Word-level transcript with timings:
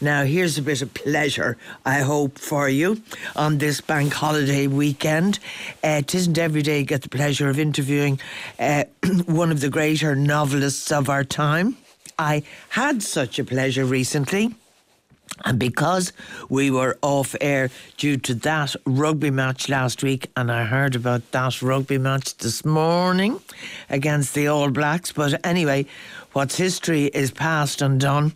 Now, 0.00 0.24
here's 0.24 0.58
a 0.58 0.62
bit 0.62 0.82
of 0.82 0.92
pleasure, 0.92 1.56
I 1.86 2.00
hope, 2.00 2.36
for 2.36 2.68
you 2.68 3.00
on 3.36 3.58
this 3.58 3.80
bank 3.80 4.12
holiday 4.12 4.66
weekend. 4.66 5.38
Uh, 5.84 6.00
it 6.00 6.12
isn't 6.16 6.36
every 6.36 6.62
day 6.62 6.80
you 6.80 6.84
get 6.84 7.02
the 7.02 7.08
pleasure 7.08 7.48
of 7.48 7.60
interviewing 7.60 8.18
uh, 8.58 8.84
one 9.26 9.52
of 9.52 9.60
the 9.60 9.70
greater 9.70 10.16
novelists 10.16 10.90
of 10.90 11.08
our 11.08 11.22
time. 11.22 11.76
I 12.18 12.42
had 12.70 13.04
such 13.04 13.38
a 13.38 13.44
pleasure 13.44 13.84
recently. 13.84 14.56
And 15.44 15.58
because 15.58 16.12
we 16.48 16.70
were 16.70 16.96
off 17.02 17.34
air 17.40 17.70
due 17.96 18.16
to 18.18 18.34
that 18.34 18.76
rugby 18.86 19.30
match 19.30 19.68
last 19.68 20.02
week, 20.02 20.30
and 20.36 20.50
I 20.50 20.64
heard 20.64 20.94
about 20.94 21.28
that 21.32 21.60
rugby 21.60 21.98
match 21.98 22.36
this 22.36 22.64
morning 22.64 23.40
against 23.90 24.34
the 24.34 24.46
All 24.46 24.70
Blacks, 24.70 25.10
but 25.10 25.44
anyway, 25.44 25.86
what's 26.32 26.56
history 26.56 27.06
is 27.06 27.32
past 27.32 27.82
and 27.82 28.00
done. 28.00 28.34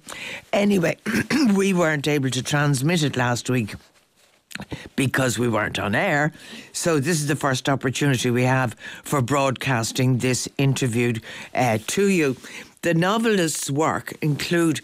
Anyway, 0.52 0.96
we 1.54 1.72
weren't 1.72 2.08
able 2.08 2.30
to 2.30 2.42
transmit 2.42 3.02
it 3.04 3.16
last 3.16 3.48
week 3.48 3.74
because 4.96 5.38
we 5.38 5.48
weren't 5.48 5.78
on 5.78 5.94
air. 5.94 6.32
So 6.72 6.98
this 6.98 7.20
is 7.20 7.28
the 7.28 7.36
first 7.36 7.68
opportunity 7.68 8.30
we 8.30 8.42
have 8.42 8.74
for 9.04 9.22
broadcasting 9.22 10.18
this 10.18 10.48
interview 10.58 11.14
uh, 11.54 11.78
to 11.86 12.08
you. 12.08 12.36
The 12.82 12.94
novelist's 12.94 13.70
work 13.70 14.14
include 14.22 14.80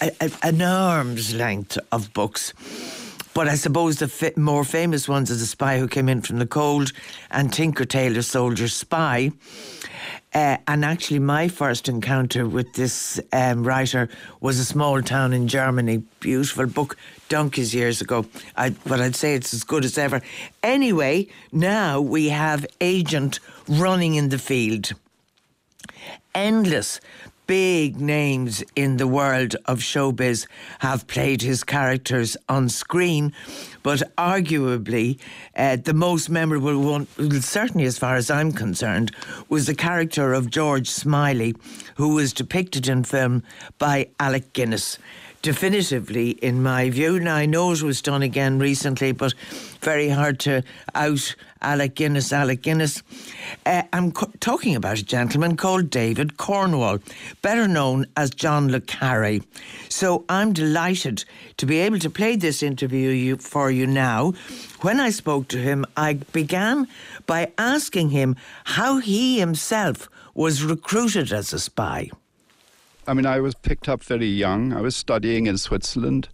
a, 0.00 0.12
a, 0.20 0.30
an 0.42 0.62
arm's 0.62 1.34
length 1.34 1.78
of 1.92 2.12
books. 2.12 2.52
But 3.32 3.48
I 3.48 3.54
suppose 3.54 3.98
the 3.98 4.08
fi- 4.08 4.32
more 4.36 4.64
famous 4.64 5.08
ones 5.08 5.30
are 5.30 5.36
The 5.36 5.46
Spy 5.46 5.78
Who 5.78 5.86
Came 5.86 6.08
In 6.08 6.20
From 6.20 6.38
the 6.38 6.46
Cold 6.46 6.92
and 7.30 7.52
Tinker 7.52 7.84
Tailor 7.84 8.22
Soldier 8.22 8.68
Spy. 8.68 9.30
Uh, 10.32 10.56
and 10.68 10.84
actually, 10.84 11.18
my 11.18 11.48
first 11.48 11.88
encounter 11.88 12.46
with 12.46 12.72
this 12.74 13.20
um, 13.32 13.64
writer 13.64 14.08
was 14.40 14.58
a 14.58 14.64
small 14.64 15.02
town 15.02 15.32
in 15.32 15.48
Germany. 15.48 16.02
Beautiful 16.20 16.66
book, 16.66 16.96
donkeys 17.28 17.74
years 17.74 18.00
ago. 18.00 18.26
I, 18.56 18.70
but 18.86 19.00
I'd 19.00 19.16
say 19.16 19.34
it's 19.34 19.52
as 19.52 19.64
good 19.64 19.84
as 19.84 19.98
ever. 19.98 20.22
Anyway, 20.62 21.28
now 21.50 22.00
we 22.00 22.28
have 22.28 22.64
Agent 22.80 23.40
running 23.68 24.14
in 24.14 24.28
the 24.28 24.38
field. 24.38 24.92
Endless 26.32 27.00
big 27.50 28.00
names 28.00 28.62
in 28.76 28.96
the 28.96 29.08
world 29.08 29.56
of 29.66 29.80
showbiz 29.80 30.46
have 30.78 31.04
played 31.08 31.42
his 31.42 31.64
characters 31.64 32.36
on 32.48 32.68
screen, 32.68 33.32
but 33.82 34.02
arguably 34.16 35.18
uh, 35.56 35.76
the 35.76 35.94
most 35.94 36.28
memorable 36.28 36.78
one, 36.78 37.06
certainly 37.40 37.86
as 37.86 37.98
far 37.98 38.16
as 38.16 38.30
I'm 38.30 38.52
concerned, 38.52 39.14
was 39.48 39.66
the 39.66 39.74
character 39.74 40.32
of 40.32 40.50
George 40.50 40.88
Smiley, 40.88 41.54
who 41.96 42.14
was 42.14 42.32
depicted 42.32 42.88
in 42.88 43.04
film 43.04 43.42
by 43.78 44.08
Alec 44.18 44.52
Guinness 44.52 44.98
definitively, 45.42 46.30
in 46.30 46.62
my 46.62 46.90
view. 46.90 47.18
Now, 47.18 47.36
I 47.36 47.46
know 47.46 47.72
it 47.72 47.82
was 47.82 48.02
done 48.02 48.22
again 48.22 48.58
recently, 48.58 49.12
but 49.12 49.34
very 49.80 50.08
hard 50.08 50.38
to 50.40 50.62
out 50.94 51.34
Alec 51.62 51.94
Guinness, 51.94 52.32
Alec 52.32 52.62
Guinness. 52.62 53.02
Uh, 53.64 53.82
I'm 53.92 54.12
co- 54.12 54.30
talking 54.40 54.76
about 54.76 54.98
a 54.98 55.04
gentleman 55.04 55.56
called 55.56 55.90
David 55.90 56.36
Cornwell, 56.36 56.98
better 57.42 57.66
known 57.66 58.06
as 58.16 58.30
John 58.30 58.70
Le 58.70 58.80
Carre. 58.80 59.40
So 59.88 60.24
I'm 60.28 60.52
delighted 60.52 61.24
to 61.56 61.66
be 61.66 61.78
able 61.78 61.98
to 61.98 62.10
play 62.10 62.36
this 62.36 62.62
interview 62.62 63.10
you, 63.10 63.36
for 63.36 63.69
you 63.70 63.86
now. 63.86 64.32
When 64.80 65.00
I 65.00 65.10
spoke 65.10 65.48
to 65.48 65.58
him, 65.58 65.84
I 65.96 66.14
began 66.14 66.88
by 67.26 67.52
asking 67.58 68.10
him 68.10 68.36
how 68.64 68.98
he 68.98 69.38
himself 69.38 70.08
was 70.34 70.64
recruited 70.64 71.32
as 71.32 71.52
a 71.52 71.58
spy. 71.58 72.10
I 73.06 73.14
mean, 73.14 73.26
I 73.26 73.40
was 73.40 73.54
picked 73.54 73.88
up 73.88 74.02
very 74.02 74.26
young. 74.26 74.72
I 74.72 74.80
was 74.80 74.94
studying 74.94 75.46
in 75.46 75.58
Switzerland 75.58 76.28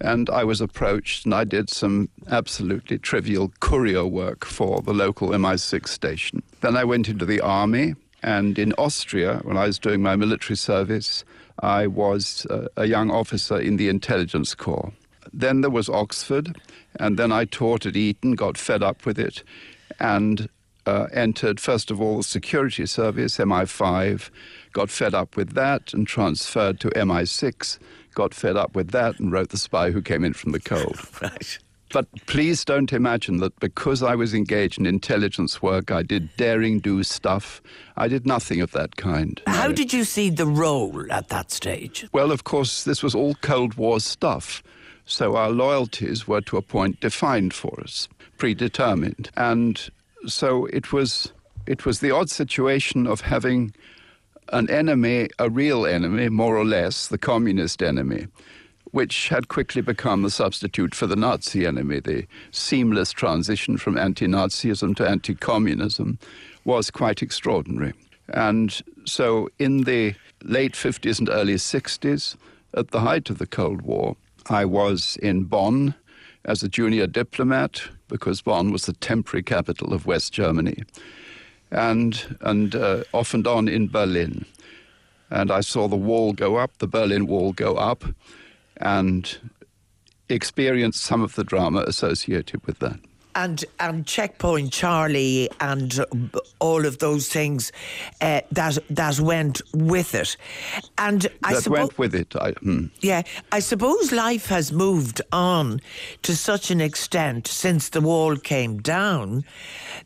and 0.00 0.28
I 0.30 0.44
was 0.44 0.60
approached 0.60 1.24
and 1.24 1.34
I 1.34 1.44
did 1.44 1.70
some 1.70 2.08
absolutely 2.28 2.98
trivial 2.98 3.52
courier 3.60 4.06
work 4.06 4.44
for 4.44 4.82
the 4.82 4.92
local 4.92 5.30
MI6 5.30 5.88
station. 5.88 6.42
Then 6.60 6.76
I 6.76 6.84
went 6.84 7.08
into 7.08 7.24
the 7.24 7.40
army 7.40 7.94
and 8.22 8.58
in 8.58 8.72
Austria, 8.74 9.40
when 9.44 9.56
I 9.56 9.66
was 9.66 9.78
doing 9.78 10.02
my 10.02 10.16
military 10.16 10.56
service, 10.56 11.24
I 11.60 11.86
was 11.86 12.46
uh, 12.50 12.66
a 12.76 12.86
young 12.86 13.10
officer 13.10 13.58
in 13.58 13.76
the 13.76 13.88
intelligence 13.88 14.54
corps. 14.54 14.92
Then 15.32 15.60
there 15.60 15.70
was 15.70 15.88
Oxford, 15.88 16.56
and 16.98 17.18
then 17.18 17.32
I 17.32 17.44
taught 17.44 17.86
at 17.86 17.96
Eton, 17.96 18.32
got 18.32 18.58
fed 18.58 18.82
up 18.82 19.06
with 19.06 19.18
it, 19.18 19.42
and 20.00 20.48
uh, 20.86 21.06
entered, 21.12 21.60
first 21.60 21.90
of 21.90 22.00
all, 22.00 22.18
the 22.18 22.22
security 22.22 22.86
service, 22.86 23.36
MI5, 23.36 24.30
got 24.72 24.90
fed 24.90 25.14
up 25.14 25.36
with 25.36 25.52
that 25.54 25.92
and 25.92 26.06
transferred 26.06 26.80
to 26.80 26.88
MI6, 26.90 27.78
got 28.14 28.32
fed 28.32 28.56
up 28.56 28.74
with 28.74 28.90
that 28.90 29.20
and 29.20 29.30
wrote 29.30 29.50
The 29.50 29.58
Spy 29.58 29.90
Who 29.90 30.00
Came 30.00 30.24
In 30.24 30.32
From 30.32 30.52
the 30.52 30.60
Cold. 30.60 30.98
right. 31.22 31.58
But 31.90 32.06
please 32.26 32.64
don't 32.64 32.92
imagine 32.92 33.38
that 33.38 33.58
because 33.60 34.02
I 34.02 34.14
was 34.14 34.34
engaged 34.34 34.78
in 34.78 34.86
intelligence 34.86 35.62
work, 35.62 35.90
I 35.90 36.02
did 36.02 36.28
daring 36.36 36.80
do 36.80 37.02
stuff. 37.02 37.62
I 37.96 38.08
did 38.08 38.26
nothing 38.26 38.60
of 38.60 38.72
that 38.72 38.96
kind. 38.96 39.40
How 39.46 39.68
did 39.68 39.92
you 39.92 40.04
see 40.04 40.28
the 40.28 40.46
role 40.46 41.10
at 41.10 41.28
that 41.28 41.50
stage? 41.50 42.06
Well, 42.12 42.30
of 42.30 42.44
course, 42.44 42.84
this 42.84 43.02
was 43.02 43.14
all 43.14 43.34
Cold 43.36 43.74
War 43.74 44.00
stuff. 44.00 44.62
So 45.08 45.36
our 45.36 45.50
loyalties 45.50 46.28
were 46.28 46.42
to 46.42 46.58
a 46.58 46.62
point 46.62 47.00
defined 47.00 47.54
for 47.54 47.80
us, 47.80 48.08
predetermined. 48.36 49.30
And 49.38 49.88
so 50.26 50.66
it 50.66 50.92
was 50.92 51.32
it 51.66 51.86
was 51.86 52.00
the 52.00 52.10
odd 52.10 52.30
situation 52.30 53.06
of 53.06 53.22
having 53.22 53.74
an 54.52 54.68
enemy, 54.70 55.28
a 55.38 55.48
real 55.48 55.86
enemy, 55.86 56.28
more 56.28 56.56
or 56.56 56.64
less, 56.64 57.08
the 57.08 57.18
communist 57.18 57.82
enemy, 57.82 58.26
which 58.92 59.28
had 59.28 59.48
quickly 59.48 59.82
become 59.82 60.22
the 60.22 60.30
substitute 60.30 60.94
for 60.94 61.06
the 61.06 61.16
Nazi 61.16 61.66
enemy. 61.66 62.00
The 62.00 62.26
seamless 62.50 63.12
transition 63.12 63.78
from 63.78 63.96
anti 63.96 64.26
Nazism 64.26 64.94
to 64.96 65.08
anti 65.08 65.34
communism 65.34 66.18
was 66.66 66.90
quite 66.90 67.22
extraordinary. 67.22 67.94
And 68.28 68.78
so, 69.06 69.48
in 69.58 69.84
the 69.84 70.14
late 70.42 70.74
50s 70.74 71.18
and 71.18 71.30
early 71.30 71.54
60s, 71.54 72.36
at 72.74 72.90
the 72.90 73.00
height 73.00 73.30
of 73.30 73.38
the 73.38 73.46
Cold 73.46 73.80
War, 73.82 74.16
I 74.50 74.64
was 74.64 75.16
in 75.22 75.44
Bonn 75.44 75.94
as 76.44 76.62
a 76.62 76.68
junior 76.68 77.06
diplomat 77.06 77.82
because 78.08 78.42
Bonn 78.42 78.72
was 78.72 78.86
the 78.86 78.92
temporary 78.94 79.42
capital 79.42 79.92
of 79.92 80.06
West 80.06 80.32
Germany, 80.32 80.82
and, 81.70 82.36
and 82.40 82.74
uh, 82.74 83.04
off 83.12 83.34
and 83.34 83.46
on 83.46 83.68
in 83.68 83.88
Berlin. 83.88 84.46
And 85.30 85.50
I 85.50 85.60
saw 85.60 85.88
the 85.88 85.96
wall 85.96 86.32
go 86.32 86.56
up, 86.56 86.78
the 86.78 86.86
Berlin 86.86 87.26
Wall 87.26 87.52
go 87.52 87.76
up, 87.76 88.04
and 88.78 89.38
experienced 90.28 91.02
some 91.02 91.22
of 91.22 91.34
the 91.34 91.44
drama 91.44 91.80
associated 91.80 92.66
with 92.66 92.78
that 92.78 92.98
and 93.38 93.64
and 93.78 94.04
checkpoint 94.04 94.72
Charlie 94.72 95.48
and 95.60 96.04
all 96.58 96.84
of 96.84 96.98
those 96.98 97.28
things 97.28 97.70
uh, 98.20 98.40
that 98.50 98.78
that 98.90 99.20
went 99.20 99.62
with 99.72 100.14
it, 100.14 100.36
and 100.98 101.26
I 101.44 101.54
that 101.54 101.62
suppo- 101.62 101.70
went 101.70 101.98
with 101.98 102.14
it. 102.16 102.34
I, 102.34 102.50
hmm. 102.50 102.86
Yeah, 103.00 103.22
I 103.52 103.60
suppose 103.60 104.10
life 104.10 104.46
has 104.46 104.72
moved 104.72 105.22
on 105.30 105.80
to 106.22 106.34
such 106.34 106.72
an 106.72 106.80
extent 106.80 107.46
since 107.46 107.90
the 107.90 108.00
wall 108.00 108.36
came 108.36 108.78
down 108.82 109.44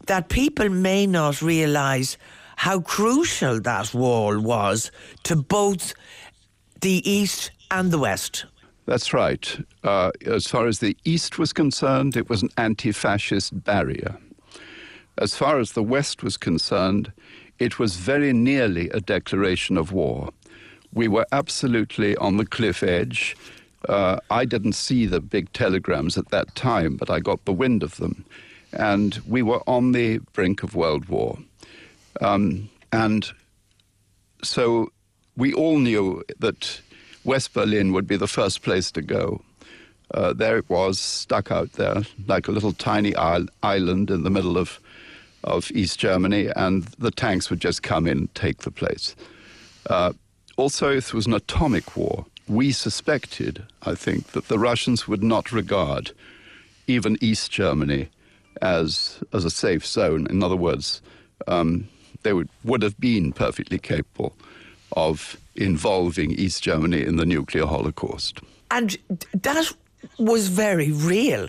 that 0.06 0.28
people 0.28 0.68
may 0.68 1.06
not 1.06 1.40
realise 1.40 2.18
how 2.56 2.80
crucial 2.80 3.60
that 3.60 3.94
wall 3.94 4.38
was 4.38 4.92
to 5.22 5.36
both 5.36 5.94
the 6.82 7.00
east 7.10 7.50
and 7.70 7.90
the 7.90 7.98
west. 7.98 8.44
That's 8.86 9.14
right. 9.14 9.64
Uh, 9.84 10.10
as 10.26 10.46
far 10.46 10.66
as 10.66 10.80
the 10.80 10.96
East 11.04 11.38
was 11.38 11.52
concerned, 11.52 12.16
it 12.16 12.28
was 12.28 12.42
an 12.42 12.50
anti 12.56 12.92
fascist 12.92 13.64
barrier. 13.64 14.18
As 15.18 15.34
far 15.36 15.58
as 15.58 15.72
the 15.72 15.82
West 15.82 16.22
was 16.22 16.36
concerned, 16.36 17.12
it 17.58 17.78
was 17.78 17.96
very 17.96 18.32
nearly 18.32 18.88
a 18.90 19.00
declaration 19.00 19.76
of 19.76 19.92
war. 19.92 20.30
We 20.92 21.06
were 21.06 21.26
absolutely 21.32 22.16
on 22.16 22.38
the 22.38 22.46
cliff 22.46 22.82
edge. 22.82 23.36
Uh, 23.88 24.18
I 24.30 24.44
didn't 24.44 24.74
see 24.74 25.06
the 25.06 25.20
big 25.20 25.52
telegrams 25.52 26.18
at 26.18 26.30
that 26.30 26.54
time, 26.54 26.96
but 26.96 27.10
I 27.10 27.20
got 27.20 27.44
the 27.44 27.52
wind 27.52 27.82
of 27.82 27.96
them. 27.96 28.24
And 28.72 29.20
we 29.26 29.42
were 29.42 29.62
on 29.68 29.92
the 29.92 30.18
brink 30.32 30.62
of 30.62 30.74
World 30.74 31.08
War. 31.08 31.38
Um, 32.20 32.70
and 32.92 33.30
so 34.42 34.90
we 35.36 35.52
all 35.52 35.78
knew 35.78 36.22
that 36.38 36.80
West 37.24 37.52
Berlin 37.52 37.92
would 37.92 38.06
be 38.06 38.16
the 38.16 38.26
first 38.26 38.62
place 38.62 38.90
to 38.92 39.02
go. 39.02 39.42
Uh, 40.12 40.32
there 40.32 40.58
it 40.58 40.68
was, 40.68 40.98
stuck 40.98 41.50
out 41.50 41.72
there 41.72 42.02
like 42.26 42.48
a 42.48 42.52
little 42.52 42.72
tiny 42.72 43.14
island 43.16 44.10
in 44.10 44.24
the 44.24 44.30
middle 44.30 44.58
of, 44.58 44.78
of 45.44 45.70
East 45.70 45.98
Germany, 45.98 46.48
and 46.56 46.84
the 46.98 47.10
tanks 47.10 47.48
would 47.48 47.60
just 47.60 47.82
come 47.82 48.06
in 48.06 48.18
and 48.18 48.34
take 48.34 48.58
the 48.58 48.70
place. 48.70 49.16
Uh, 49.88 50.12
also, 50.56 50.90
if 50.90 51.08
it 51.08 51.14
was 51.14 51.26
an 51.26 51.34
atomic 51.34 51.96
war. 51.96 52.26
We 52.48 52.72
suspected, 52.72 53.62
I 53.82 53.94
think, 53.94 54.32
that 54.32 54.48
the 54.48 54.58
Russians 54.58 55.08
would 55.08 55.22
not 55.22 55.52
regard 55.52 56.10
even 56.86 57.16
East 57.20 57.50
Germany 57.50 58.08
as, 58.60 59.22
as 59.32 59.44
a 59.44 59.50
safe 59.50 59.86
zone. 59.86 60.26
In 60.28 60.42
other 60.42 60.56
words, 60.56 61.00
um, 61.46 61.88
they 62.22 62.32
would, 62.32 62.48
would 62.64 62.82
have 62.82 62.98
been 62.98 63.32
perfectly 63.32 63.78
capable 63.78 64.34
of 64.96 65.36
involving 65.54 66.32
East 66.32 66.62
Germany 66.62 67.02
in 67.02 67.16
the 67.16 67.26
nuclear 67.26 67.66
holocaust. 67.66 68.40
And 68.70 68.96
that 69.34 69.72
was 70.18 70.48
very 70.48 70.92
real 70.92 71.48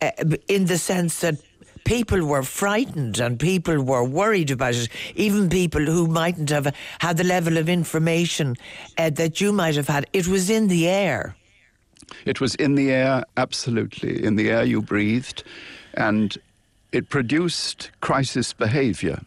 uh, 0.00 0.10
in 0.48 0.66
the 0.66 0.78
sense 0.78 1.20
that 1.20 1.36
people 1.84 2.24
were 2.24 2.42
frightened 2.42 3.18
and 3.18 3.38
people 3.38 3.82
were 3.82 4.04
worried 4.04 4.50
about 4.50 4.74
it. 4.74 4.88
Even 5.14 5.48
people 5.48 5.84
who 5.84 6.06
mightn't 6.06 6.50
have 6.50 6.74
had 7.00 7.16
the 7.16 7.24
level 7.24 7.56
of 7.56 7.68
information 7.68 8.56
uh, 8.98 9.10
that 9.10 9.40
you 9.40 9.52
might 9.52 9.76
have 9.76 9.88
had. 9.88 10.06
It 10.12 10.28
was 10.28 10.50
in 10.50 10.68
the 10.68 10.88
air. 10.88 11.36
It 12.24 12.40
was 12.40 12.54
in 12.56 12.74
the 12.74 12.90
air, 12.90 13.24
absolutely, 13.36 14.24
in 14.24 14.36
the 14.36 14.50
air 14.50 14.64
you 14.64 14.82
breathed. 14.82 15.42
And 15.94 16.36
it 16.92 17.08
produced 17.08 17.90
crisis 18.00 18.52
behavior. 18.52 19.20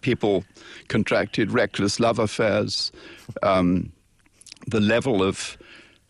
People 0.00 0.44
contracted 0.88 1.52
reckless 1.52 1.98
love 2.00 2.18
affairs. 2.18 2.92
Um, 3.42 3.92
the 4.66 4.80
level 4.80 5.22
of, 5.22 5.56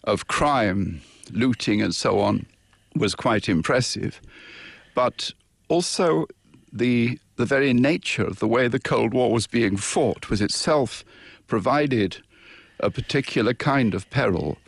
of 0.04 0.26
crime, 0.28 1.00
looting, 1.32 1.82
and 1.82 1.94
so 1.94 2.20
on 2.20 2.46
was 2.94 3.14
quite 3.14 3.48
impressive. 3.48 4.20
But 4.94 5.32
also, 5.68 6.26
the, 6.72 7.18
the 7.36 7.46
very 7.46 7.72
nature 7.72 8.24
of 8.24 8.38
the 8.38 8.48
way 8.48 8.68
the 8.68 8.80
Cold 8.80 9.14
War 9.14 9.32
was 9.32 9.46
being 9.46 9.76
fought 9.76 10.30
was 10.30 10.40
itself 10.40 11.04
provided 11.46 12.18
a 12.80 12.90
particular 12.90 13.54
kind 13.54 13.94
of 13.94 14.08
peril. 14.10 14.58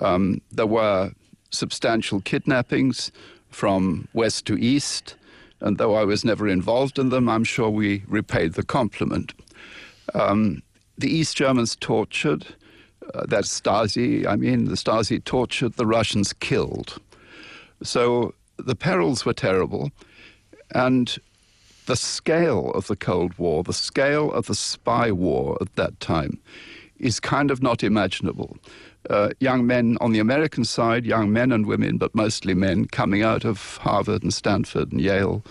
Um, 0.00 0.40
there 0.50 0.66
were 0.66 1.12
substantial 1.50 2.20
kidnappings 2.20 3.12
from 3.50 4.08
west 4.12 4.46
to 4.46 4.58
east, 4.58 5.16
and 5.64 5.78
though 5.78 5.94
I 5.94 6.04
was 6.04 6.26
never 6.26 6.46
involved 6.46 6.98
in 6.98 7.08
them, 7.08 7.26
I'm 7.26 7.42
sure 7.42 7.70
we 7.70 8.04
repaid 8.06 8.52
the 8.52 8.62
compliment. 8.62 9.32
Um, 10.14 10.62
the 10.98 11.08
East 11.08 11.38
Germans 11.38 11.74
tortured, 11.74 12.46
uh, 13.14 13.24
that 13.26 13.44
Stasi, 13.44 14.26
I 14.26 14.36
mean, 14.36 14.66
the 14.66 14.74
Stasi 14.74 15.24
tortured, 15.24 15.72
the 15.72 15.86
Russians 15.86 16.34
killed. 16.34 17.00
So 17.82 18.34
the 18.58 18.76
perils 18.76 19.24
were 19.24 19.32
terrible, 19.32 19.90
and 20.72 21.16
the 21.86 21.96
scale 21.96 22.70
of 22.72 22.86
the 22.86 22.96
Cold 22.96 23.36
War, 23.38 23.64
the 23.64 23.72
scale 23.72 24.30
of 24.32 24.46
the 24.46 24.54
spy 24.54 25.10
war 25.12 25.56
at 25.62 25.74
that 25.76 25.98
time, 25.98 26.38
is 26.98 27.20
kind 27.20 27.50
of 27.50 27.62
not 27.62 27.82
imaginable. 27.82 28.58
Uh, 29.10 29.30
young 29.40 29.66
men 29.66 29.98
on 30.00 30.12
the 30.12 30.18
American 30.18 30.64
side, 30.64 31.04
young 31.04 31.32
men 31.32 31.52
and 31.52 31.66
women, 31.66 31.98
but 31.98 32.14
mostly 32.14 32.54
men, 32.54 32.86
coming 32.86 33.22
out 33.22 33.44
of 33.44 33.76
Harvard 33.78 34.22
and 34.22 34.32
Stanford 34.32 34.92
and 34.92 35.00
Yale, 35.00 35.44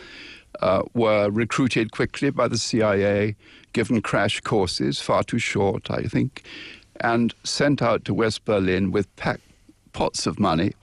uh, 0.61 0.83
were 0.93 1.29
recruited 1.29 1.91
quickly 1.91 2.29
by 2.29 2.47
the 2.47 2.57
CIA, 2.57 3.35
given 3.73 4.01
crash 4.01 4.39
courses, 4.41 5.01
far 5.01 5.23
too 5.23 5.39
short, 5.39 5.91
I 5.91 6.03
think, 6.03 6.43
and 7.01 7.33
sent 7.43 7.81
out 7.81 8.05
to 8.05 8.13
West 8.13 8.45
Berlin 8.45 8.91
with 8.91 9.13
pack, 9.15 9.39
pots 9.93 10.25
of 10.25 10.39
money 10.39 10.73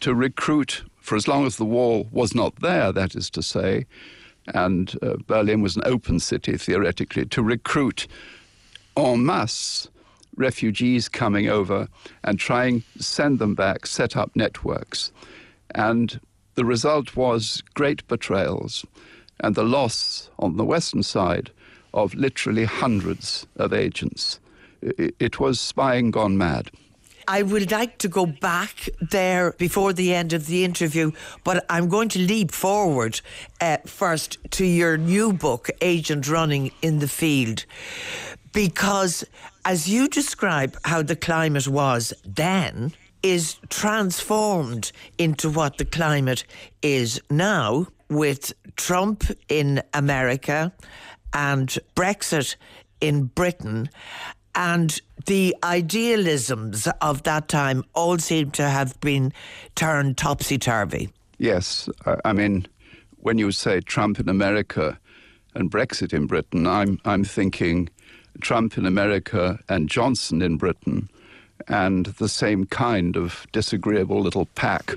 to 0.00 0.14
recruit 0.14 0.84
for 1.06 1.14
as 1.14 1.28
long 1.28 1.46
as 1.46 1.56
the 1.56 1.64
wall 1.64 2.08
was 2.10 2.34
not 2.34 2.56
there, 2.56 2.90
that 2.90 3.14
is 3.14 3.30
to 3.30 3.40
say, 3.40 3.86
and 4.48 4.96
uh, 5.02 5.14
Berlin 5.28 5.62
was 5.62 5.76
an 5.76 5.82
open 5.84 6.18
city 6.18 6.56
theoretically, 6.56 7.24
to 7.26 7.42
recruit 7.44 8.08
en 8.96 9.24
masse 9.24 9.88
refugees 10.36 11.08
coming 11.08 11.48
over 11.48 11.88
and 12.22 12.38
trying 12.38 12.82
to 12.96 13.02
send 13.02 13.38
them 13.38 13.54
back, 13.54 13.86
set 13.86 14.16
up 14.16 14.30
networks. 14.34 15.12
And 15.74 16.20
the 16.54 16.64
result 16.64 17.16
was 17.16 17.62
great 17.74 18.06
betrayals 18.08 18.84
and 19.40 19.54
the 19.54 19.64
loss 19.64 20.30
on 20.38 20.56
the 20.56 20.64
Western 20.64 21.02
side 21.02 21.50
of 21.92 22.14
literally 22.14 22.64
hundreds 22.64 23.46
of 23.56 23.72
agents. 23.72 24.40
It 24.82 25.40
was 25.40 25.58
spying 25.60 26.10
gone 26.10 26.36
mad. 26.36 26.70
I 27.28 27.42
would 27.42 27.72
like 27.72 27.98
to 27.98 28.08
go 28.08 28.24
back 28.24 28.88
there 29.00 29.52
before 29.52 29.92
the 29.92 30.14
end 30.14 30.32
of 30.32 30.46
the 30.46 30.64
interview, 30.64 31.10
but 31.42 31.66
I'm 31.68 31.88
going 31.88 32.08
to 32.10 32.20
leap 32.20 32.52
forward 32.52 33.20
uh, 33.60 33.78
first 33.84 34.38
to 34.52 34.64
your 34.64 34.96
new 34.96 35.32
book, 35.32 35.68
Agent 35.80 36.28
Running 36.28 36.70
in 36.82 37.00
the 37.00 37.08
Field, 37.08 37.66
because 38.52 39.24
as 39.66 39.88
you 39.88 40.08
describe 40.08 40.78
how 40.84 41.02
the 41.02 41.16
climate 41.16 41.66
was 41.66 42.14
then, 42.24 42.92
is 43.24 43.56
transformed 43.68 44.92
into 45.18 45.50
what 45.50 45.76
the 45.76 45.84
climate 45.84 46.44
is 46.82 47.20
now 47.30 47.88
with 48.08 48.52
Trump 48.76 49.24
in 49.48 49.82
America 49.92 50.72
and 51.32 51.76
Brexit 51.96 52.54
in 53.00 53.24
Britain. 53.24 53.90
And 54.54 55.00
the 55.26 55.56
idealisms 55.64 56.86
of 57.00 57.24
that 57.24 57.48
time 57.48 57.82
all 57.92 58.18
seem 58.18 58.52
to 58.52 58.68
have 58.68 58.98
been 59.00 59.32
turned 59.74 60.16
topsy 60.16 60.58
turvy. 60.58 61.08
Yes. 61.38 61.88
I 62.24 62.32
mean, 62.32 62.68
when 63.16 63.36
you 63.36 63.50
say 63.50 63.80
Trump 63.80 64.20
in 64.20 64.28
America 64.28 64.96
and 65.56 65.72
Brexit 65.72 66.12
in 66.12 66.26
Britain, 66.26 66.68
I'm, 66.68 67.00
I'm 67.04 67.24
thinking 67.24 67.88
Trump 68.40 68.78
in 68.78 68.86
America 68.86 69.58
and 69.68 69.88
Johnson 69.88 70.42
in 70.42 70.56
Britain 70.56 71.08
and 71.68 72.06
the 72.06 72.28
same 72.28 72.66
kind 72.66 73.16
of 73.16 73.46
disagreeable 73.52 74.20
little 74.20 74.46
pack 74.54 74.94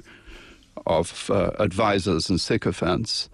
of 0.85 1.29
uh, 1.29 1.51
advisors 1.59 2.29
and 2.29 2.39
sycophants 2.39 3.29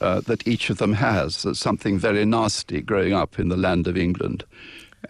uh, 0.00 0.20
that 0.20 0.46
each 0.46 0.70
of 0.70 0.78
them 0.78 0.94
has. 0.94 1.42
There's 1.42 1.58
something 1.58 1.98
very 1.98 2.24
nasty 2.24 2.80
growing 2.80 3.12
up 3.12 3.38
in 3.38 3.48
the 3.48 3.56
land 3.56 3.86
of 3.86 3.96
England 3.96 4.44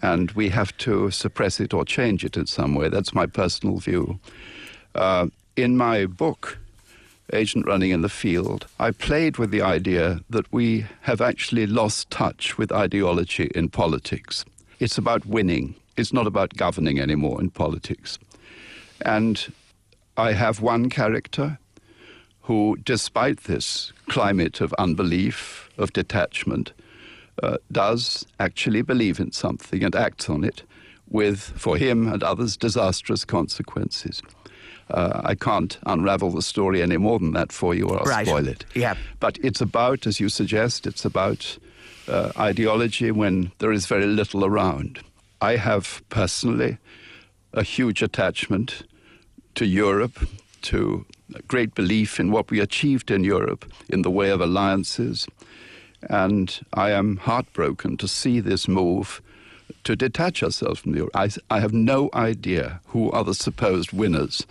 and 0.01 0.31
we 0.31 0.49
have 0.49 0.75
to 0.77 1.11
suppress 1.11 1.59
it 1.59 1.73
or 1.73 1.85
change 1.85 2.25
it 2.25 2.37
in 2.37 2.45
some 2.45 2.75
way. 2.75 2.89
That's 2.89 3.13
my 3.13 3.25
personal 3.25 3.77
view. 3.77 4.19
Uh, 4.93 5.27
in 5.55 5.77
my 5.77 6.05
book, 6.05 6.57
Agent 7.33 7.65
Running 7.65 7.91
in 7.91 8.01
the 8.01 8.09
Field, 8.09 8.67
I 8.79 8.91
played 8.91 9.37
with 9.37 9.51
the 9.51 9.61
idea 9.61 10.19
that 10.29 10.51
we 10.53 10.85
have 11.01 11.21
actually 11.21 11.65
lost 11.65 12.09
touch 12.11 12.57
with 12.57 12.71
ideology 12.71 13.49
in 13.55 13.69
politics. 13.69 14.45
It's 14.79 14.97
about 14.97 15.25
winning, 15.25 15.75
it's 15.97 16.13
not 16.13 16.27
about 16.27 16.55
governing 16.55 16.99
anymore 16.99 17.41
in 17.41 17.49
politics. 17.49 18.19
And 19.01 19.51
I 20.17 20.33
have 20.33 20.61
one 20.61 20.89
character 20.89 21.57
who, 22.41 22.77
despite 22.83 23.43
this 23.45 23.91
climate 24.07 24.61
of 24.61 24.71
unbelief, 24.73 25.69
of 25.77 25.93
detachment, 25.93 26.73
uh, 27.41 27.57
does 27.71 28.25
actually 28.39 28.83
believe 28.83 29.19
in 29.19 29.31
something 29.31 29.83
and 29.83 29.95
acts 29.95 30.29
on 30.29 30.43
it 30.43 30.61
with, 31.09 31.39
for 31.57 31.75
him 31.75 32.07
and 32.07 32.23
others, 32.23 32.55
disastrous 32.55 33.25
consequences. 33.25 34.21
Uh, 34.91 35.21
I 35.23 35.35
can't 35.35 35.79
unravel 35.85 36.31
the 36.31 36.41
story 36.41 36.81
any 36.81 36.97
more 36.97 37.17
than 37.19 37.33
that 37.33 37.51
for 37.51 37.73
you 37.73 37.87
or 37.87 37.99
I'll 37.99 38.05
right. 38.05 38.27
spoil 38.27 38.47
it. 38.47 38.65
Yeah. 38.75 38.95
But 39.19 39.39
it's 39.43 39.61
about, 39.61 40.05
as 40.05 40.19
you 40.19 40.29
suggest, 40.29 40.85
it's 40.85 41.05
about 41.05 41.57
uh, 42.07 42.31
ideology 42.37 43.11
when 43.11 43.51
there 43.57 43.71
is 43.71 43.87
very 43.87 44.05
little 44.05 44.45
around. 44.45 44.99
I 45.41 45.55
have 45.55 46.03
personally 46.09 46.77
a 47.53 47.63
huge 47.63 48.03
attachment 48.03 48.83
to 49.55 49.65
Europe, 49.65 50.27
to 50.63 51.05
great 51.47 51.73
belief 51.73 52.19
in 52.19 52.31
what 52.31 52.51
we 52.51 52.59
achieved 52.59 53.09
in 53.09 53.23
Europe 53.23 53.65
in 53.89 54.03
the 54.03 54.11
way 54.11 54.29
of 54.29 54.41
alliances, 54.41 55.27
and 56.09 56.59
I 56.73 56.91
am 56.91 57.17
heartbroken 57.17 57.97
to 57.97 58.07
see 58.07 58.39
this 58.39 58.67
move 58.67 59.21
to 59.83 59.95
detach 59.95 60.43
ourselves 60.43 60.79
from 60.81 60.91
the 60.91 60.99
euro. 60.99 61.09
I, 61.13 61.29
I 61.49 61.59
have 61.59 61.73
no 61.73 62.09
idea 62.13 62.81
who 62.87 63.11
are 63.11 63.23
the 63.23 63.33
supposed 63.33 63.91
winners, 63.91 64.45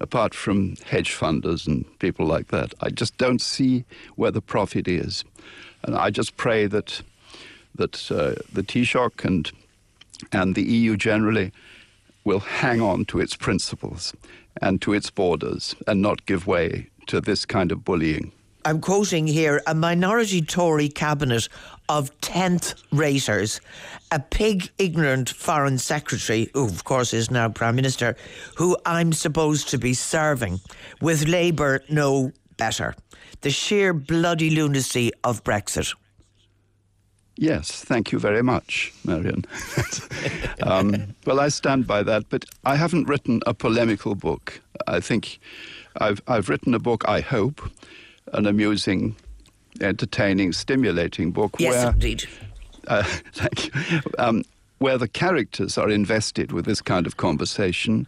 apart 0.00 0.34
from 0.34 0.76
hedge 0.86 1.14
funders 1.14 1.66
and 1.66 1.84
people 1.98 2.26
like 2.26 2.48
that. 2.48 2.74
I 2.80 2.90
just 2.90 3.16
don't 3.18 3.40
see 3.40 3.84
where 4.16 4.30
the 4.30 4.40
profit 4.40 4.88
is. 4.88 5.24
And 5.82 5.96
I 5.96 6.10
just 6.10 6.36
pray 6.36 6.66
that, 6.66 7.02
that 7.74 8.10
uh, 8.10 8.40
the 8.52 8.62
Taoiseach 8.62 9.24
and, 9.24 9.50
and 10.32 10.54
the 10.54 10.62
EU 10.62 10.96
generally 10.96 11.52
will 12.24 12.40
hang 12.40 12.80
on 12.80 13.04
to 13.06 13.20
its 13.20 13.36
principles 13.36 14.14
and 14.62 14.80
to 14.82 14.92
its 14.92 15.10
borders 15.10 15.74
and 15.86 16.00
not 16.00 16.26
give 16.26 16.46
way 16.46 16.88
to 17.06 17.20
this 17.20 17.44
kind 17.44 17.70
of 17.70 17.84
bullying. 17.84 18.32
I'm 18.66 18.80
quoting 18.80 19.26
here 19.26 19.60
a 19.66 19.74
minority 19.74 20.40
Tory 20.40 20.88
cabinet 20.88 21.50
of 21.90 22.18
10th 22.22 22.82
raters, 22.92 23.60
a 24.10 24.18
pig 24.18 24.70
ignorant 24.78 25.28
foreign 25.28 25.76
secretary, 25.76 26.48
who 26.54 26.64
of 26.64 26.84
course 26.84 27.12
is 27.12 27.30
now 27.30 27.50
prime 27.50 27.76
minister, 27.76 28.16
who 28.56 28.78
I'm 28.86 29.12
supposed 29.12 29.68
to 29.68 29.78
be 29.78 29.92
serving, 29.92 30.60
with 31.02 31.28
Labour 31.28 31.82
no 31.90 32.32
better. 32.56 32.94
The 33.42 33.50
sheer 33.50 33.92
bloody 33.92 34.48
lunacy 34.48 35.12
of 35.24 35.44
Brexit. 35.44 35.94
Yes, 37.36 37.84
thank 37.84 38.12
you 38.12 38.18
very 38.18 38.42
much, 38.42 38.94
Marion. 39.04 39.44
um, 40.62 41.14
well, 41.26 41.40
I 41.40 41.48
stand 41.48 41.86
by 41.86 42.02
that, 42.04 42.30
but 42.30 42.46
I 42.64 42.76
haven't 42.76 43.08
written 43.08 43.42
a 43.44 43.52
polemical 43.52 44.14
book. 44.14 44.62
I 44.86 45.00
think 45.00 45.38
I've, 45.98 46.22
I've 46.26 46.48
written 46.48 46.72
a 46.72 46.78
book, 46.78 47.06
I 47.06 47.20
hope, 47.20 47.60
an 48.34 48.46
amusing, 48.46 49.16
entertaining, 49.80 50.52
stimulating 50.52 51.30
book. 51.32 51.56
Yes, 51.58 51.72
where, 51.72 51.92
indeed. 51.92 52.24
Uh, 52.86 53.02
thank 53.32 53.72
you. 53.72 54.02
Um, 54.18 54.44
where 54.76 54.98
the 54.98 55.08
characters 55.08 55.78
are 55.78 55.88
invested 55.88 56.52
with 56.52 56.66
this 56.66 56.82
kind 56.82 57.06
of 57.06 57.16
conversation 57.16 58.06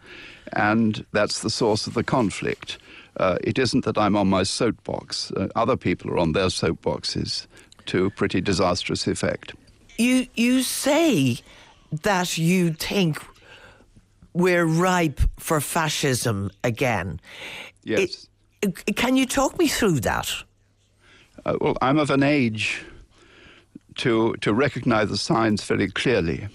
and 0.52 1.04
that's 1.12 1.40
the 1.40 1.50
source 1.50 1.86
of 1.86 1.94
the 1.94 2.04
conflict. 2.04 2.78
Uh, 3.16 3.38
it 3.42 3.58
isn't 3.58 3.84
that 3.84 3.96
I'm 3.96 4.16
on 4.16 4.28
my 4.28 4.42
soapbox. 4.42 5.32
Uh, 5.32 5.48
other 5.56 5.76
people 5.76 6.10
are 6.10 6.18
on 6.18 6.32
their 6.32 6.48
soapboxes 6.48 7.46
to 7.86 8.04
a 8.04 8.10
pretty 8.10 8.40
disastrous 8.40 9.06
effect. 9.06 9.54
You 9.96 10.26
you 10.34 10.62
say 10.62 11.38
that 12.02 12.36
you 12.36 12.72
think 12.72 13.22
we're 14.34 14.66
ripe 14.66 15.20
for 15.38 15.60
fascism 15.60 16.50
again. 16.62 17.20
Yes. 17.84 18.00
It, 18.00 18.28
can 18.96 19.16
you 19.16 19.26
talk 19.26 19.58
me 19.58 19.68
through 19.68 20.00
that? 20.00 20.32
Uh, 21.44 21.56
well, 21.60 21.76
I'm 21.80 21.98
of 21.98 22.10
an 22.10 22.22
age 22.22 22.84
to 23.96 24.34
to 24.40 24.52
recognize 24.52 25.08
the 25.08 25.16
signs 25.16 25.64
very 25.64 25.88
clearly. 25.88 26.48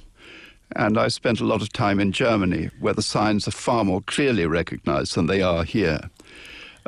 And 0.75 0.97
I 0.97 1.09
spent 1.09 1.41
a 1.41 1.45
lot 1.45 1.61
of 1.61 1.73
time 1.73 1.99
in 1.99 2.13
Germany, 2.13 2.69
where 2.79 2.93
the 2.93 3.01
signs 3.01 3.47
are 3.47 3.51
far 3.51 3.83
more 3.83 4.01
clearly 4.01 4.45
recognized 4.45 5.15
than 5.15 5.27
they 5.27 5.41
are 5.41 5.65
here. 5.65 6.09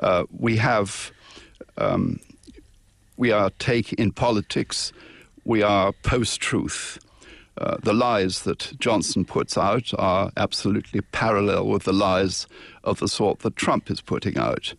Uh, 0.01 0.23
we 0.31 0.55
have, 0.55 1.11
um, 1.77 2.19
we 3.17 3.31
are 3.31 3.49
take 3.59 3.91
in 3.93 4.11
politics, 4.11 4.93
we 5.43 5.61
are 5.63 5.91
post 6.03 6.39
truth. 6.39 6.97
Uh, 7.57 7.77
the 7.83 7.93
lies 7.93 8.41
that 8.43 8.73
Johnson 8.79 9.25
puts 9.25 9.57
out 9.57 9.91
are 9.99 10.31
absolutely 10.37 11.01
parallel 11.01 11.67
with 11.67 11.83
the 11.83 11.93
lies 11.93 12.47
of 12.83 12.99
the 12.99 13.07
sort 13.07 13.39
that 13.39 13.55
Trump 13.55 13.91
is 13.91 14.01
putting 14.01 14.37
out. 14.37 14.73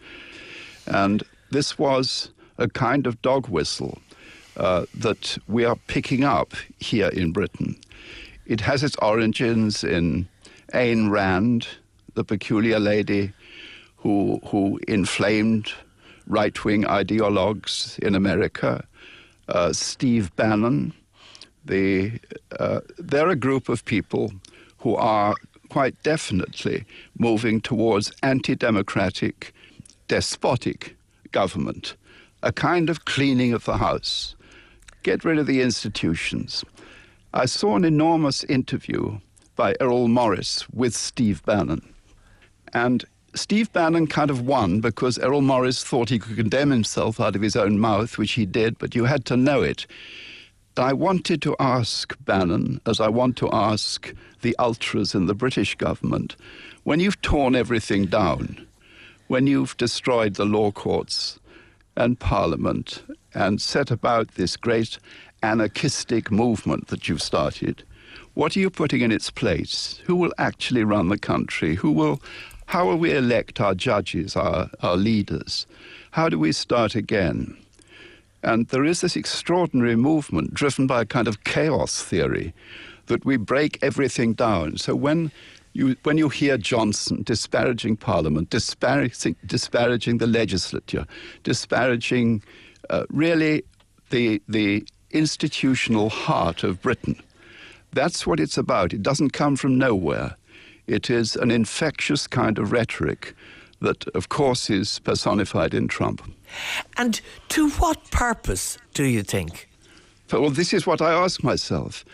And 0.87 1.23
this 1.51 1.79
was 1.79 2.31
a 2.59 2.69
kind 2.69 3.07
of 3.07 3.21
dog 3.23 3.49
whistle 3.49 3.99
uh, 4.57 4.87
that 4.95 5.39
we 5.49 5.65
are 5.65 5.77
picking 5.87 6.25
up 6.25 6.55
here 6.79 7.09
in 7.09 7.33
Britain. 7.33 7.77
It 8.47 8.61
has 8.61 8.83
its 8.83 8.97
origins 8.97 9.85
in 9.85 10.29
Ayn 10.73 11.11
Rand, 11.11 11.69
the 12.15 12.25
peculiar 12.25 12.79
lady 12.79 13.33
who, 13.97 14.41
who 14.47 14.79
inflamed 14.89 15.73
right 16.27 16.65
wing 16.65 16.85
ideologues 16.85 17.99
in 18.01 18.15
America, 18.15 18.85
uh, 19.49 19.73
Steve 19.73 20.35
Bannon. 20.37 20.93
The, 21.65 22.21
uh, 22.59 22.81
they're 22.99 23.31
a 23.31 23.37
group 23.37 23.69
of 23.69 23.85
people 23.85 24.33
who 24.79 24.95
are 24.97 25.35
quite 25.71 26.01
definitely 26.03 26.85
moving 27.19 27.61
towards 27.61 28.13
anti 28.23 28.55
democratic, 28.55 29.53
despotic 30.09 30.97
government, 31.33 31.97
a 32.43 32.53
kind 32.53 32.91
of 32.91 33.05
cleaning 33.07 33.53
of 33.53 33.65
the 33.65 33.79
house. 33.79 34.35
Get 35.03 35.25
rid 35.25 35.39
of 35.39 35.47
the 35.47 35.61
institutions. 35.61 36.65
I 37.33 37.47
saw 37.47 37.77
an 37.77 37.85
enormous 37.85 38.45
interview 38.45 39.19
by 39.57 39.75
Errol 39.81 40.09
Morris 40.09 40.69
with 40.71 40.95
Steve 40.95 41.45
Bannon. 41.45 41.83
And 42.73 43.05
Steve 43.35 43.73
Bannon 43.73 44.07
kind 44.07 44.31
of 44.31 44.47
won 44.47 44.81
because 44.81 45.19
Errol 45.19 45.41
Morris 45.41 45.83
thought 45.83 46.09
he 46.09 46.19
could 46.19 46.37
condemn 46.37 46.71
himself 46.71 47.21
out 47.21 47.35
of 47.35 47.43
his 47.43 47.57
own 47.57 47.79
mouth, 47.79 48.19
which 48.19 48.33
he 48.33 48.47
did, 48.47 48.79
but 48.79 48.95
you 48.95 49.05
had 49.05 49.25
to 49.27 49.37
know 49.37 49.63
it. 49.63 49.87
I 50.77 50.93
wanted 50.93 51.41
to 51.43 51.55
ask 51.61 52.17
Bannon, 52.25 52.81
as 52.85 53.01
I 53.01 53.07
want 53.07 53.37
to 53.37 53.51
ask 53.53 54.13
the 54.43 54.57
ultras 54.59 55.15
in 55.15 55.27
the 55.27 55.35
British 55.35 55.77
government, 55.77 56.35
when 56.83 56.99
you've 56.99 57.23
torn 57.23 57.55
everything 57.55 58.07
down, 58.07 58.67
when 59.29 59.47
you've 59.47 59.77
destroyed 59.77 60.35
the 60.35 60.45
law 60.45 60.73
courts 60.73 61.39
and 61.97 62.19
parliament 62.19 63.05
and 63.35 63.63
set 63.63 63.93
about 63.93 64.35
this 64.35 64.57
great 64.57 64.99
anarchistic 65.45 66.33
movement 66.33 66.89
that 66.89 67.09
you've 67.09 67.23
started, 67.23 67.85
what 68.35 68.57
are 68.57 68.61
you 68.61 68.69
putting 68.69 69.01
in 69.01 69.13
its 69.13 69.31
place? 69.31 70.01
Who 70.07 70.17
will 70.17 70.35
actually 70.39 70.83
run 70.83 71.09
the 71.09 71.19
country? 71.19 71.77
Who 71.77 71.93
will, 71.93 72.21
how 72.67 72.87
will 72.87 72.99
we 72.99 73.17
elect 73.17 73.61
our 73.61 73.77
judges, 73.77 74.35
our, 74.35 74.71
our 74.83 74.97
leaders? 74.97 75.69
How 76.11 76.29
do 76.29 76.37
we 76.37 76.51
start 76.51 76.97
again? 76.97 77.57
And 78.45 78.69
there 78.69 78.85
is 78.85 79.01
this 79.01 79.17
extraordinary 79.17 79.97
movement 79.97 80.55
driven 80.55 80.87
by 80.87 81.03
a 81.03 81.07
kind 81.07 81.27
of 81.27 81.45
chaos 81.45 82.03
theory 82.03 82.55
that 83.07 83.25
we 83.25 83.37
break 83.37 83.79
everything 83.83 84.35
down. 84.35 84.77
So 84.77 84.95
when 84.95 85.33
you, 85.73 85.97
when 86.05 86.19
you 86.19 86.29
hear 86.29 86.57
Johnson 86.57 87.23
disparaging 87.23 87.97
Parliament, 87.97 88.51
disparaging, 88.51 89.37
disparaging 89.47 90.19
the 90.19 90.27
legislature, 90.27 91.07
disparaging 91.43 92.43
uh, 92.91 93.05
really 93.11 93.65
the, 94.11 94.41
the 94.49 94.87
institutional 95.11 96.11
heart 96.11 96.63
of 96.63 96.83
Britain. 96.83 97.21
That's 97.93 98.27
what 98.27 98.41
it's 98.41 98.59
about. 98.59 98.93
It 98.93 99.03
doesn't 99.03 99.31
come 99.31 99.57
from 99.57 99.79
nowhere. 99.79 100.37
It 100.87 101.09
is 101.09 101.35
an 101.37 101.51
infectious 101.51 102.27
kind 102.27 102.59
of 102.59 102.73
rhetoric 102.73 103.35
that, 103.81 104.07
of 104.09 104.29
course, 104.29 104.71
is 104.71 104.99
personified 105.01 105.75
in 105.75 105.89
Trump. 105.89 106.23
And 106.97 107.21
to 107.51 107.71
what 107.71 108.11
purpose 108.11 108.79
do 108.95 109.05
you 109.05 109.23
think? 109.23 109.69
Well, 110.33 110.51
this 110.51 110.73
is 110.73 110.87
what 110.87 111.01
I 111.01 111.13
ask 111.13 111.45
myself. 111.45 112.05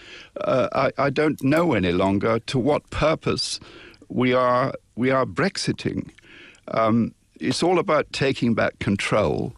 Uh, 0.40 0.68
I, 0.74 1.04
I, 1.06 1.10
don't 1.10 1.42
know 1.42 1.72
any 1.72 1.92
longer 1.92 2.38
to 2.38 2.58
what 2.58 2.90
purpose 2.90 3.58
we 4.08 4.34
are 4.34 4.74
we 4.96 5.10
are 5.10 5.24
Brexiting. 5.24 6.10
Um, 6.68 7.14
it's 7.40 7.62
all 7.62 7.78
about 7.78 8.12
taking 8.12 8.52
back 8.52 8.78
control, 8.78 9.54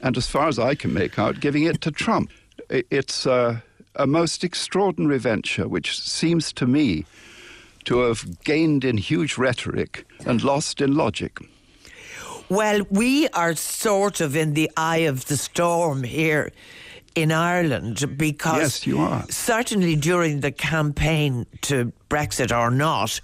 and 0.00 0.16
as 0.16 0.28
far 0.28 0.46
as 0.46 0.60
I 0.60 0.76
can 0.76 0.92
make 0.94 1.18
out, 1.18 1.40
giving 1.40 1.64
it 1.64 1.80
to 1.80 1.90
Trump 1.90 2.30
it's 2.68 3.26
a, 3.26 3.62
a 3.96 4.06
most 4.06 4.44
extraordinary 4.44 5.18
venture, 5.18 5.68
which 5.68 6.00
seems 6.00 6.52
to 6.54 6.66
me 6.66 7.04
to 7.84 8.00
have 8.00 8.42
gained 8.44 8.84
in 8.84 8.96
huge 8.96 9.36
rhetoric 9.38 10.06
and 10.26 10.42
lost 10.42 10.80
in 10.80 10.94
logic. 10.94 11.38
Well, 12.48 12.82
we 12.90 13.28
are 13.28 13.54
sort 13.54 14.20
of 14.20 14.36
in 14.36 14.54
the 14.54 14.70
eye 14.76 15.06
of 15.08 15.26
the 15.26 15.36
storm 15.36 16.02
here 16.02 16.52
in 17.14 17.30
Ireland 17.30 18.16
because 18.18 18.60
yes, 18.60 18.86
you 18.86 18.98
are. 18.98 19.24
certainly 19.30 19.96
during 19.96 20.40
the 20.40 20.50
campaign 20.50 21.46
to 21.62 21.92
Brexit 22.10 22.56
or 22.56 22.70
not, 22.70 23.20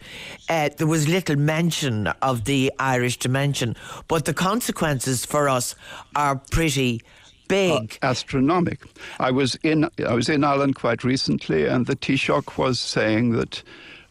uh, 0.48 0.70
there 0.76 0.86
was 0.86 1.08
little 1.08 1.36
mention 1.36 2.06
of 2.22 2.44
the 2.44 2.72
Irish 2.78 3.18
dimension, 3.18 3.76
but 4.08 4.24
the 4.24 4.34
consequences 4.34 5.24
for 5.24 5.48
us 5.48 5.74
are 6.14 6.36
pretty 6.36 7.02
big, 7.48 7.98
uh, 8.02 8.06
astronomic. 8.06 8.84
I 9.18 9.32
was 9.32 9.56
in 9.62 9.88
I 10.06 10.14
was 10.14 10.28
in 10.28 10.44
Ireland 10.44 10.76
quite 10.76 11.04
recently, 11.04 11.66
and 11.66 11.86
the 11.86 11.96
Taoiseach 11.96 12.56
was 12.56 12.78
saying 12.78 13.32
that 13.32 13.62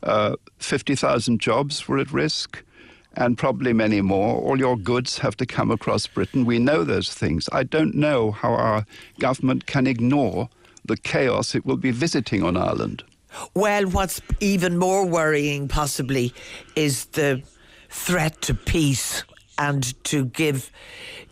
uh, 0.03 0.36
fifty 0.58 0.96
thousand 0.96 1.39
jobs 1.39 1.88
were 1.88 1.98
at 2.00 2.12
risk. 2.12 2.63
And 3.15 3.38
probably 3.38 3.74
many 3.74 4.01
more. 4.01 4.39
All 4.39 4.60
your 4.60 4.77
goods 4.77 5.18
have 5.18 5.36
to 5.38 5.46
come 5.46 5.72
across 5.72 6.06
Britain. 6.06 6.46
We 6.46 6.60
know 6.60 6.84
those 6.84 7.12
things. 7.12 7.50
I 7.51 7.63
don't 7.63 7.96
know 7.96 8.32
how 8.32 8.53
our 8.53 8.86
government 9.20 9.65
can 9.65 9.88
ignore 9.88 10.48
the 10.86 10.96
chaos 10.96 11.56
it 11.56 11.65
will 11.65 11.75
be 11.77 11.91
visiting 11.91 12.44
on 12.44 12.56
Ireland. 12.56 13.03
Well, 13.56 13.86
what's 13.89 14.22
even 14.39 14.77
more 14.77 15.06
worrying, 15.06 15.68
possibly, 15.68 16.34
is 16.75 17.06
the 17.06 17.41
threat 17.89 18.41
to 18.44 18.53
peace 18.53 19.24
and 19.58 20.01
to 20.06 20.25
give 20.25 20.72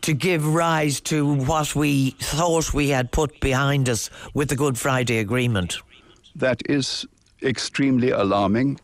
to 0.02 0.14
give 0.14 0.46
rise 0.54 1.00
to 1.02 1.34
what 1.36 1.76
we 1.76 2.12
thought 2.20 2.74
we 2.74 2.90
had 2.90 3.12
put 3.12 3.40
behind 3.40 3.88
us 3.90 4.10
with 4.34 4.50
the 4.50 4.56
Good 4.56 4.78
Friday 4.78 5.18
Agreement. 5.20 5.78
That 6.36 6.62
is 6.70 7.06
extremely 7.44 8.10
alarming, 8.10 8.80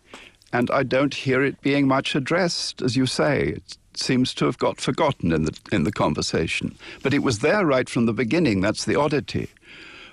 and 0.51 0.69
I 0.72 0.83
don't 0.83 1.13
hear 1.13 1.43
it 1.43 1.62
being 1.62 1.88
much 1.88 2.15
addressed, 2.15 2.81
as 2.81 2.95
you 2.95 3.05
say. 3.05 3.50
It 3.50 3.77
seems 3.95 4.33
to 4.36 4.45
have 4.45 4.57
got 4.57 4.81
forgotten 4.81 5.31
in 5.31 5.45
the 5.45 5.57
in 5.72 5.83
the 5.83 5.91
conversation. 5.91 6.75
But 7.01 7.13
it 7.13 7.24
was 7.24 7.39
there 7.39 7.65
right 7.65 7.89
from 7.89 8.05
the 8.05 8.13
beginning. 8.13 8.62
That's 8.62 8.86
the 8.86 8.95
oddity. 8.95 9.50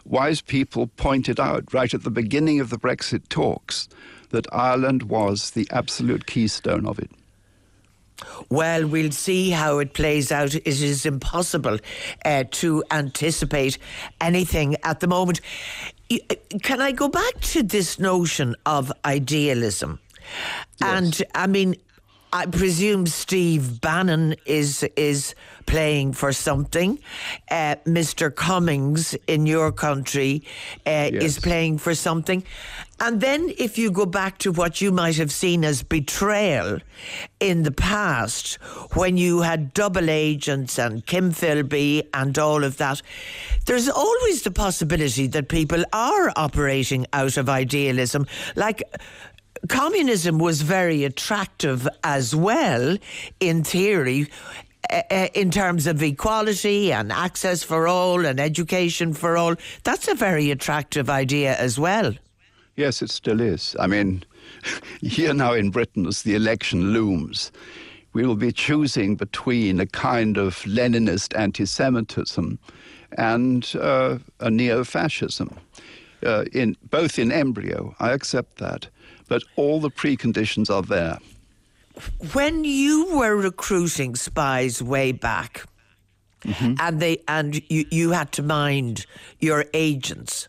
Wise 0.05 0.41
people 0.41 0.87
pointed 0.87 1.39
out 1.39 1.73
right 1.73 1.93
at 1.93 2.05
the 2.05 2.11
beginning 2.11 2.61
of 2.61 2.71
the 2.71 2.79
Brexit 2.79 3.29
talks 3.29 3.89
that 4.31 4.47
Ireland 4.53 5.05
was 5.05 5.51
the 5.51 5.69
absolute 5.71 6.27
keystone 6.27 6.87
of 6.87 6.99
it. 6.99 7.11
Well, 8.49 8.87
we'll 8.87 9.13
see 9.13 9.51
how 9.51 9.79
it 9.79 9.95
plays 9.95 10.31
out. 10.31 10.55
It 10.55 10.67
is 10.67 11.07
impossible 11.07 11.79
uh, 12.25 12.45
to 12.51 12.85
anticipate 12.91 13.79
anything 14.21 14.77
at 14.83 15.01
the 15.01 15.07
moment. 15.07 15.41
Uh, 16.11 16.17
can 16.63 16.81
I 16.81 16.93
go 16.93 17.09
back 17.09 17.41
to 17.53 17.63
this 17.63 17.99
notion 17.99 18.57
of 18.67 18.93
idealism? 19.05 20.01
Yes. 20.81 21.21
And 21.21 21.23
I 21.35 21.47
mean, 21.47 21.77
I 22.33 22.47
presume 22.47 23.07
Steve 23.07 23.81
Bannon 23.81 24.37
is 24.47 24.85
is 24.97 25.35
playing 25.67 26.13
for 26.13 26.33
something. 26.33 26.99
Uh, 27.51 27.77
Mr. 27.87 28.35
Cummings 28.35 29.15
in 29.27 29.47
your 29.47 29.73
country 29.73 30.43
uh, 30.87 31.11
yes. 31.13 31.23
is 31.23 31.39
playing 31.39 31.79
for 31.79 31.95
something. 31.95 32.45
And 33.03 33.21
then, 33.23 33.51
if 33.57 33.79
you 33.79 33.91
go 33.91 34.05
back 34.05 34.37
to 34.39 34.53
what 34.53 34.83
you 34.83 34.93
might 34.93 35.17
have 35.17 35.33
seen 35.33 35.65
as 35.65 35.83
betrayal 35.83 36.81
in 37.39 37.63
the 37.63 37.71
past, 37.71 38.57
when 38.95 39.17
you 39.17 39.41
had 39.41 39.73
double 39.73 40.11
agents 40.11 40.79
and 40.79 41.07
Kim 41.07 41.33
Philby 41.33 42.07
and 42.13 42.39
all 42.39 42.63
of 42.63 42.77
that, 42.77 43.01
there's 43.65 43.89
always 43.89 44.43
the 44.43 44.51
possibility 44.51 45.27
that 45.29 45.49
people 45.49 45.83
are 45.95 46.31
operating 46.37 47.07
out 47.15 47.39
of 47.39 47.49
idealism. 47.49 48.27
Like 48.55 48.83
communism 49.69 50.39
was 50.39 50.63
very 50.63 51.05
attractive 51.05 51.89
as 52.05 52.35
well, 52.35 52.97
in 53.41 53.65
theory, 53.65 54.29
uh, 54.91 55.29
in 55.35 55.51
terms 55.51 55.87
of 55.87 56.03
equality 56.03 56.93
and 56.93 57.13
access 57.13 57.63
for 57.63 57.87
all 57.87 58.25
and 58.25 58.41
education 58.41 59.13
for 59.13 59.37
all. 59.37 59.55
That's 59.85 60.09
a 60.09 60.15
very 60.15 60.51
attractive 60.51 61.09
idea 61.09 61.57
as 61.57 61.79
well. 61.79 62.15
Yes, 62.77 63.03
it 63.03 63.11
still 63.11 63.41
is. 63.41 63.77
I 63.79 63.87
mean, 63.87 64.25
here 65.01 65.35
now 65.35 65.53
in 65.53 65.71
Britain, 65.71 66.07
as 66.07 66.23
the 66.23 66.35
election 66.35 66.93
looms, 66.93 67.53
we 68.13 68.27
will 68.27 68.37
be 68.37 68.53
choosing 68.53 69.17
between 69.17 69.79
a 69.81 69.87
kind 69.87 70.37
of 70.37 70.57
Leninist 70.63 71.39
anti 71.39 71.65
Semitism 71.65 72.59
and 73.17 73.73
uh, 73.81 74.19
a 74.41 74.51
neo 74.51 74.85
fascism. 74.85 75.57
Uh, 76.25 76.45
in, 76.53 76.77
both 76.91 77.19
in 77.19 77.33
embryo, 77.33 77.95
I 77.99 78.13
accept 78.13 78.59
that, 78.59 78.89
but 79.31 79.45
all 79.55 79.81
the 79.81 79.91
preconditions 79.91 80.69
are 80.69 80.83
there. 80.83 81.19
When 82.33 82.65
you 82.65 83.17
were 83.17 83.37
recruiting 83.37 84.17
spies 84.17 84.83
way 84.83 85.13
back, 85.13 85.65
mm-hmm. 86.43 86.75
and 86.79 87.01
they 87.01 87.23
and 87.29 87.63
you, 87.71 87.87
you 87.91 88.11
had 88.11 88.33
to 88.33 88.43
mind 88.43 89.07
your 89.39 89.65
agents, 89.73 90.49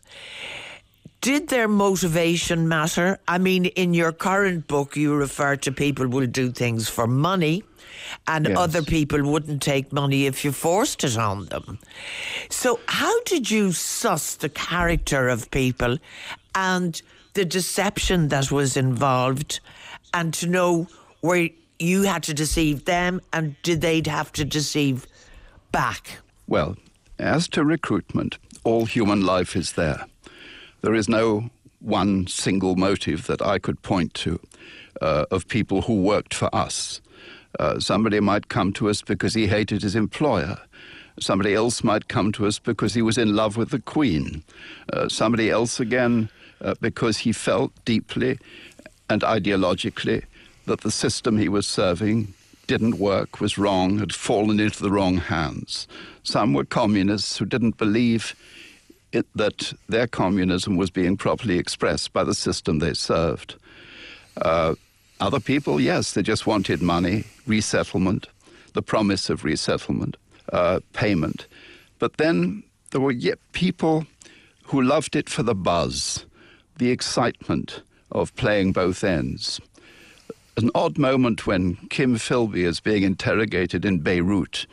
did 1.20 1.48
their 1.48 1.68
motivation 1.68 2.68
matter? 2.68 3.18
I 3.28 3.38
mean, 3.38 3.66
in 3.66 3.94
your 3.94 4.12
current 4.12 4.66
book, 4.66 4.96
you 4.96 5.14
refer 5.14 5.56
to 5.56 5.70
people 5.70 6.08
will 6.08 6.26
do 6.26 6.50
things 6.50 6.88
for 6.88 7.06
money, 7.06 7.62
and 8.26 8.48
yes. 8.48 8.58
other 8.58 8.82
people 8.82 9.22
wouldn't 9.22 9.62
take 9.62 9.92
money 9.92 10.26
if 10.26 10.44
you 10.44 10.50
forced 10.50 11.04
it 11.04 11.16
on 11.16 11.46
them. 11.46 11.78
So, 12.50 12.80
how 12.86 13.22
did 13.22 13.48
you 13.48 13.70
suss 13.70 14.34
the 14.34 14.48
character 14.48 15.28
of 15.28 15.50
people 15.52 15.98
and 16.54 17.00
the 17.34 17.44
deception 17.44 18.28
that 18.28 18.50
was 18.50 18.76
involved, 18.76 19.60
and 20.12 20.34
to 20.34 20.46
know 20.46 20.86
where 21.20 21.48
you 21.78 22.02
had 22.02 22.22
to 22.24 22.34
deceive 22.34 22.84
them, 22.84 23.20
and 23.32 23.60
did 23.62 23.80
they 23.80 24.02
have 24.06 24.32
to 24.32 24.44
deceive 24.44 25.06
back? 25.72 26.18
Well, 26.46 26.76
as 27.18 27.48
to 27.48 27.64
recruitment, 27.64 28.38
all 28.64 28.86
human 28.86 29.22
life 29.22 29.56
is 29.56 29.72
there. 29.72 30.06
There 30.82 30.94
is 30.94 31.08
no 31.08 31.50
one 31.80 32.26
single 32.26 32.76
motive 32.76 33.26
that 33.26 33.42
I 33.42 33.58
could 33.58 33.82
point 33.82 34.14
to 34.14 34.40
uh, 35.00 35.26
of 35.30 35.48
people 35.48 35.82
who 35.82 36.02
worked 36.02 36.34
for 36.34 36.54
us. 36.54 37.00
Uh, 37.58 37.78
somebody 37.80 38.20
might 38.20 38.48
come 38.48 38.72
to 38.74 38.88
us 38.88 39.02
because 39.02 39.34
he 39.34 39.46
hated 39.46 39.82
his 39.82 39.96
employer. 39.96 40.58
Somebody 41.20 41.54
else 41.54 41.84
might 41.84 42.08
come 42.08 42.32
to 42.32 42.46
us 42.46 42.58
because 42.58 42.94
he 42.94 43.02
was 43.02 43.18
in 43.18 43.36
love 43.36 43.56
with 43.56 43.70
the 43.70 43.80
Queen. 43.80 44.42
Uh, 44.92 45.08
somebody 45.08 45.50
else 45.50 45.78
again 45.78 46.30
uh, 46.62 46.74
because 46.80 47.18
he 47.18 47.32
felt 47.32 47.72
deeply 47.84 48.38
and 49.10 49.22
ideologically 49.22 50.24
that 50.66 50.80
the 50.80 50.90
system 50.90 51.36
he 51.36 51.48
was 51.48 51.66
serving 51.66 52.32
didn't 52.66 52.98
work, 52.98 53.40
was 53.40 53.58
wrong, 53.58 53.98
had 53.98 54.14
fallen 54.14 54.60
into 54.60 54.82
the 54.82 54.90
wrong 54.90 55.16
hands. 55.16 55.88
Some 56.22 56.54
were 56.54 56.64
communists 56.64 57.36
who 57.36 57.44
didn't 57.44 57.76
believe 57.76 58.34
it, 59.12 59.26
that 59.34 59.72
their 59.88 60.06
communism 60.06 60.76
was 60.76 60.90
being 60.90 61.16
properly 61.16 61.58
expressed 61.58 62.12
by 62.12 62.24
the 62.24 62.34
system 62.34 62.78
they 62.78 62.94
served. 62.94 63.56
Uh, 64.40 64.74
other 65.20 65.40
people, 65.40 65.80
yes, 65.80 66.12
they 66.12 66.22
just 66.22 66.46
wanted 66.46 66.80
money, 66.80 67.24
resettlement, 67.46 68.28
the 68.72 68.82
promise 68.82 69.28
of 69.28 69.44
resettlement, 69.44 70.16
uh, 70.52 70.80
payment. 70.92 71.46
But 71.98 72.16
then 72.16 72.62
there 72.90 73.00
were 73.00 73.12
yet 73.12 73.38
people 73.52 74.06
who 74.64 74.80
loved 74.80 75.14
it 75.14 75.28
for 75.28 75.42
the 75.42 75.54
buzz, 75.54 76.24
the 76.76 76.90
excitement 76.90 77.82
of 78.10 78.34
playing 78.36 78.72
both 78.72 79.04
ends. 79.04 79.60
An 80.56 80.70
odd 80.74 80.98
moment 80.98 81.46
when 81.46 81.76
Kim 81.88 82.16
Philby 82.16 82.64
is 82.64 82.80
being 82.80 83.02
interrogated 83.02 83.84
in 83.84 84.00
Beirut 84.00 84.66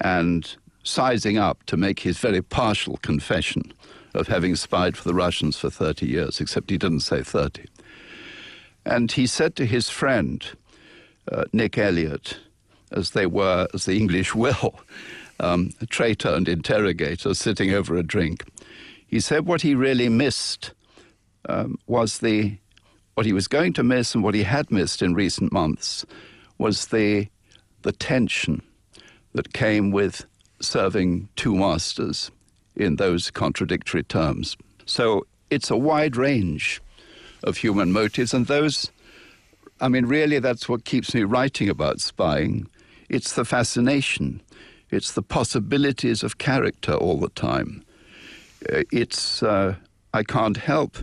and 0.00 0.56
sizing 0.84 1.38
up 1.38 1.62
to 1.64 1.76
make 1.76 2.00
his 2.00 2.18
very 2.18 2.42
partial 2.42 2.98
confession 2.98 3.72
of 4.14 4.28
having 4.28 4.56
spied 4.56 4.96
for 4.96 5.04
the 5.04 5.14
Russians 5.14 5.58
for 5.58 5.70
30 5.70 6.06
years, 6.06 6.40
except 6.40 6.70
he 6.70 6.78
didn't 6.78 7.00
say 7.00 7.22
30. 7.22 7.64
And 8.84 9.12
he 9.12 9.26
said 9.26 9.54
to 9.56 9.66
his 9.66 9.90
friend, 9.90 10.44
uh, 11.30 11.44
Nick 11.52 11.76
Elliott, 11.76 12.38
as 12.90 13.10
they 13.10 13.26
were, 13.26 13.68
as 13.74 13.84
the 13.84 13.96
English 13.96 14.34
will, 14.34 14.78
um, 15.40 15.70
traitor 15.88 16.30
and 16.30 16.48
interrogator 16.48 17.34
sitting 17.34 17.72
over 17.72 17.96
a 17.96 18.02
drink, 18.02 18.44
he 19.06 19.20
said 19.20 19.46
what 19.46 19.62
he 19.62 19.74
really 19.74 20.08
missed 20.08 20.72
um, 21.48 21.76
was 21.86 22.18
the, 22.18 22.56
what 23.14 23.26
he 23.26 23.32
was 23.32 23.48
going 23.48 23.72
to 23.74 23.82
miss 23.82 24.14
and 24.14 24.22
what 24.22 24.34
he 24.34 24.42
had 24.42 24.70
missed 24.70 25.02
in 25.02 25.14
recent 25.14 25.52
months 25.52 26.06
was 26.58 26.86
the, 26.86 27.28
the 27.82 27.92
tension 27.92 28.62
that 29.32 29.52
came 29.52 29.90
with 29.90 30.24
serving 30.60 31.28
two 31.36 31.54
masters 31.54 32.30
in 32.76 32.96
those 32.96 33.30
contradictory 33.30 34.02
terms. 34.02 34.56
So 34.86 35.26
it's 35.50 35.70
a 35.70 35.76
wide 35.76 36.16
range 36.16 36.80
of 37.44 37.56
human 37.56 37.92
motives, 37.92 38.34
and 38.34 38.46
those, 38.46 38.90
I 39.80 39.88
mean, 39.88 40.06
really, 40.06 40.38
that's 40.40 40.68
what 40.68 40.84
keeps 40.84 41.14
me 41.14 41.22
writing 41.22 41.68
about 41.68 42.00
spying. 42.00 42.68
It's 43.08 43.34
the 43.34 43.44
fascination, 43.44 44.40
it's 44.90 45.12
the 45.12 45.22
possibilities 45.22 46.22
of 46.22 46.38
character 46.38 46.94
all 46.94 47.18
the 47.18 47.28
time. 47.30 47.84
Uh, 48.72 48.82
it's, 48.90 49.42
uh, 49.42 49.76
I 50.12 50.22
can't 50.24 50.56
help, 50.56 50.98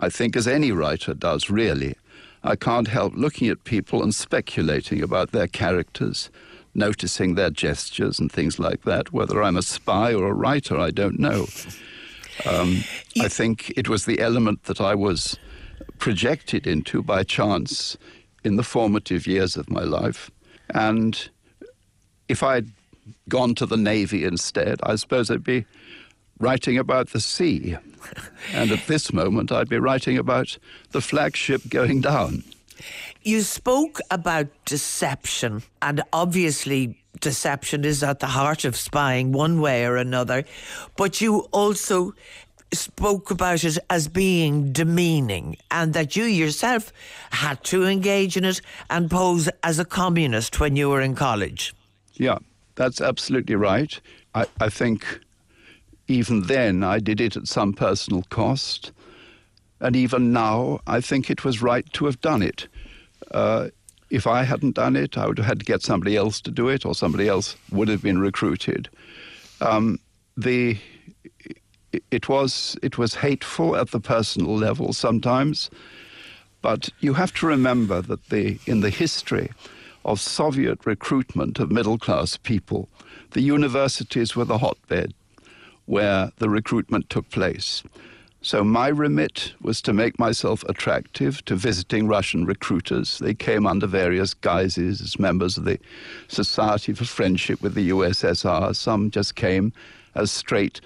I 0.00 0.08
think, 0.08 0.36
as 0.36 0.48
any 0.48 0.72
writer 0.72 1.14
does, 1.14 1.50
really. 1.50 1.94
I 2.42 2.56
can't 2.56 2.88
help 2.88 3.12
looking 3.14 3.48
at 3.48 3.64
people 3.64 4.02
and 4.02 4.14
speculating 4.14 5.02
about 5.02 5.30
their 5.30 5.46
characters 5.46 6.30
noticing 6.74 7.34
their 7.34 7.50
gestures 7.50 8.18
and 8.18 8.30
things 8.30 8.58
like 8.58 8.82
that. 8.82 9.12
Whether 9.12 9.42
I'm 9.42 9.56
a 9.56 9.62
spy 9.62 10.14
or 10.14 10.28
a 10.28 10.34
writer, 10.34 10.78
I 10.78 10.90
don't 10.90 11.18
know. 11.18 11.46
Um, 12.46 12.84
I 13.20 13.28
think 13.28 13.70
it 13.76 13.88
was 13.88 14.04
the 14.04 14.20
element 14.20 14.64
that 14.64 14.80
I 14.80 14.94
was 14.94 15.36
projected 15.98 16.66
into 16.66 17.02
by 17.02 17.22
chance 17.22 17.96
in 18.44 18.56
the 18.56 18.62
formative 18.62 19.26
years 19.26 19.56
of 19.56 19.68
my 19.68 19.82
life. 19.82 20.30
And 20.70 21.28
if 22.28 22.42
I'd 22.42 22.70
gone 23.28 23.54
to 23.56 23.66
the 23.66 23.76
Navy 23.76 24.24
instead, 24.24 24.78
I 24.82 24.94
suppose 24.94 25.30
I'd 25.30 25.44
be 25.44 25.66
writing 26.40 26.78
about 26.78 27.10
the 27.10 27.20
sea. 27.20 27.76
and 28.52 28.72
at 28.72 28.86
this 28.86 29.12
moment, 29.12 29.52
I'd 29.52 29.68
be 29.68 29.78
writing 29.78 30.18
about 30.18 30.58
the 30.90 31.00
flagship 31.00 31.62
going 31.68 32.00
down. 32.00 32.42
You 33.22 33.42
spoke 33.42 34.00
about 34.10 34.46
deception, 34.64 35.62
and 35.82 36.02
obviously, 36.12 36.96
deception 37.20 37.84
is 37.84 38.02
at 38.02 38.20
the 38.20 38.28
heart 38.28 38.64
of 38.64 38.76
spying 38.76 39.32
one 39.32 39.60
way 39.60 39.84
or 39.84 39.96
another. 39.96 40.44
But 40.96 41.20
you 41.20 41.40
also 41.52 42.14
spoke 42.72 43.30
about 43.30 43.64
it 43.64 43.78
as 43.90 44.08
being 44.08 44.72
demeaning 44.72 45.56
and 45.70 45.92
that 45.92 46.16
you 46.16 46.24
yourself 46.24 46.92
had 47.30 47.62
to 47.64 47.84
engage 47.84 48.36
in 48.36 48.44
it 48.44 48.60
and 48.88 49.10
pose 49.10 49.48
as 49.62 49.78
a 49.78 49.84
communist 49.84 50.60
when 50.60 50.76
you 50.76 50.88
were 50.88 51.00
in 51.00 51.14
college. 51.14 51.74
Yeah, 52.14 52.38
that's 52.76 53.00
absolutely 53.00 53.56
right. 53.56 54.00
I, 54.34 54.46
I 54.60 54.68
think 54.68 55.20
even 56.10 56.42
then 56.42 56.82
I 56.82 56.98
did 56.98 57.20
it 57.20 57.36
at 57.36 57.46
some 57.46 57.72
personal 57.72 58.24
cost. 58.30 58.90
And 59.80 59.94
even 59.94 60.32
now, 60.32 60.80
I 60.86 61.00
think 61.00 61.30
it 61.30 61.44
was 61.44 61.62
right 61.62 61.90
to 61.94 62.04
have 62.06 62.20
done 62.20 62.42
it. 62.42 62.66
Uh, 63.30 63.68
if 64.10 64.26
I 64.26 64.42
hadn't 64.42 64.74
done 64.74 64.96
it, 64.96 65.16
I 65.16 65.26
would 65.26 65.38
have 65.38 65.46
had 65.46 65.60
to 65.60 65.64
get 65.64 65.82
somebody 65.82 66.16
else 66.16 66.40
to 66.42 66.50
do 66.50 66.68
it, 66.68 66.84
or 66.84 66.94
somebody 66.94 67.28
else 67.28 67.56
would 67.70 67.88
have 67.88 68.02
been 68.02 68.18
recruited. 68.18 68.88
Um, 69.60 69.98
the 70.36 70.76
it 72.10 72.28
was 72.28 72.76
it 72.82 72.98
was 72.98 73.14
hateful 73.14 73.76
at 73.76 73.90
the 73.90 74.00
personal 74.00 74.56
level 74.56 74.92
sometimes, 74.92 75.70
but 76.60 76.88
you 76.98 77.14
have 77.14 77.32
to 77.34 77.46
remember 77.46 78.02
that 78.02 78.30
the 78.30 78.58
in 78.66 78.80
the 78.80 78.90
history 78.90 79.50
of 80.04 80.20
Soviet 80.20 80.84
recruitment 80.86 81.60
of 81.60 81.70
middle 81.70 81.98
class 81.98 82.36
people, 82.36 82.88
the 83.30 83.42
universities 83.42 84.34
were 84.34 84.44
the 84.46 84.58
hotbed 84.58 85.14
where 85.90 86.30
the 86.38 86.48
recruitment 86.48 87.10
took 87.10 87.28
place. 87.30 87.82
So 88.42 88.62
my 88.62 88.86
remit 88.86 89.54
was 89.60 89.82
to 89.82 89.92
make 89.92 90.20
myself 90.20 90.62
attractive 90.68 91.44
to 91.46 91.56
visiting 91.56 92.06
Russian 92.06 92.46
recruiters. 92.46 93.18
They 93.18 93.34
came 93.34 93.66
under 93.66 93.88
various 93.88 94.32
guises 94.32 95.00
as 95.00 95.18
members 95.18 95.58
of 95.58 95.64
the 95.64 95.80
Society 96.28 96.92
for 96.92 97.04
Friendship 97.04 97.60
with 97.60 97.74
the 97.74 97.90
USSR. 97.90 98.74
Some 98.76 99.10
just 99.10 99.34
came 99.34 99.72
as 100.14 100.30
straight 100.30 100.80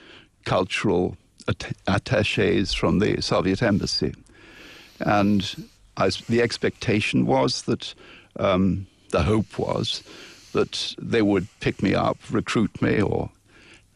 cultural 0.47 1.19
attaches 1.87 2.73
from 2.73 2.99
the 2.99 3.21
Soviet 3.21 3.63
embassy. 3.63 4.15
And 5.01 5.69
I, 5.99 6.09
the 6.31 6.41
expectation 6.41 7.27
was 7.27 7.63
that, 7.65 7.95
um, 8.37 8.87
the 9.11 9.23
hope 9.23 9.59
was 9.59 10.03
that 10.53 10.95
they 10.99 11.21
would 11.21 11.47
pick 11.61 11.83
me 11.83 11.95
up, 11.95 12.17
recruit 12.31 12.81
me, 12.81 13.03
or 13.03 13.31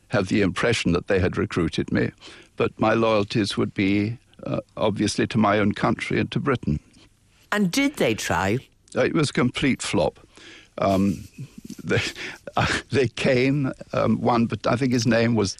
have 0.08 0.28
the 0.28 0.42
impression 0.42 0.92
that 0.92 1.06
they 1.06 1.18
had 1.18 1.36
recruited 1.36 1.92
me 1.92 2.10
but 2.58 2.78
my 2.78 2.92
loyalties 2.92 3.56
would 3.56 3.72
be 3.72 4.18
uh, 4.44 4.60
obviously 4.76 5.26
to 5.28 5.38
my 5.38 5.58
own 5.58 5.72
country 5.72 6.20
and 6.20 6.30
to 6.32 6.38
Britain. 6.38 6.78
And 7.50 7.70
did 7.70 7.96
they 7.96 8.14
try? 8.14 8.58
Uh, 8.94 9.04
it 9.04 9.14
was 9.14 9.30
a 9.30 9.32
complete 9.32 9.80
flop. 9.80 10.18
Um, 10.76 11.24
they, 11.84 12.00
uh, 12.56 12.66
they 12.90 13.08
came, 13.08 13.72
um, 13.94 14.20
one, 14.20 14.46
but 14.46 14.66
I 14.66 14.76
think 14.76 14.92
his 14.92 15.06
name 15.06 15.34
was 15.34 15.56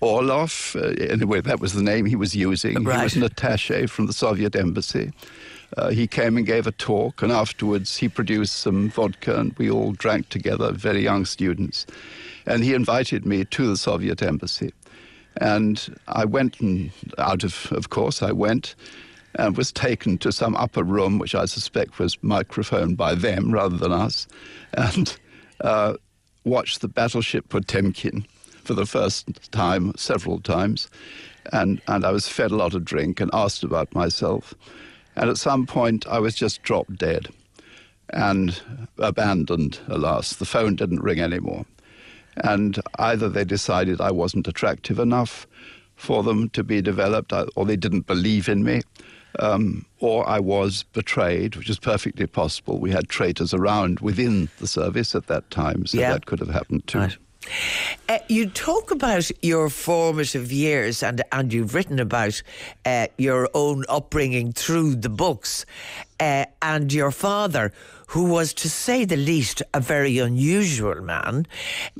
Orlov. 0.00 0.74
Uh, 0.76 0.94
anyway, 0.98 1.40
that 1.42 1.60
was 1.60 1.74
the 1.74 1.82
name 1.82 2.06
he 2.06 2.16
was 2.16 2.34
using. 2.34 2.82
Right. 2.84 2.98
He 2.98 3.04
was 3.04 3.16
an 3.16 3.22
attache 3.24 3.86
from 3.86 4.06
the 4.06 4.12
Soviet 4.12 4.56
embassy. 4.56 5.12
Uh, 5.76 5.90
he 5.90 6.06
came 6.06 6.36
and 6.36 6.46
gave 6.46 6.66
a 6.66 6.72
talk, 6.72 7.22
and 7.22 7.32
afterwards 7.32 7.96
he 7.96 8.08
produced 8.08 8.58
some 8.58 8.88
vodka, 8.88 9.38
and 9.38 9.52
we 9.58 9.68
all 9.68 9.92
drank 9.92 10.28
together, 10.28 10.70
very 10.70 11.02
young 11.02 11.24
students. 11.24 11.86
And 12.46 12.62
he 12.62 12.74
invited 12.74 13.26
me 13.26 13.44
to 13.44 13.66
the 13.66 13.76
Soviet 13.76 14.22
embassy. 14.22 14.72
And 15.38 15.96
I 16.08 16.24
went, 16.24 16.60
and 16.60 16.90
out 17.18 17.44
of, 17.44 17.70
of 17.72 17.90
course, 17.90 18.22
I 18.22 18.32
went 18.32 18.74
and 19.34 19.56
was 19.56 19.72
taken 19.72 20.16
to 20.18 20.32
some 20.32 20.56
upper 20.56 20.82
room, 20.82 21.18
which 21.18 21.34
I 21.34 21.44
suspect 21.44 21.98
was 21.98 22.22
microphoned 22.22 22.96
by 22.96 23.14
them 23.14 23.52
rather 23.52 23.76
than 23.76 23.92
us, 23.92 24.26
and 24.72 25.16
uh, 25.60 25.94
watched 26.44 26.80
the 26.80 26.88
battleship 26.88 27.48
Potemkin 27.48 28.26
for 28.64 28.74
the 28.74 28.86
first 28.86 29.52
time, 29.52 29.92
several 29.96 30.40
times. 30.40 30.88
And, 31.52 31.80
and 31.86 32.04
I 32.04 32.10
was 32.10 32.28
fed 32.28 32.50
a 32.50 32.56
lot 32.56 32.74
of 32.74 32.84
drink 32.84 33.20
and 33.20 33.30
asked 33.32 33.62
about 33.62 33.94
myself. 33.94 34.54
And 35.14 35.30
at 35.30 35.36
some 35.36 35.66
point, 35.66 36.06
I 36.06 36.18
was 36.18 36.34
just 36.34 36.62
dropped 36.62 36.96
dead 36.96 37.28
and 38.10 38.60
abandoned, 38.98 39.78
alas. 39.88 40.36
The 40.36 40.44
phone 40.44 40.76
didn't 40.76 41.02
ring 41.02 41.20
anymore. 41.20 41.64
And 42.44 42.80
either 42.98 43.28
they 43.28 43.44
decided 43.44 44.00
I 44.00 44.10
wasn't 44.10 44.46
attractive 44.48 44.98
enough 44.98 45.46
for 45.96 46.22
them 46.22 46.48
to 46.50 46.62
be 46.62 46.82
developed, 46.82 47.32
uh, 47.32 47.46
or 47.56 47.64
they 47.64 47.76
didn't 47.76 48.06
believe 48.06 48.48
in 48.48 48.62
me, 48.62 48.82
um, 49.38 49.86
or 50.00 50.28
I 50.28 50.40
was 50.40 50.82
betrayed, 50.92 51.56
which 51.56 51.70
is 51.70 51.78
perfectly 51.78 52.26
possible. 52.26 52.78
We 52.78 52.90
had 52.90 53.08
traitors 53.08 53.54
around 53.54 54.00
within 54.00 54.48
the 54.58 54.66
service 54.66 55.14
at 55.14 55.26
that 55.28 55.50
time, 55.50 55.86
so 55.86 55.98
Yeah. 55.98 56.12
that 56.12 56.26
could 56.26 56.40
have 56.40 56.50
happened 56.50 56.86
too. 56.86 56.98
Right. 56.98 57.16
Uh, 58.08 58.18
you 58.28 58.48
talk 58.48 58.90
about 58.90 59.30
your 59.42 59.68
formative 59.68 60.52
years, 60.52 61.02
and 61.02 61.22
and 61.32 61.52
you've 61.52 61.74
written 61.74 61.98
about 61.98 62.42
uh, 62.84 63.06
your 63.18 63.48
own 63.54 63.84
upbringing 63.88 64.52
through 64.52 64.96
the 64.96 65.08
books, 65.08 65.66
uh, 66.20 66.46
and 66.62 66.92
your 66.92 67.10
father, 67.10 67.72
who 68.08 68.24
was, 68.24 68.54
to 68.54 68.68
say 68.68 69.04
the 69.04 69.16
least, 69.16 69.62
a 69.74 69.80
very 69.80 70.18
unusual 70.18 71.00
man, 71.02 71.46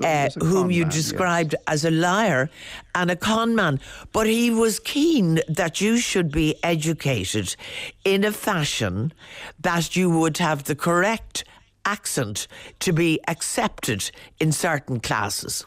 uh, 0.02 0.28
whom 0.40 0.70
you 0.70 0.82
man, 0.82 0.92
yes. 0.92 0.94
described 0.94 1.54
as 1.66 1.84
a 1.84 1.90
liar 1.90 2.48
and 2.94 3.10
a 3.10 3.16
con 3.16 3.54
man. 3.54 3.80
But 4.12 4.26
he 4.26 4.50
was 4.50 4.78
keen 4.78 5.40
that 5.48 5.80
you 5.80 5.98
should 5.98 6.30
be 6.30 6.54
educated 6.62 7.56
in 8.04 8.24
a 8.24 8.32
fashion 8.32 9.12
that 9.60 9.96
you 9.96 10.08
would 10.10 10.38
have 10.38 10.64
the 10.64 10.76
correct 10.76 11.44
accent 11.86 12.46
to 12.80 12.92
be 12.92 13.20
accepted 13.28 14.10
in 14.38 14.52
certain 14.52 15.00
classes. 15.00 15.64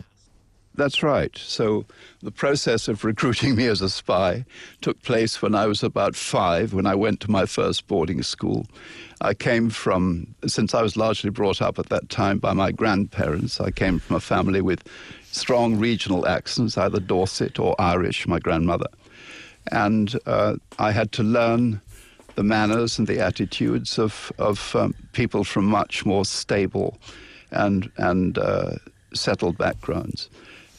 That's 0.76 1.04
right. 1.04 1.38
So 1.38 1.86
the 2.22 2.32
process 2.32 2.88
of 2.88 3.04
recruiting 3.04 3.56
me 3.56 3.66
as 3.66 3.82
a 3.82 3.90
spy 3.90 4.46
took 4.80 5.02
place 5.04 5.42
when 5.42 5.54
I 5.54 5.66
was 5.68 5.84
about 5.84 6.16
five, 6.16 6.74
when 6.74 6.86
I 6.86 6.96
went 6.96 7.20
to 7.22 7.32
my 7.32 7.46
first 7.46 7.88
boarding 7.88 8.24
school. 8.24 8.66
I 9.20 9.34
came 9.34 9.70
from, 9.70 10.36
since 10.48 10.74
I 10.74 10.82
was 10.82 10.96
largely 10.96 11.32
brought 11.32 11.62
up 11.62 11.80
at 11.80 11.90
that 11.90 12.08
time 12.08 12.38
by 12.38 12.54
my 12.54 12.72
grandparents, 12.72 13.60
I 13.60 13.72
came 13.72 14.00
from 14.00 14.16
a 14.16 14.22
family 14.22 14.62
with 14.62 14.88
strong 15.32 15.76
regional 15.76 16.26
accents, 16.26 16.78
either 16.78 17.02
Dorset 17.02 17.60
or 17.60 17.76
Irish, 17.78 18.26
my 18.26 18.40
grandmother. 18.40 18.88
And 19.74 20.18
uh, 20.26 20.56
I 20.78 20.92
had 20.92 21.12
to 21.14 21.24
learn 21.24 21.82
the 22.40 22.44
manners 22.44 22.98
and 22.98 23.06
the 23.06 23.20
attitudes 23.20 24.00
of, 24.00 24.32
of 24.40 24.74
um, 24.74 24.96
people 25.12 25.44
from 25.44 25.66
much 25.66 26.06
more 26.06 26.24
stable 26.24 26.98
and, 27.52 27.92
and 27.98 28.38
uh, 28.38 28.76
settled 29.14 29.58
backgrounds. 29.58 30.30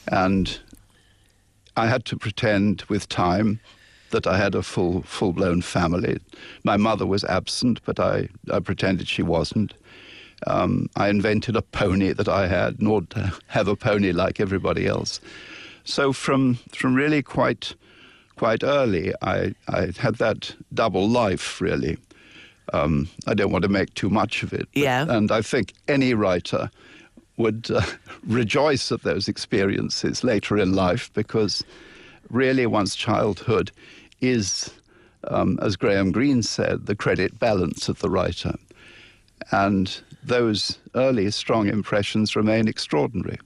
And 0.09 0.59
I 1.77 1.87
had 1.87 2.07
to 2.07 2.17
pretend 2.17 2.81
with 2.89 3.11
time 3.11 3.61
that 4.09 4.27
I 4.27 4.39
had 4.39 4.55
a 4.55 4.63
full 4.63 5.03
full 5.03 5.35
blown 5.35 5.61
family. 5.61 6.19
My 6.65 6.79
mother 6.79 7.05
was 7.05 7.25
absent, 7.25 7.81
but 7.85 8.01
I, 8.01 8.31
I 8.51 8.61
pretended 8.61 9.07
she 9.07 9.23
wasn't. 9.23 9.75
Um, 10.47 10.89
I 10.97 11.11
invented 11.11 11.57
a 11.57 11.63
pony 11.63 12.15
that 12.15 12.29
I 12.29 12.49
had, 12.49 12.81
nor 12.81 13.03
to 13.11 13.35
have 13.49 13.69
a 13.69 13.77
pony 13.77 14.13
like 14.13 14.41
everybody 14.41 14.87
else. 14.87 15.21
So 15.85 16.15
from 16.15 16.55
from 16.73 16.95
really 16.95 17.23
quite 17.23 17.75
quite 18.41 18.65
early, 18.65 19.13
I, 19.21 19.55
I 19.69 19.89
had 19.99 20.15
that 20.17 20.55
double 20.73 21.07
life 21.07 21.61
really. 21.61 21.99
Um, 22.73 23.07
I 23.27 23.35
don't 23.35 23.53
want 23.53 23.65
to 23.65 23.69
make 23.69 23.93
too 23.95 24.09
much 24.09 24.43
of 24.43 24.55
it. 24.55 24.67
but- 24.73 24.81
Yeah. 24.81 25.05
And 25.17 25.31
I 25.31 25.43
think 25.43 25.75
any 25.89 26.15
writer 26.15 26.71
would 27.37 27.71
uh, 27.71 27.83
rejoice 28.27 28.91
at 28.93 29.03
those 29.03 29.29
experiences 29.29 30.25
later 30.25 30.57
in 30.57 30.73
life 30.73 31.11
because 31.13 31.63
really 32.31 32.65
one's 32.67 32.95
childhood 32.97 33.71
is, 34.23 34.71
um, 35.25 35.59
as 35.61 35.77
Graham 35.77 36.11
Greene 36.11 36.43
said, 36.43 36.87
the 36.87 36.97
credit 36.97 37.39
balance 37.39 37.91
of 37.91 37.99
the 37.99 38.09
writer. 38.09 38.55
And 39.53 40.01
those 40.25 40.79
early 40.95 41.31
strong 41.31 41.69
impressions 41.69 42.37
remain 42.37 42.69
extraordinary. 42.69 43.39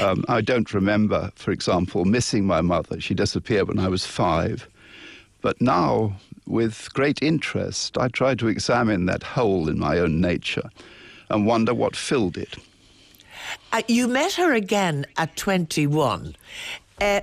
Um, 0.00 0.24
I 0.28 0.40
don't 0.40 0.72
remember, 0.72 1.30
for 1.36 1.50
example, 1.50 2.04
missing 2.04 2.46
my 2.46 2.60
mother. 2.60 3.00
She 3.00 3.14
disappeared 3.14 3.68
when 3.68 3.78
I 3.78 3.88
was 3.88 4.06
five. 4.06 4.68
But 5.40 5.60
now, 5.60 6.16
with 6.46 6.88
great 6.94 7.22
interest, 7.22 7.98
I 7.98 8.08
try 8.08 8.34
to 8.34 8.48
examine 8.48 9.06
that 9.06 9.22
hole 9.22 9.68
in 9.68 9.78
my 9.78 9.98
own 9.98 10.20
nature 10.20 10.70
and 11.30 11.46
wonder 11.46 11.74
what 11.74 11.96
filled 11.96 12.36
it. 12.36 12.56
Uh, 13.72 13.82
you 13.88 14.08
met 14.08 14.34
her 14.34 14.52
again 14.52 15.06
at 15.16 15.36
21. 15.36 16.36
Uh, 17.00 17.20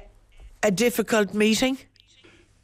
a 0.64 0.72
difficult 0.72 1.34
meeting? 1.34 1.78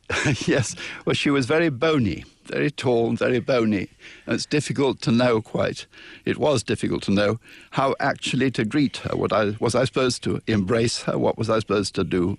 yes, 0.47 0.75
well, 1.05 1.13
she 1.13 1.29
was 1.29 1.45
very 1.45 1.69
bony, 1.69 2.23
very 2.45 2.71
tall 2.71 3.09
and 3.09 3.19
very 3.19 3.39
bony. 3.39 3.89
And 4.25 4.35
it's 4.35 4.45
difficult 4.45 5.01
to 5.01 5.11
know 5.11 5.41
quite, 5.41 5.85
it 6.23 6.37
was 6.37 6.63
difficult 6.63 7.03
to 7.03 7.11
know 7.11 7.39
how 7.71 7.95
actually 7.99 8.51
to 8.51 8.63
greet 8.63 8.97
her. 8.97 9.17
What 9.17 9.33
I, 9.33 9.55
was 9.59 9.75
I 9.75 9.83
supposed 9.83 10.23
to 10.23 10.41
embrace 10.47 11.03
her? 11.03 11.17
What 11.17 11.37
was 11.37 11.49
I 11.49 11.59
supposed 11.59 11.93
to 11.95 12.05
do? 12.05 12.37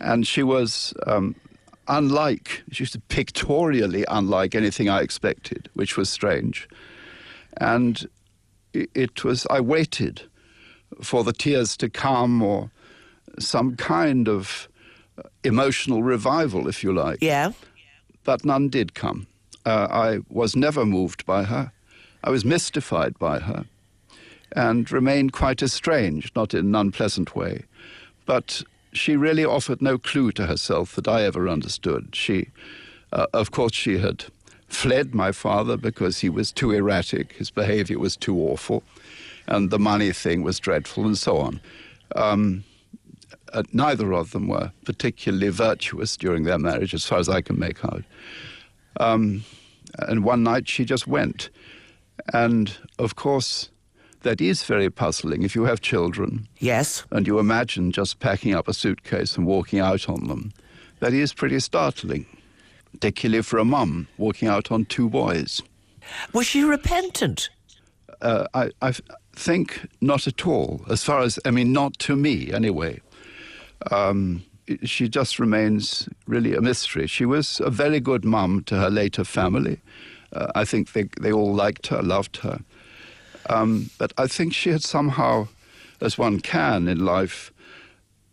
And 0.00 0.26
she 0.26 0.42
was 0.42 0.92
um, 1.06 1.36
unlike, 1.86 2.62
she 2.72 2.82
was 2.82 2.96
pictorially 3.08 4.04
unlike 4.08 4.54
anything 4.54 4.88
I 4.88 5.00
expected, 5.00 5.68
which 5.74 5.96
was 5.96 6.10
strange. 6.10 6.68
And 7.58 8.08
it 8.72 9.24
was, 9.24 9.46
I 9.50 9.60
waited 9.60 10.22
for 11.02 11.22
the 11.22 11.32
tears 11.32 11.76
to 11.78 11.88
come 11.88 12.42
or 12.42 12.70
some 13.38 13.76
kind 13.76 14.28
of 14.28 14.67
emotional 15.44 16.02
revival, 16.02 16.68
if 16.68 16.82
you 16.82 16.92
like. 16.92 17.18
Yeah. 17.20 17.52
But 18.24 18.44
none 18.44 18.68
did 18.68 18.94
come. 18.94 19.26
Uh, 19.64 19.88
I 19.90 20.18
was 20.28 20.56
never 20.56 20.84
moved 20.84 21.24
by 21.26 21.44
her. 21.44 21.72
I 22.24 22.30
was 22.30 22.44
mystified 22.44 23.18
by 23.18 23.38
her 23.40 23.66
and 24.52 24.90
remained 24.90 25.32
quite 25.32 25.62
estranged, 25.62 26.34
not 26.34 26.54
in 26.54 26.66
an 26.66 26.74
unpleasant 26.74 27.36
way. 27.36 27.64
But 28.26 28.62
she 28.92 29.16
really 29.16 29.44
offered 29.44 29.82
no 29.82 29.98
clue 29.98 30.32
to 30.32 30.46
herself 30.46 30.94
that 30.96 31.08
I 31.08 31.22
ever 31.22 31.48
understood. 31.48 32.14
She, 32.14 32.48
uh, 33.12 33.26
of 33.32 33.50
course, 33.50 33.74
she 33.74 33.98
had 33.98 34.24
fled 34.68 35.14
my 35.14 35.32
father 35.32 35.76
because 35.76 36.18
he 36.20 36.28
was 36.28 36.52
too 36.52 36.70
erratic, 36.70 37.32
his 37.32 37.50
behavior 37.50 37.98
was 37.98 38.16
too 38.16 38.38
awful, 38.38 38.82
and 39.46 39.70
the 39.70 39.78
money 39.78 40.12
thing 40.12 40.42
was 40.42 40.58
dreadful, 40.58 41.06
and 41.06 41.16
so 41.16 41.38
on. 41.38 41.60
Um, 42.16 42.64
uh, 43.52 43.62
neither 43.72 44.12
of 44.12 44.30
them 44.32 44.48
were 44.48 44.72
particularly 44.84 45.48
virtuous 45.48 46.16
during 46.16 46.44
their 46.44 46.58
marriage, 46.58 46.94
as 46.94 47.04
far 47.06 47.18
as 47.18 47.28
I 47.28 47.40
can 47.40 47.58
make 47.58 47.84
out. 47.84 48.04
Um, 49.00 49.44
and 50.00 50.24
one 50.24 50.42
night 50.42 50.68
she 50.68 50.84
just 50.84 51.06
went. 51.06 51.50
And 52.32 52.76
of 52.98 53.14
course, 53.16 53.70
that 54.22 54.40
is 54.40 54.64
very 54.64 54.90
puzzling 54.90 55.42
if 55.44 55.54
you 55.54 55.64
have 55.64 55.80
children 55.80 56.48
Yes. 56.58 57.04
and 57.10 57.26
you 57.26 57.38
imagine 57.38 57.92
just 57.92 58.18
packing 58.18 58.54
up 58.54 58.68
a 58.68 58.74
suitcase 58.74 59.36
and 59.36 59.46
walking 59.46 59.78
out 59.78 60.08
on 60.08 60.26
them. 60.26 60.52
That 61.00 61.12
is 61.14 61.32
pretty 61.32 61.60
startling, 61.60 62.26
particularly 62.92 63.42
for 63.42 63.58
a 63.58 63.64
mum 63.64 64.08
walking 64.18 64.48
out 64.48 64.72
on 64.72 64.84
two 64.86 65.08
boys. 65.08 65.62
Was 66.32 66.46
she 66.46 66.64
repentant? 66.64 67.50
Uh, 68.20 68.46
I, 68.52 68.70
I 68.82 68.92
think 69.34 69.86
not 70.00 70.26
at 70.26 70.44
all, 70.44 70.80
as 70.90 71.04
far 71.04 71.20
as, 71.20 71.38
I 71.44 71.52
mean, 71.52 71.72
not 71.72 71.96
to 72.00 72.16
me 72.16 72.52
anyway. 72.52 73.00
Um, 73.90 74.44
she 74.84 75.08
just 75.08 75.38
remains 75.38 76.08
really 76.26 76.54
a 76.54 76.60
mystery. 76.60 77.06
She 77.06 77.24
was 77.24 77.60
a 77.60 77.70
very 77.70 78.00
good 78.00 78.24
mum 78.24 78.62
to 78.64 78.76
her 78.76 78.90
later 78.90 79.24
family. 79.24 79.80
Uh, 80.32 80.48
I 80.54 80.64
think 80.64 80.92
they, 80.92 81.04
they 81.20 81.32
all 81.32 81.54
liked 81.54 81.86
her, 81.88 82.02
loved 82.02 82.38
her. 82.38 82.60
Um, 83.48 83.90
but 83.98 84.12
I 84.18 84.26
think 84.26 84.52
she 84.52 84.70
had 84.70 84.82
somehow, 84.82 85.48
as 86.00 86.18
one 86.18 86.40
can 86.40 86.86
in 86.86 87.04
life, 87.04 87.50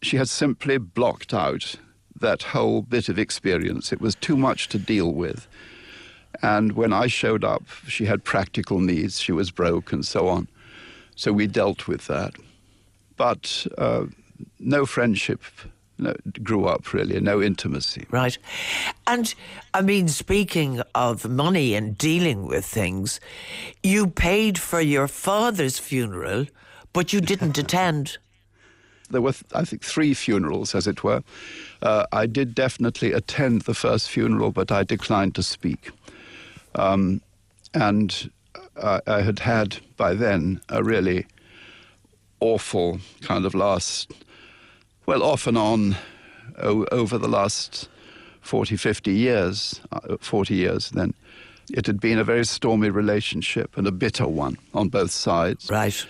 she 0.01 0.17
had 0.17 0.27
simply 0.27 0.77
blocked 0.77 1.33
out 1.33 1.75
that 2.19 2.43
whole 2.43 2.81
bit 2.81 3.09
of 3.09 3.17
experience. 3.17 3.91
It 3.93 4.01
was 4.01 4.15
too 4.15 4.37
much 4.37 4.67
to 4.69 4.77
deal 4.77 5.13
with. 5.13 5.47
And 6.41 6.73
when 6.73 6.91
I 6.91 7.07
showed 7.07 7.43
up, 7.43 7.63
she 7.87 8.05
had 8.05 8.23
practical 8.23 8.79
needs. 8.79 9.19
She 9.19 9.31
was 9.31 9.51
broke 9.51 9.93
and 9.93 10.05
so 10.05 10.27
on. 10.27 10.47
So 11.15 11.31
we 11.31 11.47
dealt 11.47 11.87
with 11.87 12.07
that. 12.07 12.35
But 13.15 13.65
uh, 13.77 14.05
no 14.59 14.85
friendship 14.85 15.41
no, 15.97 16.13
grew 16.43 16.65
up 16.65 16.93
really, 16.93 17.19
no 17.19 17.41
intimacy. 17.41 18.05
Right. 18.11 18.37
And 19.07 19.33
I 19.73 19.81
mean, 19.81 20.07
speaking 20.07 20.81
of 20.93 21.27
money 21.29 21.73
and 21.73 21.97
dealing 21.97 22.47
with 22.47 22.65
things, 22.65 23.19
you 23.81 24.07
paid 24.07 24.57
for 24.57 24.81
your 24.81 25.07
father's 25.07 25.79
funeral, 25.79 26.47
but 26.93 27.13
you 27.13 27.21
didn't 27.21 27.57
attend. 27.63 28.17
There 29.09 29.21
were, 29.21 29.33
I 29.53 29.63
think, 29.63 29.83
three 29.83 30.13
funerals, 30.13 30.73
as 30.73 30.87
it 30.87 31.03
were. 31.03 31.23
Uh, 31.81 32.05
I 32.11 32.25
did 32.25 32.55
definitely 32.55 33.13
attend 33.13 33.61
the 33.61 33.75
first 33.75 34.09
funeral, 34.09 34.51
but 34.51 34.71
I 34.71 34.83
declined 34.83 35.35
to 35.35 35.43
speak. 35.43 35.91
Um, 36.73 37.21
and 37.73 38.31
I, 38.81 39.01
I 39.05 39.21
had 39.21 39.39
had 39.39 39.77
by 39.95 40.15
then 40.15 40.59
a 40.69 40.83
really 40.83 41.27
awful 42.39 42.99
kind 43.21 43.45
of 43.45 43.53
last, 43.53 44.11
well, 45.05 45.23
off 45.23 45.47
and 45.47 45.57
on 45.57 45.95
o- 46.57 46.85
over 46.91 47.17
the 47.17 47.27
last 47.27 47.89
40, 48.41 48.77
50 48.77 49.11
years, 49.11 49.81
uh, 49.91 50.17
40 50.19 50.55
years 50.55 50.91
then. 50.91 51.13
It 51.71 51.87
had 51.87 51.99
been 51.99 52.19
a 52.19 52.23
very 52.23 52.45
stormy 52.45 52.89
relationship 52.89 53.75
and 53.75 53.87
a 53.87 53.91
bitter 53.91 54.27
one 54.27 54.57
on 54.73 54.89
both 54.89 55.09
sides. 55.11 55.67
Right. 55.69 56.05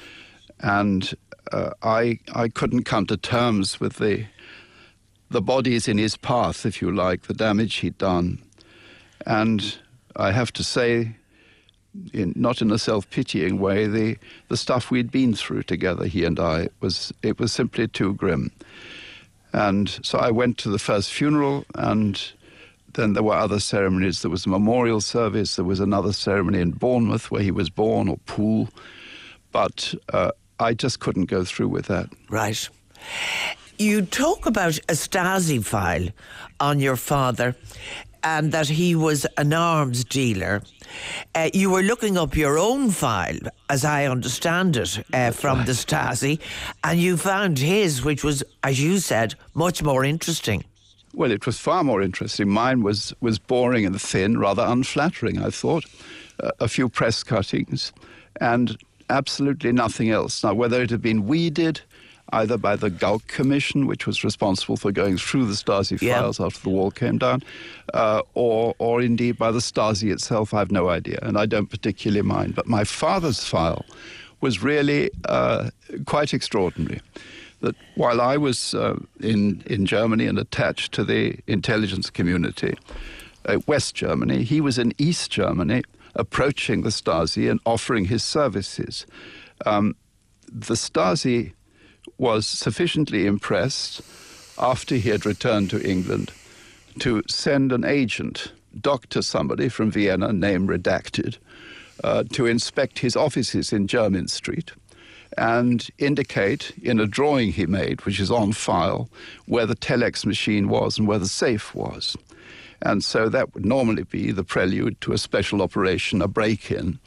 And 0.59 1.13
uh, 1.51 1.71
I, 1.81 2.19
I 2.33 2.49
couldn't 2.49 2.83
come 2.83 3.05
to 3.05 3.15
terms 3.15 3.79
with 3.79 3.93
the, 3.93 4.25
the 5.29 5.41
bodies 5.41 5.87
in 5.87 5.97
his 5.97 6.17
path, 6.17 6.65
if 6.65 6.81
you 6.81 6.91
like, 6.91 7.23
the 7.23 7.33
damage 7.33 7.75
he'd 7.75 7.97
done. 7.97 8.41
And 9.25 9.77
I 10.17 10.31
have 10.31 10.51
to 10.53 10.63
say, 10.63 11.15
in, 12.13 12.33
not 12.35 12.61
in 12.61 12.71
a 12.71 12.77
self-pitying 12.77 13.59
way, 13.59 13.87
the, 13.87 14.17
the 14.49 14.57
stuff 14.57 14.91
we'd 14.91 15.11
been 15.11 15.33
through 15.33 15.63
together, 15.63 16.05
he 16.05 16.23
and 16.25 16.39
I, 16.39 16.69
was 16.79 17.13
it 17.21 17.39
was 17.39 17.51
simply 17.51 17.87
too 17.87 18.13
grim. 18.13 18.51
And 19.53 19.89
so 20.03 20.17
I 20.17 20.31
went 20.31 20.57
to 20.59 20.69
the 20.69 20.79
first 20.79 21.13
funeral, 21.13 21.65
and 21.75 22.21
then 22.93 23.13
there 23.13 23.23
were 23.23 23.35
other 23.35 23.59
ceremonies. 23.59 24.21
There 24.21 24.31
was 24.31 24.45
a 24.45 24.49
memorial 24.49 25.01
service. 25.01 25.55
There 25.55 25.65
was 25.65 25.79
another 25.79 26.13
ceremony 26.13 26.59
in 26.59 26.71
Bournemouth 26.71 27.31
where 27.31 27.41
he 27.41 27.51
was 27.51 27.69
born, 27.69 28.09
or 28.09 28.17
Poole. 28.25 28.69
But 29.51 29.93
uh, 30.11 30.31
I 30.59 30.73
just 30.73 30.99
couldn't 30.99 31.25
go 31.25 31.45
through 31.45 31.69
with 31.69 31.85
that. 31.87 32.09
Right. 32.29 32.69
You 33.77 34.01
talk 34.01 34.45
about 34.45 34.77
a 34.89 34.93
Stasi 34.93 35.63
file 35.63 36.09
on 36.59 36.79
your 36.79 36.95
father 36.95 37.55
and 38.25 38.51
that 38.51 38.67
he 38.67 38.95
was 38.95 39.25
an 39.37 39.53
arms 39.53 40.03
dealer. 40.03 40.61
Uh, 41.35 41.49
you 41.53 41.69
were 41.69 41.83
looking 41.83 42.17
up 42.17 42.35
your 42.35 42.57
own 42.57 42.89
file, 42.89 43.37
as 43.69 43.85
I 43.85 44.05
understand 44.05 44.75
it, 44.75 45.05
uh, 45.13 45.31
from 45.31 45.59
right. 45.59 45.67
the 45.67 45.73
Stasi, 45.73 46.39
and 46.83 46.99
you 46.99 47.15
found 47.15 47.59
his, 47.59 48.03
which 48.03 48.23
was, 48.23 48.43
as 48.63 48.81
you 48.81 48.97
said, 48.97 49.35
much 49.53 49.83
more 49.83 50.03
interesting. 50.03 50.65
Well, 51.13 51.31
it 51.31 51.45
was 51.45 51.59
far 51.59 51.83
more 51.83 52.01
interesting. 52.01 52.49
Mine 52.49 52.83
was, 52.83 53.13
was 53.21 53.39
boring 53.39 53.85
and 53.85 54.01
thin, 54.01 54.37
rather 54.39 54.63
unflattering, 54.63 55.41
I 55.41 55.49
thought. 55.49 55.85
Uh, 56.41 56.51
a 56.59 56.67
few 56.67 56.89
press 56.89 57.23
cuttings 57.23 57.93
and 58.41 58.77
absolutely 59.09 59.71
nothing 59.71 60.09
else. 60.09 60.43
Now, 60.43 60.53
whether 60.53 60.81
it 60.81 60.89
had 60.89 61.01
been 61.01 61.27
weeded, 61.27 61.79
either 62.29 62.57
by 62.57 62.75
the 62.75 62.89
Gauck 62.89 63.27
Commission, 63.27 63.85
which 63.85 64.07
was 64.07 64.23
responsible 64.23 64.77
for 64.77 64.91
going 64.91 65.17
through 65.17 65.45
the 65.45 65.53
Stasi 65.53 66.01
yeah. 66.01 66.19
files 66.19 66.39
after 66.39 66.61
the 66.61 66.69
wall 66.69 66.91
came 66.91 67.17
down, 67.17 67.43
uh, 67.93 68.21
or, 68.33 68.75
or 68.79 69.01
indeed 69.01 69.37
by 69.37 69.51
the 69.51 69.59
Stasi 69.59 70.11
itself. 70.11 70.53
I 70.53 70.59
have 70.59 70.71
no 70.71 70.89
idea, 70.89 71.19
and 71.21 71.37
I 71.37 71.45
don't 71.45 71.69
particularly 71.69 72.23
mind. 72.23 72.55
But 72.55 72.67
my 72.67 72.83
father's 72.83 73.43
file 73.43 73.85
was 74.41 74.63
really 74.63 75.11
uh, 75.25 75.69
quite 76.05 76.33
extraordinary. 76.33 77.01
That 77.61 77.75
while 77.95 78.21
I 78.21 78.37
was 78.37 78.73
uh, 78.73 78.99
in, 79.21 79.63
in 79.65 79.85
Germany 79.85 80.25
and 80.25 80.37
attached 80.37 80.91
to 80.93 81.03
the 81.03 81.39
intelligence 81.47 82.09
community, 82.09 82.77
uh, 83.45 83.59
West 83.65 83.95
Germany, 83.95 84.43
he 84.43 84.61
was 84.61 84.77
in 84.77 84.93
East 84.97 85.31
Germany 85.31 85.83
approaching 86.15 86.81
the 86.81 86.89
Stasi 86.89 87.49
and 87.49 87.59
offering 87.65 88.05
his 88.05 88.23
services. 88.23 89.05
Um, 89.65 89.95
the 90.51 90.75
Stasi 90.75 91.53
was 92.17 92.45
sufficiently 92.45 93.25
impressed 93.25 94.01
after 94.57 94.95
he 94.95 95.09
had 95.09 95.25
returned 95.25 95.69
to 95.69 95.89
England 95.89 96.31
to 96.99 97.21
send 97.27 97.71
an 97.71 97.83
agent, 97.83 98.51
doctor 98.79 99.21
somebody 99.21 99.69
from 99.69 99.91
Vienna, 99.91 100.31
name 100.31 100.67
redacted, 100.67 101.37
uh, 102.03 102.23
to 102.31 102.45
inspect 102.45 102.99
his 102.99 103.15
offices 103.15 103.73
in 103.73 103.87
Jermyn 103.87 104.29
Street 104.29 104.71
and 105.37 105.89
indicate 105.97 106.71
in 106.81 106.99
a 106.99 107.07
drawing 107.07 107.51
he 107.51 107.65
made, 107.65 108.05
which 108.05 108.19
is 108.19 108.31
on 108.31 108.53
file, 108.53 109.09
where 109.45 109.65
the 109.65 109.75
telex 109.75 110.25
machine 110.25 110.69
was 110.69 110.97
and 110.97 111.07
where 111.07 111.19
the 111.19 111.27
safe 111.27 111.75
was. 111.75 112.15
And 112.81 113.03
so 113.03 113.29
that 113.29 113.53
would 113.53 113.65
normally 113.65 114.03
be 114.03 114.31
the 114.31 114.43
prelude 114.43 114.99
to 115.01 115.13
a 115.13 115.17
special 115.17 115.61
operation, 115.61 116.21
a 116.21 116.27
break 116.27 116.71
in. 116.71 116.99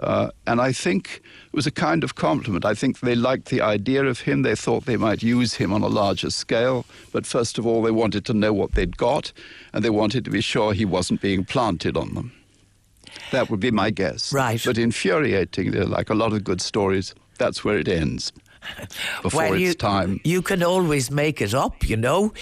Uh, 0.00 0.30
and 0.46 0.60
I 0.60 0.72
think 0.72 1.22
it 1.46 1.54
was 1.54 1.66
a 1.66 1.70
kind 1.70 2.02
of 2.02 2.14
compliment. 2.14 2.64
I 2.64 2.74
think 2.74 3.00
they 3.00 3.14
liked 3.14 3.50
the 3.50 3.60
idea 3.60 4.04
of 4.04 4.20
him. 4.20 4.42
They 4.42 4.54
thought 4.54 4.86
they 4.86 4.96
might 4.96 5.22
use 5.22 5.54
him 5.54 5.72
on 5.72 5.82
a 5.82 5.88
larger 5.88 6.30
scale. 6.30 6.86
But 7.12 7.26
first 7.26 7.58
of 7.58 7.66
all, 7.66 7.82
they 7.82 7.90
wanted 7.90 8.24
to 8.26 8.34
know 8.34 8.52
what 8.52 8.72
they'd 8.72 8.96
got, 8.96 9.32
and 9.72 9.84
they 9.84 9.90
wanted 9.90 10.24
to 10.24 10.30
be 10.30 10.40
sure 10.40 10.72
he 10.72 10.84
wasn't 10.84 11.20
being 11.20 11.44
planted 11.44 11.96
on 11.96 12.14
them. 12.14 12.32
That 13.30 13.50
would 13.50 13.60
be 13.60 13.70
my 13.70 13.90
guess. 13.90 14.32
Right. 14.32 14.62
But 14.64 14.78
infuriating, 14.78 15.72
like 15.72 16.10
a 16.10 16.14
lot 16.14 16.32
of 16.32 16.44
good 16.44 16.60
stories, 16.60 17.14
that's 17.38 17.64
where 17.64 17.78
it 17.78 17.88
ends. 17.88 18.32
Before 19.22 19.42
well, 19.50 19.56
you, 19.56 19.68
it's 19.68 19.76
time. 19.76 20.20
You 20.24 20.42
can 20.42 20.62
always 20.62 21.10
make 21.10 21.40
it 21.40 21.54
up, 21.54 21.88
you 21.88 21.96
know. 21.96 22.32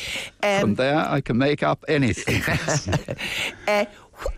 Um, 0.43 0.61
From 0.61 0.75
there, 0.75 0.99
I 0.99 1.21
can 1.21 1.39
make 1.39 1.63
up 1.63 1.85
anything. 1.89 2.43
uh, 3.69 3.85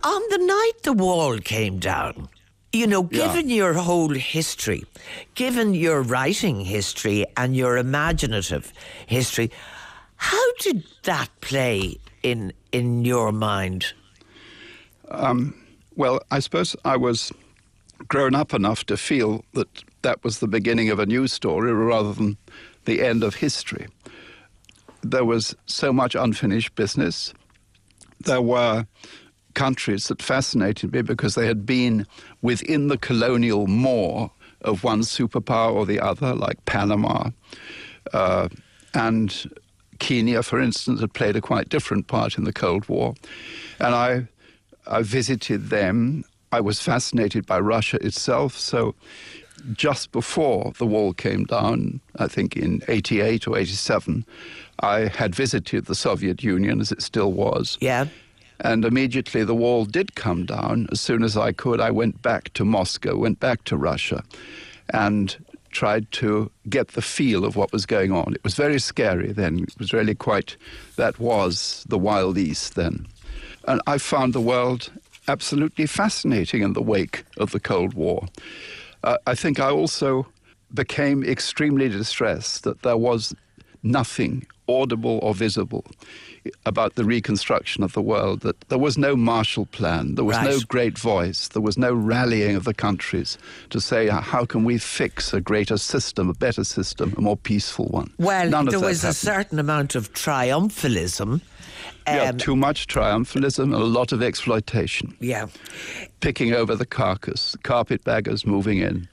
on 0.03 0.21
the 0.29 0.37
night 0.37 0.83
the 0.83 0.93
wall 0.93 1.39
came 1.39 1.79
down, 1.79 2.29
you 2.73 2.87
know, 2.87 3.03
given 3.03 3.49
yeah. 3.49 3.55
your 3.55 3.73
whole 3.73 4.13
history, 4.13 4.83
given 5.35 5.73
your 5.73 6.01
writing 6.01 6.61
history 6.61 7.25
and 7.35 7.55
your 7.55 7.77
imaginative 7.77 8.71
history, 9.07 9.51
how 10.15 10.53
did 10.59 10.83
that 11.03 11.29
play 11.41 11.97
in 12.23 12.53
in 12.71 13.03
your 13.03 13.31
mind? 13.31 13.93
Um, 15.09 15.53
well, 15.95 16.21
I 16.31 16.39
suppose 16.39 16.75
I 16.85 16.95
was 16.95 17.31
grown 18.07 18.35
up 18.35 18.53
enough 18.53 18.85
to 18.85 18.97
feel 18.97 19.43
that 19.53 19.83
that 20.01 20.23
was 20.23 20.39
the 20.39 20.47
beginning 20.47 20.89
of 20.89 20.99
a 20.99 21.05
new 21.05 21.27
story 21.27 21.73
rather 21.73 22.13
than 22.13 22.37
the 22.85 23.01
end 23.03 23.23
of 23.23 23.35
history. 23.35 23.87
There 25.03 25.25
was 25.25 25.55
so 25.65 25.91
much 25.91 26.15
unfinished 26.15 26.75
business. 26.75 27.33
There 28.21 28.41
were 28.41 28.85
countries 29.53 30.07
that 30.07 30.21
fascinated 30.21 30.93
me 30.93 31.01
because 31.01 31.35
they 31.35 31.47
had 31.47 31.65
been 31.65 32.07
within 32.41 32.87
the 32.87 32.97
colonial 32.97 33.67
maw 33.67 34.29
of 34.61 34.83
one 34.83 35.01
superpower 35.01 35.73
or 35.73 35.85
the 35.85 35.99
other, 35.99 36.33
like 36.33 36.63
Panama. 36.65 37.29
Uh, 38.13 38.47
and 38.93 39.49
Kenya, 39.99 40.43
for 40.43 40.59
instance, 40.59 40.99
had 40.99 41.13
played 41.13 41.35
a 41.35 41.41
quite 41.41 41.69
different 41.69 42.07
part 42.07 42.37
in 42.37 42.43
the 42.43 42.53
Cold 42.53 42.87
War. 42.89 43.13
And 43.79 43.95
I, 43.95 44.27
I 44.87 45.03
visited 45.03 45.69
them. 45.69 46.23
I 46.51 46.59
was 46.59 46.81
fascinated 46.81 47.45
by 47.45 47.59
Russia 47.59 48.03
itself. 48.05 48.57
So 48.57 48.95
just 49.73 50.11
before 50.11 50.73
the 50.77 50.85
wall 50.85 51.13
came 51.13 51.45
down, 51.45 52.01
I 52.17 52.27
think 52.27 52.57
in 52.57 52.81
88 52.87 53.47
or 53.47 53.57
87, 53.57 54.25
I 54.79 55.01
had 55.01 55.35
visited 55.35 55.85
the 55.85 55.95
Soviet 55.95 56.43
Union 56.43 56.81
as 56.81 56.91
it 56.91 57.01
still 57.01 57.31
was. 57.31 57.77
Yeah. 57.79 58.07
And 58.61 58.85
immediately 58.85 59.43
the 59.43 59.55
wall 59.55 59.85
did 59.85 60.15
come 60.15 60.45
down. 60.45 60.87
As 60.91 61.01
soon 61.01 61.23
as 61.23 61.35
I 61.35 61.51
could, 61.51 61.79
I 61.81 61.91
went 61.91 62.21
back 62.21 62.53
to 62.53 62.63
Moscow, 62.65 63.17
went 63.17 63.39
back 63.39 63.63
to 63.65 63.77
Russia, 63.77 64.23
and 64.93 65.35
tried 65.71 66.11
to 66.11 66.51
get 66.69 66.89
the 66.89 67.01
feel 67.01 67.45
of 67.45 67.55
what 67.55 67.71
was 67.71 67.85
going 67.85 68.11
on. 68.11 68.33
It 68.33 68.43
was 68.43 68.55
very 68.55 68.79
scary 68.79 69.31
then. 69.31 69.59
It 69.59 69.79
was 69.79 69.93
really 69.93 70.15
quite, 70.15 70.57
that 70.97 71.19
was 71.19 71.85
the 71.89 71.97
Wild 71.97 72.37
East 72.37 72.75
then. 72.75 73.07
And 73.67 73.81
I 73.87 73.97
found 73.97 74.33
the 74.33 74.41
world 74.41 74.91
absolutely 75.27 75.85
fascinating 75.85 76.61
in 76.61 76.73
the 76.73 76.81
wake 76.81 77.23
of 77.37 77.51
the 77.51 77.59
Cold 77.59 77.93
War. 77.93 78.27
Uh, 79.03 79.17
I 79.25 79.35
think 79.35 79.59
I 79.59 79.69
also 79.69 80.27
became 80.73 81.23
extremely 81.23 81.89
distressed 81.89 82.63
that 82.63 82.81
there 82.81 82.97
was 82.97 83.33
nothing 83.83 84.45
audible 84.71 85.19
or 85.21 85.33
visible 85.33 85.85
about 86.65 86.95
the 86.95 87.03
reconstruction 87.05 87.83
of 87.83 87.93
the 87.93 88.01
world 88.01 88.41
that 88.41 88.59
there 88.69 88.77
was 88.79 88.97
no 88.97 89.15
Marshall 89.15 89.67
Plan, 89.67 90.15
there 90.15 90.23
was 90.25 90.37
right. 90.37 90.49
no 90.49 90.59
great 90.67 90.97
voice, 90.97 91.47
there 91.49 91.61
was 91.61 91.77
no 91.77 91.93
rallying 91.93 92.55
of 92.55 92.63
the 92.63 92.73
countries 92.73 93.37
to 93.69 93.79
say 93.79 94.07
how 94.07 94.45
can 94.45 94.63
we 94.63 94.77
fix 94.79 95.33
a 95.33 95.41
greater 95.41 95.77
system, 95.77 96.29
a 96.29 96.33
better 96.33 96.63
system, 96.63 97.13
a 97.17 97.21
more 97.21 97.37
peaceful 97.37 97.85
one. 97.87 98.11
Well, 98.17 98.49
None 98.49 98.65
there 98.65 98.79
was 98.79 99.01
happened. 99.03 99.11
a 99.11 99.13
certain 99.13 99.59
amount 99.59 99.95
of 99.95 100.13
triumphalism. 100.13 101.41
yeah, 102.07 102.29
Um, 102.29 102.37
too 102.37 102.55
much 102.55 102.87
triumphalism 102.87 103.63
and 103.65 103.73
a 103.73 103.77
lot 103.85 104.11
of 104.11 104.23
exploitation. 104.23 105.15
yeah. 105.19 105.45
Picking 106.21 106.53
over 106.53 106.75
the 106.75 106.85
carcass, 106.85 107.55
carpetbaggers 107.63 108.45
moving 108.45 108.79
in. 108.79 109.07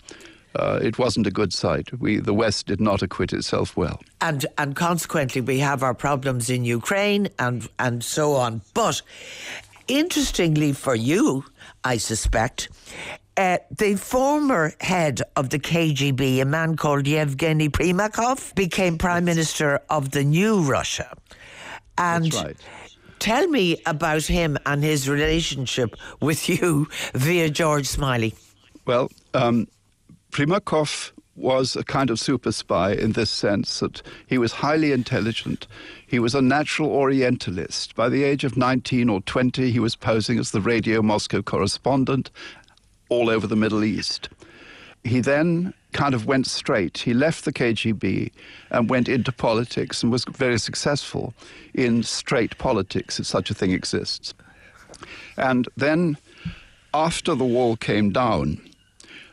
Uh, 0.59 0.81
it 0.83 0.99
wasn't 0.99 1.27
a 1.27 1.31
good 1.31 1.53
sight. 1.53 1.88
We, 2.01 2.18
the 2.18 2.35
West 2.35 2.66
did 2.66 2.81
not 2.81 3.01
acquit 3.03 3.33
itself 3.33 3.77
well. 3.77 4.01
and 4.21 4.44
and 4.57 4.75
consequently 4.75 5.40
we 5.40 5.59
have 5.61 5.83
our 5.83 5.94
problems 5.94 6.51
in 6.51 6.64
Ukraine 6.64 7.29
and 7.38 7.68
and 7.79 8.03
so 8.03 8.35
on. 8.35 8.62
But 8.75 9.03
interestingly 9.87 10.73
for 10.73 10.94
you, 10.94 11.44
I 11.85 11.99
suspect. 11.99 12.68
Uh, 13.37 13.59
the 13.71 13.94
former 13.94 14.73
head 14.81 15.23
of 15.37 15.51
the 15.51 15.61
KGB, 15.61 16.42
a 16.42 16.44
man 16.44 16.77
called 16.77 17.07
Yevgeny 17.07 17.68
Primakov, 17.68 18.53
became 18.57 18.99
prime 18.99 19.25
minister 19.25 19.81
of 19.88 20.11
the 20.11 20.25
new 20.25 20.61
Russia. 20.62 21.16
And 21.97 22.35
right. 22.35 22.57
tell 23.21 23.47
me 23.47 23.81
about 23.87 24.25
him 24.25 24.59
and 24.66 24.83
his 24.83 25.09
relationship 25.09 25.94
with 26.21 26.49
you 26.49 26.88
via 27.14 27.49
George 27.49 27.87
Smiley. 27.87 28.35
Well, 28.87 29.09
um, 29.35 29.68
Primakov 30.38 31.11
was 31.35 31.74
a 31.74 31.83
kind 31.83 32.11
of 32.11 32.20
super 32.20 32.53
spy 32.53 32.92
in 32.92 33.11
this 33.11 33.29
sense 33.29 33.81
that 33.81 34.03
he 34.29 34.38
was 34.38 34.53
highly 34.53 34.92
intelligent. 34.92 35.66
He 36.07 36.20
was 36.20 36.33
a 36.33 36.40
natural 36.40 36.90
Orientalist. 36.90 37.96
By 37.96 38.09
the 38.09 38.22
age 38.22 38.44
of 38.44 38.57
19 38.57 39.09
or 39.09 39.20
20, 39.22 39.72
he 39.72 39.81
was 39.81 39.96
posing 39.96 40.38
as 40.38 40.53
the 40.53 40.61
Radio 40.61 41.03
Moscow 41.03 41.42
correspondent 41.42 42.31
all 43.09 43.29
over 43.29 43.48
the 43.48 43.57
Middle 43.57 43.83
East. 43.83 44.29
He 45.03 45.18
then 45.18 45.74
kind 45.90 46.14
of 46.14 46.27
went 46.27 46.46
straight. 46.46 46.98
He 46.98 47.14
left 47.14 47.44
the 47.44 47.53
KGB 47.53 48.31
and 48.70 48.88
went 48.88 49.09
into 49.09 49.33
politics 49.33 50.05
and 50.05 50.12
was 50.12 50.24
very 50.24 50.61
successful 50.61 51.35
in 51.74 52.05
straight 52.05 52.57
politics, 52.59 53.18
if 53.18 53.27
such 53.27 53.51
a 53.51 53.55
thing 53.55 53.72
exists. 53.72 54.35
And 55.37 55.66
then, 55.77 56.16
after 56.94 57.35
the 57.35 57.44
wall 57.44 57.74
came 57.74 58.12
down, 58.12 58.61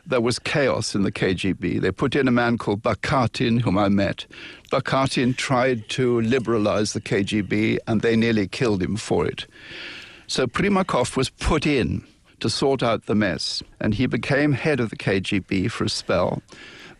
there 0.06 0.20
was 0.20 0.38
chaos 0.38 0.94
in 0.94 1.02
the 1.02 1.12
KGB. 1.12 1.80
They 1.80 1.90
put 1.90 2.14
in 2.14 2.28
a 2.28 2.32
man 2.32 2.58
called 2.58 2.82
Bakatin, 2.82 3.60
whom 3.60 3.76
I 3.76 3.88
met. 3.88 4.26
Bakatin 4.70 5.36
tried 5.36 5.88
to 5.90 6.20
liberalize 6.20 6.92
the 6.92 7.00
KGB, 7.00 7.78
and 7.86 8.02
they 8.02 8.16
nearly 8.16 8.46
killed 8.46 8.82
him 8.82 8.96
for 8.96 9.26
it. 9.26 9.46
So 10.26 10.46
Primakov 10.46 11.16
was 11.16 11.30
put 11.30 11.66
in 11.66 12.04
to 12.40 12.50
sort 12.50 12.82
out 12.82 13.06
the 13.06 13.14
mess, 13.14 13.62
and 13.80 13.94
he 13.94 14.06
became 14.06 14.52
head 14.52 14.80
of 14.80 14.90
the 14.90 14.96
KGB 14.96 15.70
for 15.70 15.84
a 15.84 15.88
spell. 15.88 16.42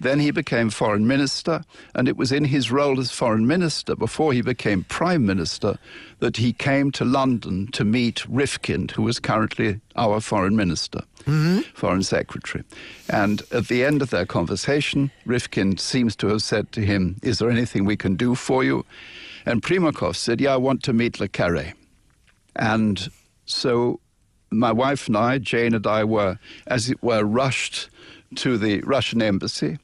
Then 0.00 0.20
he 0.20 0.30
became 0.30 0.70
foreign 0.70 1.06
minister, 1.06 1.62
and 1.94 2.08
it 2.08 2.16
was 2.16 2.32
in 2.32 2.44
his 2.44 2.70
role 2.70 3.00
as 3.00 3.10
foreign 3.10 3.46
minister, 3.46 3.96
before 3.96 4.32
he 4.32 4.42
became 4.42 4.84
prime 4.84 5.24
minister, 5.24 5.78
that 6.20 6.38
he 6.38 6.52
came 6.52 6.90
to 6.92 7.04
London 7.04 7.68
to 7.72 7.84
meet 7.84 8.24
Rifkind, 8.28 8.92
who 8.92 9.02
was 9.02 9.18
currently 9.20 9.80
our 9.96 10.20
foreign 10.20 10.56
minister, 10.56 11.00
mm-hmm. 11.24 11.60
foreign 11.74 12.02
secretary. 12.02 12.64
And 13.10 13.42
at 13.52 13.68
the 13.68 13.84
end 13.84 14.02
of 14.02 14.10
their 14.10 14.26
conversation, 14.26 15.10
Rifkind 15.26 15.78
seems 15.78 16.16
to 16.16 16.28
have 16.28 16.42
said 16.42 16.72
to 16.72 16.80
him, 16.80 17.16
Is 17.22 17.38
there 17.38 17.50
anything 17.50 17.84
we 17.84 17.96
can 17.96 18.16
do 18.16 18.34
for 18.34 18.64
you? 18.64 18.84
And 19.44 19.62
Primakov 19.62 20.16
said, 20.16 20.40
Yeah, 20.40 20.54
I 20.54 20.56
want 20.56 20.82
to 20.84 20.92
meet 20.92 21.20
Le 21.20 21.28
Carre. 21.28 21.74
And 22.54 23.08
so 23.44 24.00
my 24.50 24.72
wife 24.72 25.08
and 25.08 25.16
I, 25.16 25.38
Jane 25.38 25.74
and 25.74 25.86
I, 25.86 26.04
were, 26.04 26.38
as 26.66 26.88
it 26.88 27.02
were, 27.02 27.24
rushed 27.24 27.90
to 28.36 28.56
the 28.56 28.80
Russian 28.80 29.20
embassy 29.20 29.78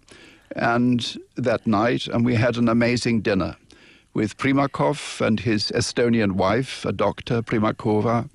and 0.56 1.16
that 1.36 1.66
night, 1.66 2.06
and 2.06 2.24
we 2.24 2.34
had 2.34 2.56
an 2.56 2.68
amazing 2.68 3.20
dinner 3.22 3.56
with 4.14 4.36
Primakov 4.36 5.20
and 5.24 5.40
his 5.40 5.70
Estonian 5.74 6.32
wife, 6.32 6.84
a 6.84 6.92
doctor, 6.92 7.42
Primakova, 7.42 8.28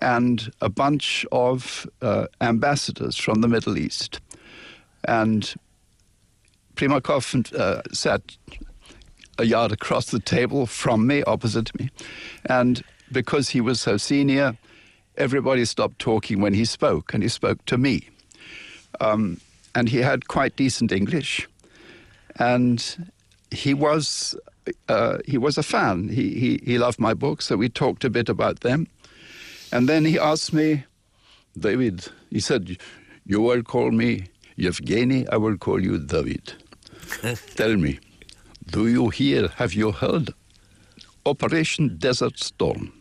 and 0.00 0.50
a 0.60 0.68
bunch 0.68 1.26
of 1.30 1.86
uh, 2.00 2.26
ambassadors 2.40 3.16
from 3.16 3.40
the 3.40 3.48
Middle 3.48 3.76
East. 3.76 4.20
And 5.04 5.54
Primakov 6.76 7.54
uh, 7.54 7.82
sat 7.92 8.22
a 9.38 9.44
yard 9.44 9.72
across 9.72 10.10
the 10.10 10.18
table 10.18 10.66
from 10.66 11.06
me, 11.06 11.22
opposite 11.24 11.78
me. 11.78 11.90
And 12.46 12.82
because 13.10 13.50
he 13.50 13.60
was 13.60 13.80
so 13.80 13.96
senior, 13.96 14.56
everybody 15.16 15.64
stopped 15.64 15.98
talking 15.98 16.40
when 16.40 16.54
he 16.54 16.64
spoke, 16.64 17.12
and 17.12 17.22
he 17.22 17.28
spoke 17.28 17.64
to 17.66 17.76
me. 17.76 18.08
Um, 19.00 19.40
and 19.74 19.88
he 19.88 19.98
had 19.98 20.28
quite 20.28 20.56
decent 20.56 20.92
English. 20.92 21.48
And 22.38 23.12
he 23.50 23.74
was 23.74 24.34
uh, 24.88 25.18
he 25.26 25.38
was 25.38 25.58
a 25.58 25.62
fan. 25.62 26.08
He, 26.08 26.34
he 26.38 26.60
he 26.64 26.78
loved 26.78 26.98
my 26.98 27.14
books, 27.14 27.46
so 27.46 27.56
we 27.56 27.68
talked 27.68 28.04
a 28.04 28.10
bit 28.10 28.28
about 28.28 28.60
them. 28.60 28.86
And 29.72 29.88
then 29.88 30.04
he 30.04 30.18
asked 30.18 30.52
me, 30.52 30.84
David, 31.58 32.06
he 32.30 32.40
said, 32.40 32.76
You 33.24 33.40
will 33.40 33.62
call 33.62 33.90
me 33.90 34.26
Yevgeny, 34.56 35.26
I 35.28 35.36
will 35.36 35.56
call 35.56 35.82
you 35.82 35.98
David. 35.98 36.52
Tell 37.56 37.76
me, 37.76 37.98
do 38.70 38.86
you 38.86 39.08
hear, 39.08 39.48
have 39.56 39.72
you 39.74 39.92
heard 39.92 40.30
Operation 41.24 41.96
Desert 41.98 42.38
Storm? 42.38 42.92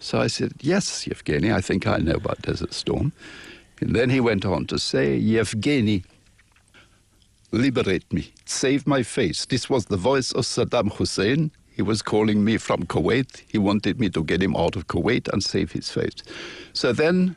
So 0.00 0.20
I 0.20 0.26
said, 0.26 0.52
Yes, 0.60 1.06
Yevgeny, 1.06 1.52
I 1.52 1.60
think 1.60 1.86
I 1.86 1.98
know 1.98 2.14
about 2.16 2.42
Desert 2.42 2.74
Storm. 2.74 3.12
And 3.80 3.94
then 3.94 4.10
he 4.10 4.20
went 4.20 4.44
on 4.44 4.66
to 4.66 4.78
say, 4.78 5.16
Yevgeny, 5.16 6.04
liberate 7.52 8.12
me, 8.12 8.32
save 8.46 8.86
my 8.86 9.02
face. 9.02 9.46
This 9.46 9.70
was 9.70 9.86
the 9.86 9.96
voice 9.96 10.32
of 10.32 10.44
Saddam 10.44 10.92
Hussein. 10.92 11.50
He 11.74 11.82
was 11.82 12.02
calling 12.02 12.44
me 12.44 12.56
from 12.56 12.84
Kuwait. 12.84 13.42
He 13.48 13.58
wanted 13.58 13.98
me 13.98 14.08
to 14.10 14.22
get 14.22 14.42
him 14.42 14.56
out 14.56 14.76
of 14.76 14.86
Kuwait 14.86 15.28
and 15.28 15.42
save 15.42 15.72
his 15.72 15.90
face. 15.90 16.22
So 16.72 16.92
then 16.92 17.36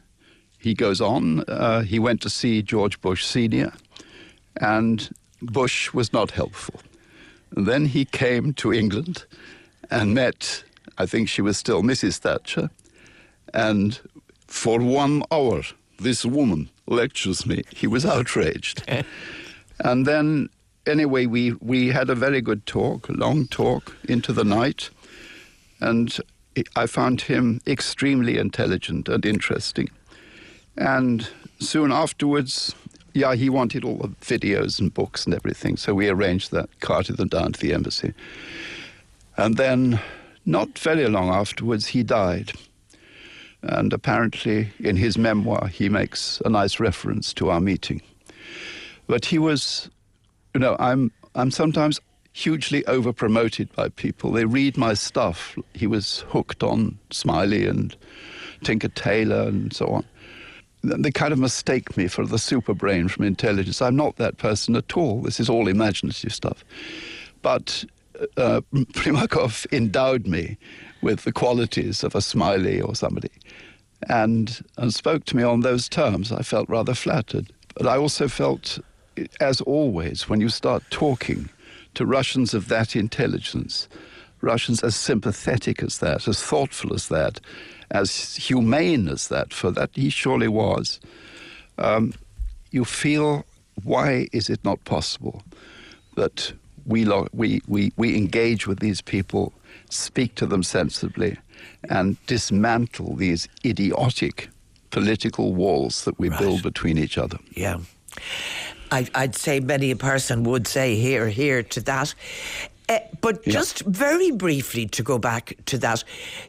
he 0.60 0.74
goes 0.74 1.02
on. 1.02 1.42
Uh, 1.48 1.82
he 1.82 2.00
went 2.00 2.22
to 2.22 2.30
see 2.30 2.62
George 2.62 3.02
Bush 3.02 3.26
Sr., 3.26 3.74
and 4.60 5.10
Bush 5.42 5.94
was 5.94 6.12
not 6.14 6.32
helpful. 6.32 6.82
And 7.56 7.68
then 7.68 7.86
he 7.86 8.06
came 8.06 8.54
to 8.56 8.74
England 8.74 9.26
and 9.92 10.14
met, 10.14 10.64
I 10.98 11.06
think 11.06 11.30
she 11.30 11.42
was 11.42 11.58
still 11.58 11.84
Mrs. 11.84 12.18
Thatcher, 12.18 12.70
and 13.54 14.00
for 14.48 14.80
one 14.80 15.24
hour, 15.32 15.62
this 16.00 16.26
woman 16.26 16.70
lectures 16.88 17.46
me. 17.46 17.64
He 17.74 17.88
was 17.88 18.06
outraged. 18.06 18.84
and 19.80 20.06
then, 20.06 20.50
anyway, 20.88 21.26
we, 21.26 21.54
we 21.54 21.90
had 21.90 22.10
a 22.10 22.16
very 22.16 22.42
good 22.42 22.66
talk, 22.66 23.10
a 23.10 23.14
long 23.14 23.48
talk 23.48 23.96
into 24.08 24.34
the 24.34 24.44
night. 24.44 24.90
And 25.80 26.18
I 26.76 26.88
found 26.88 27.22
him 27.22 27.62
extremely 27.68 28.38
intelligent 28.38 29.08
and 29.10 29.26
interesting. 29.26 29.90
And 30.76 31.28
soon 31.60 31.92
afterwards, 31.92 32.74
yeah, 33.14 33.36
he 33.36 33.50
wanted 33.50 33.84
all 33.84 33.98
the 33.98 34.10
videos 34.10 34.80
and 34.80 34.94
books 34.94 35.26
and 35.26 35.34
everything. 35.34 35.78
So 35.78 35.94
we 35.94 36.10
arranged 36.10 36.52
that, 36.52 36.70
carted 36.80 37.18
them 37.18 37.28
down 37.28 37.54
to 37.54 37.60
the 37.60 37.74
embassy. 37.74 38.14
And 39.38 39.58
then, 39.58 40.00
not 40.46 40.80
very 40.80 41.08
long 41.08 41.30
afterwards, 41.30 41.88
he 41.88 42.04
died. 42.04 42.54
And 43.62 43.92
apparently, 43.92 44.70
in 44.80 44.96
his 44.96 45.18
memoir, 45.18 45.68
he 45.68 45.90
makes 45.90 46.42
a 46.46 46.50
nice 46.50 46.80
reference 46.80 47.34
to 47.34 47.50
our 47.50 47.60
meeting. 47.60 48.02
But 49.08 49.26
he 49.26 49.40
was, 49.40 49.90
you 50.58 50.60
know, 50.60 50.76
I'm, 50.80 51.12
I'm 51.36 51.52
sometimes 51.52 52.00
hugely 52.34 52.84
over 52.88 53.14
promoted 53.14 53.72
by 53.74 53.90
people. 53.90 54.32
They 54.32 54.46
read 54.46 54.76
my 54.76 54.96
stuff. 54.96 55.56
He 55.76 55.86
was 55.86 56.26
hooked 56.30 56.64
on 56.64 56.98
Smiley 57.12 57.68
and 57.68 57.96
Tinker 58.64 58.88
Tailor 58.88 59.50
and 59.50 59.72
so 59.72 59.86
on. 59.86 60.06
They 60.82 61.12
kind 61.12 61.32
of 61.32 61.38
mistake 61.38 61.96
me 61.96 62.08
for 62.08 62.26
the 62.26 62.40
super 62.40 62.74
brain 62.74 63.08
from 63.08 63.26
intelligence. 63.26 63.84
I'm 63.84 63.96
not 63.96 64.16
that 64.16 64.40
person 64.40 64.76
at 64.76 64.98
all. 64.98 65.22
This 65.22 65.40
is 65.40 65.48
all 65.48 65.68
imaginative 65.68 66.34
stuff. 66.34 66.66
But 67.44 67.86
uh, 68.36 68.62
Primakov 68.74 69.72
endowed 69.72 70.26
me 70.26 70.58
with 71.04 71.24
the 71.24 71.32
qualities 71.32 72.04
of 72.04 72.16
a 72.16 72.22
Smiley 72.22 72.82
or 72.82 72.96
somebody 72.96 73.30
and, 74.10 74.66
and 74.76 74.92
spoke 74.92 75.26
to 75.26 75.38
me 75.38 75.44
on 75.44 75.60
those 75.60 75.88
terms. 75.88 76.32
I 76.32 76.42
felt 76.42 76.68
rather 76.68 76.96
flattered. 76.96 77.54
But 77.76 77.86
I 77.86 77.98
also 77.98 78.28
felt, 78.28 78.80
as 79.40 79.62
always, 79.62 80.30
when 80.30 80.42
you 80.42 80.50
start 80.50 80.84
talking 80.90 81.50
to 81.96 82.06
Russians 82.06 82.54
of 82.54 82.68
that 82.68 82.96
intelligence, 82.96 83.88
Russians 84.42 84.84
as 84.84 84.96
sympathetic 84.96 85.82
as 85.84 85.98
that, 86.00 86.28
as 86.28 86.42
thoughtful 86.44 86.94
as 86.94 87.08
that, 87.08 87.40
as 87.92 88.36
humane 88.36 89.08
as 89.08 89.28
that, 89.30 89.54
for 89.54 89.72
that 89.72 89.90
he 89.94 90.10
surely 90.10 90.48
was, 90.48 91.00
um, 91.78 92.14
you 92.72 92.86
feel 92.86 93.46
why 93.84 94.28
is 94.34 94.50
it 94.50 94.60
not 94.64 94.84
possible 94.86 95.42
that 96.16 96.52
we, 96.86 97.06
lo- 97.06 97.28
we, 97.34 97.62
we, 97.68 97.92
we 97.98 98.16
engage 98.18 98.68
with 98.68 98.80
these 98.80 99.02
people, 99.02 99.54
speak 99.90 100.36
to 100.36 100.46
them 100.46 100.64
sensibly, 100.64 101.38
and 101.90 102.18
dismantle 102.28 103.16
these 103.16 103.48
idiotic 103.66 104.50
political 104.92 105.54
walls 105.54 106.06
that 106.06 106.18
we 106.20 106.30
Right. 106.30 106.40
build 106.40 106.64
between 106.64 106.98
each 106.98 107.18
other. 107.18 107.38
Yeah. 107.56 107.78
I, 108.92 109.08
I'd 109.16 109.36
say 109.36 109.60
many 109.60 109.92
a 109.92 109.96
person 109.96 110.44
would 110.44 110.68
say 110.68 110.96
hear, 110.96 111.28
hear 111.28 111.64
to 111.64 111.82
that. 111.82 112.14
Uh, 112.90 113.00
but 113.22 113.46
Yeah. 113.46 113.54
just 113.54 113.82
very 113.82 114.32
briefly 114.32 114.86
to 114.88 115.04
go 115.04 115.18
back 115.18 115.54
to 115.66 115.78
that, 115.80 116.04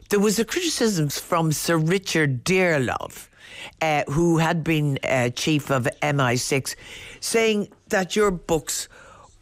there 0.09 0.19
was 0.19 0.39
a 0.39 0.45
criticism 0.45 1.09
from 1.09 1.51
Sir 1.51 1.77
Richard 1.77 2.43
Dearlove, 2.45 3.27
uh, 3.81 4.03
who 4.07 4.37
had 4.37 4.63
been 4.63 4.97
uh, 5.03 5.29
chief 5.31 5.69
of 5.69 5.87
MI6, 6.01 6.75
saying 7.19 7.67
that 7.89 8.15
your 8.15 8.31
books 8.31 8.87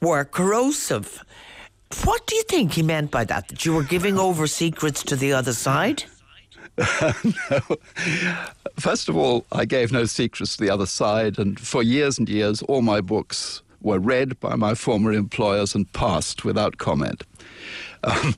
were 0.01 0.25
corrosive. 0.25 1.23
What 2.03 2.25
do 2.27 2.35
you 2.35 2.43
think 2.43 2.73
he 2.73 2.83
meant 2.83 3.11
by 3.11 3.23
that? 3.25 3.47
That 3.47 3.63
you 3.65 3.73
were 3.73 3.83
giving 3.83 4.17
over 4.17 4.47
secrets 4.47 5.03
to 5.03 5.15
the 5.15 5.33
other 5.33 5.53
side? 5.53 6.03
First 8.79 9.09
of 9.09 9.17
all, 9.17 9.45
I 9.51 9.65
gave 9.65 9.91
no 9.91 10.05
secrets 10.05 10.55
to 10.55 10.63
the 10.63 10.69
other 10.69 10.85
side, 10.85 11.39
and 11.39 11.59
for 11.59 11.81
years 11.81 12.19
and 12.19 12.29
years, 12.29 12.61
all 12.63 12.81
my 12.81 13.01
books 13.01 13.61
were 13.81 13.99
read 13.99 14.39
by 14.39 14.55
my 14.55 14.75
former 14.75 15.11
employers 15.11 15.75
and 15.75 15.91
passed 15.93 16.45
without 16.45 16.77
comment. 16.77 17.23
Um, 18.03 18.35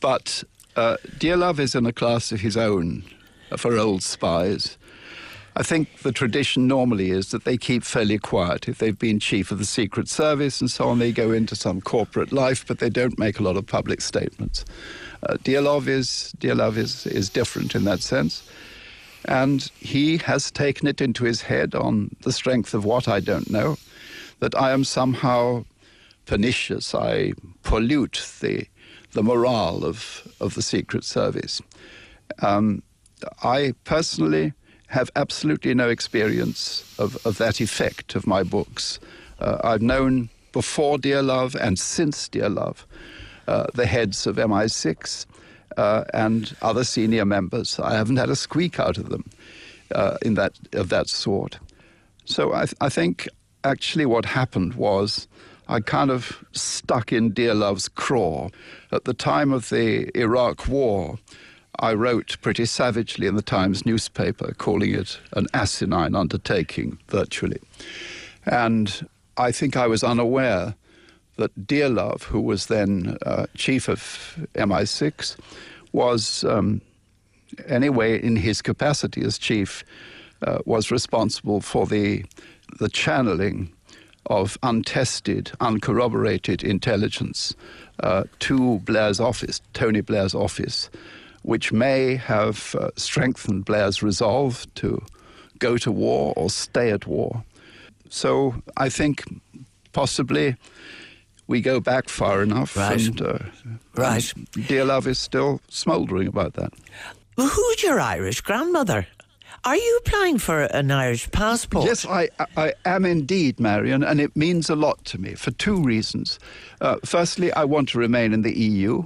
but 0.00 0.44
uh, 0.76 0.96
Dearlove 1.18 1.58
is 1.58 1.74
in 1.74 1.86
a 1.86 1.92
class 1.92 2.30
of 2.30 2.40
his 2.40 2.56
own 2.56 3.02
for 3.56 3.76
old 3.76 4.04
spies. 4.04 4.78
I 5.54 5.62
think 5.62 5.98
the 5.98 6.12
tradition 6.12 6.66
normally 6.66 7.10
is 7.10 7.30
that 7.30 7.44
they 7.44 7.58
keep 7.58 7.84
fairly 7.84 8.18
quiet. 8.18 8.68
If 8.68 8.78
they've 8.78 8.98
been 8.98 9.20
chief 9.20 9.50
of 9.50 9.58
the 9.58 9.66
Secret 9.66 10.08
Service 10.08 10.62
and 10.62 10.70
so 10.70 10.88
on, 10.88 10.98
they 10.98 11.12
go 11.12 11.30
into 11.30 11.54
some 11.54 11.82
corporate 11.82 12.32
life, 12.32 12.66
but 12.66 12.78
they 12.78 12.88
don't 12.88 13.18
make 13.18 13.38
a 13.38 13.42
lot 13.42 13.56
of 13.56 13.66
public 13.66 14.00
statements. 14.00 14.64
Uh, 15.28 15.34
Dearlove 15.34 15.88
is 15.88 16.34
Dearlove 16.38 16.78
is, 16.78 17.06
is 17.06 17.28
different 17.28 17.74
in 17.74 17.84
that 17.84 18.00
sense, 18.00 18.48
and 19.26 19.70
he 19.78 20.16
has 20.18 20.50
taken 20.50 20.88
it 20.88 21.02
into 21.02 21.24
his 21.24 21.42
head 21.42 21.74
on 21.74 22.16
the 22.22 22.32
strength 22.32 22.72
of 22.72 22.86
what 22.86 23.06
I 23.06 23.20
don't 23.20 23.50
know, 23.50 23.76
that 24.40 24.54
I 24.54 24.72
am 24.72 24.84
somehow 24.84 25.64
pernicious. 26.24 26.94
I 26.94 27.34
pollute 27.62 28.26
the 28.40 28.66
the 29.12 29.22
morale 29.22 29.84
of 29.84 30.26
of 30.40 30.54
the 30.54 30.62
Secret 30.62 31.04
Service. 31.04 31.60
Um, 32.38 32.82
I 33.42 33.74
personally 33.84 34.54
have 34.92 35.10
absolutely 35.16 35.72
no 35.74 35.88
experience 35.88 36.84
of, 36.98 37.16
of 37.26 37.38
that 37.38 37.60
effect 37.60 38.14
of 38.14 38.26
my 38.26 38.42
books. 38.42 39.00
Uh, 39.40 39.58
I've 39.64 39.80
known 39.80 40.28
before 40.52 40.98
Dearlove 40.98 41.54
and 41.54 41.78
since 41.78 42.28
Dearlove 42.28 42.84
uh, 43.48 43.66
the 43.74 43.86
heads 43.86 44.26
of 44.26 44.36
MI6 44.36 45.26
uh, 45.78 46.04
and 46.12 46.54
other 46.60 46.84
senior 46.84 47.24
members. 47.24 47.78
I 47.80 47.94
haven't 47.94 48.18
had 48.18 48.28
a 48.28 48.36
squeak 48.36 48.78
out 48.78 48.98
of 48.98 49.08
them 49.08 49.24
uh, 49.94 50.18
in 50.22 50.34
that 50.34 50.52
of 50.72 50.90
that 50.90 51.08
sort. 51.08 51.58
So 52.26 52.52
I, 52.52 52.66
th- 52.66 52.74
I 52.80 52.88
think 52.90 53.28
actually 53.64 54.06
what 54.06 54.26
happened 54.26 54.74
was 54.74 55.26
I 55.68 55.80
kind 55.80 56.10
of 56.10 56.44
stuck 56.52 57.12
in 57.12 57.32
Dearlove's 57.32 57.88
craw. 57.88 58.50
At 58.92 59.04
the 59.04 59.14
time 59.14 59.52
of 59.52 59.70
the 59.70 60.16
Iraq 60.16 60.68
War, 60.68 61.18
I 61.78 61.94
wrote 61.94 62.36
pretty 62.42 62.66
savagely 62.66 63.26
in 63.26 63.36
the 63.36 63.42
Times 63.42 63.86
newspaper, 63.86 64.52
calling 64.58 64.94
it 64.94 65.18
an 65.32 65.46
asinine 65.54 66.14
undertaking, 66.14 66.98
virtually. 67.08 67.60
And 68.44 69.08
I 69.36 69.52
think 69.52 69.76
I 69.76 69.86
was 69.86 70.04
unaware 70.04 70.74
that 71.36 71.66
Dearlove, 71.66 72.24
who 72.24 72.40
was 72.40 72.66
then 72.66 73.16
uh, 73.24 73.46
chief 73.56 73.88
of 73.88 74.38
MI6, 74.54 75.36
was 75.92 76.44
um, 76.44 76.80
anyway 77.66 78.22
in 78.22 78.36
his 78.36 78.60
capacity 78.62 79.22
as 79.22 79.38
chief 79.38 79.84
uh, 80.42 80.58
was 80.66 80.90
responsible 80.90 81.60
for 81.60 81.86
the 81.86 82.24
the 82.78 82.88
channeling 82.88 83.70
of 84.26 84.56
untested, 84.62 85.52
uncorroborated 85.60 86.62
intelligence 86.62 87.54
uh, 88.00 88.24
to 88.38 88.78
Blair's 88.80 89.20
office, 89.20 89.60
Tony 89.74 90.00
Blair's 90.00 90.34
office, 90.34 90.88
which 91.42 91.72
may 91.72 92.16
have 92.16 92.74
uh, 92.78 92.90
strengthened 92.96 93.64
Blair's 93.64 94.02
resolve 94.02 94.66
to 94.76 95.02
go 95.58 95.76
to 95.78 95.90
war 95.92 96.32
or 96.36 96.50
stay 96.50 96.90
at 96.90 97.06
war. 97.06 97.44
So 98.08 98.54
I 98.76 98.88
think 98.88 99.24
possibly 99.92 100.56
we 101.46 101.60
go 101.60 101.80
back 101.80 102.08
far 102.08 102.42
enough, 102.42 102.76
Right. 102.76 103.06
and, 103.06 103.20
uh, 103.20 103.38
Right. 103.96 104.32
and 104.36 104.50
Dearlove 104.52 105.06
is 105.06 105.18
still 105.18 105.60
smouldering 105.68 106.28
about 106.28 106.54
that. 106.54 106.72
Well, 107.36 107.48
who's 107.48 107.82
your 107.82 108.00
Irish 108.00 108.40
grandmother? 108.42 109.06
Are 109.64 109.76
you 109.76 110.00
applying 110.04 110.38
for 110.38 110.62
an 110.62 110.90
Irish 110.90 111.30
passport? 111.30 111.84
Yes, 111.86 112.04
I, 112.04 112.28
I 112.56 112.74
am 112.84 113.04
indeed, 113.04 113.60
Marion, 113.60 114.02
and 114.02 114.20
it 114.20 114.34
means 114.36 114.68
a 114.68 114.74
lot 114.74 115.04
to 115.06 115.18
me 115.18 115.34
for 115.34 115.52
two 115.52 115.80
reasons. 115.80 116.38
Uh, 116.80 116.96
firstly, 117.04 117.52
I 117.52 117.64
want 117.64 117.88
to 117.90 117.98
remain 117.98 118.32
in 118.32 118.42
the 118.42 118.58
EU, 118.58 119.04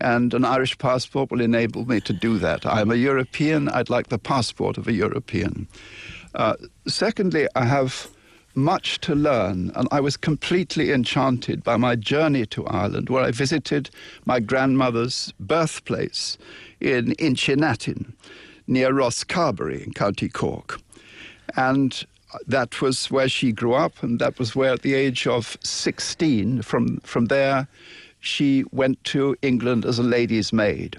and 0.00 0.32
an 0.34 0.44
Irish 0.44 0.78
passport 0.78 1.30
will 1.30 1.40
enable 1.40 1.86
me 1.86 2.00
to 2.00 2.12
do 2.12 2.38
that. 2.38 2.66
I'm 2.66 2.90
a 2.90 2.96
European, 2.96 3.68
I'd 3.68 3.90
like 3.90 4.08
the 4.08 4.18
passport 4.18 4.78
of 4.78 4.88
a 4.88 4.92
European. 4.92 5.68
Uh, 6.34 6.54
secondly, 6.86 7.48
I 7.54 7.64
have 7.64 8.08
much 8.54 9.00
to 9.00 9.14
learn, 9.14 9.70
and 9.74 9.88
I 9.90 10.00
was 10.00 10.16
completely 10.16 10.92
enchanted 10.92 11.62
by 11.62 11.76
my 11.76 11.96
journey 11.96 12.46
to 12.46 12.66
Ireland, 12.66 13.08
where 13.08 13.24
I 13.24 13.30
visited 13.30 13.90
my 14.24 14.40
grandmother's 14.40 15.32
birthplace 15.38 16.36
in 16.80 17.14
Inchinnatin, 17.18 18.12
near 18.66 18.92
Rosscarbery 18.92 19.84
in 19.84 19.92
County 19.92 20.28
Cork. 20.28 20.80
And 21.56 22.04
that 22.46 22.80
was 22.80 23.10
where 23.10 23.28
she 23.28 23.52
grew 23.52 23.74
up, 23.74 24.02
and 24.02 24.18
that 24.20 24.38
was 24.38 24.54
where, 24.54 24.74
at 24.74 24.82
the 24.82 24.94
age 24.94 25.26
of 25.26 25.56
16, 25.62 26.62
from, 26.62 26.98
from 26.98 27.26
there, 27.26 27.68
she 28.20 28.64
went 28.70 29.02
to 29.04 29.36
England 29.42 29.84
as 29.84 29.98
a 29.98 30.02
lady's 30.02 30.52
maid. 30.52 30.96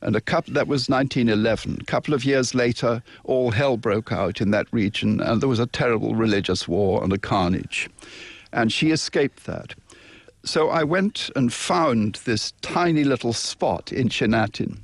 And 0.00 0.14
a 0.16 0.20
couple, 0.20 0.52
that 0.54 0.68
was 0.68 0.88
1911. 0.88 1.78
A 1.80 1.84
couple 1.84 2.14
of 2.14 2.24
years 2.24 2.54
later, 2.54 3.02
all 3.24 3.50
hell 3.50 3.76
broke 3.76 4.12
out 4.12 4.40
in 4.40 4.50
that 4.50 4.66
region, 4.70 5.20
and 5.20 5.40
there 5.40 5.48
was 5.48 5.58
a 5.58 5.66
terrible 5.66 6.14
religious 6.14 6.68
war 6.68 7.02
and 7.02 7.12
a 7.12 7.18
carnage. 7.18 7.88
And 8.52 8.72
she 8.72 8.90
escaped 8.90 9.46
that. 9.46 9.74
So 10.44 10.68
I 10.68 10.84
went 10.84 11.30
and 11.34 11.52
found 11.52 12.16
this 12.26 12.52
tiny 12.60 13.02
little 13.02 13.32
spot 13.32 13.92
in 13.92 14.10
Chinnatin. 14.10 14.78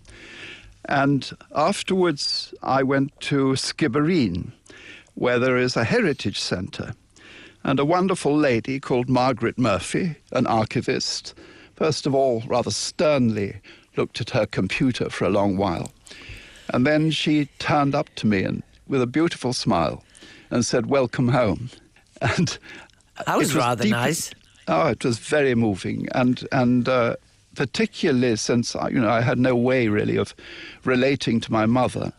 And 0.87 1.31
afterwards, 1.55 2.55
I 2.63 2.83
went 2.83 3.19
to 3.21 3.53
Skibbereen, 3.53 4.53
where 5.15 5.39
there 5.39 5.59
is 5.59 5.77
a 5.77 5.85
heritage 5.85 6.41
centre. 6.41 6.95
And 7.63 7.79
a 7.79 7.85
wonderful 7.85 8.35
lady 8.35 8.81
called 8.81 9.11
Margaret 9.11 9.59
Murphy, 9.59 10.17
an 10.33 10.47
archivist, 10.47 11.35
first 11.81 12.07
of 12.07 12.15
all, 12.15 12.43
rather 12.47 12.71
sternly 12.71 13.59
looked 13.97 14.21
at 14.21 14.31
her 14.31 14.45
computer 14.45 15.09
for 15.09 15.25
a 15.25 15.31
long 15.31 15.57
while. 15.57 15.91
And 16.75 16.87
then 16.87 17.11
she 17.11 17.47
turned 17.59 17.95
up 17.95 18.15
to 18.17 18.27
me 18.27 18.45
and, 18.45 18.63
with 18.87 19.01
a 19.01 19.07
beautiful 19.07 19.55
smile 19.55 20.05
and 20.51 20.65
said, 20.65 20.87
Welcome 20.87 21.29
home. 21.29 21.71
And 22.21 22.59
That 23.27 23.39
was 23.39 23.55
it 23.55 23.59
rather 23.59 23.83
deep- 23.85 23.93
nice. 23.93 24.31
Oh, 24.69 24.89
it 24.89 25.03
was 25.05 25.19
very 25.19 25.55
moving, 25.55 26.07
and 26.15 26.47
and 26.53 26.87
uh, 26.87 27.17
particularly 27.55 28.37
since 28.37 28.77
I, 28.77 28.89
you 28.91 29.01
know 29.01 29.09
I 29.11 29.23
had 29.23 29.39
no 29.39 29.57
way 29.57 29.89
really 29.89 30.19
of 30.19 30.35
relating 30.85 31.41
to 31.41 31.51
my 31.51 31.65
mother. 31.67 32.13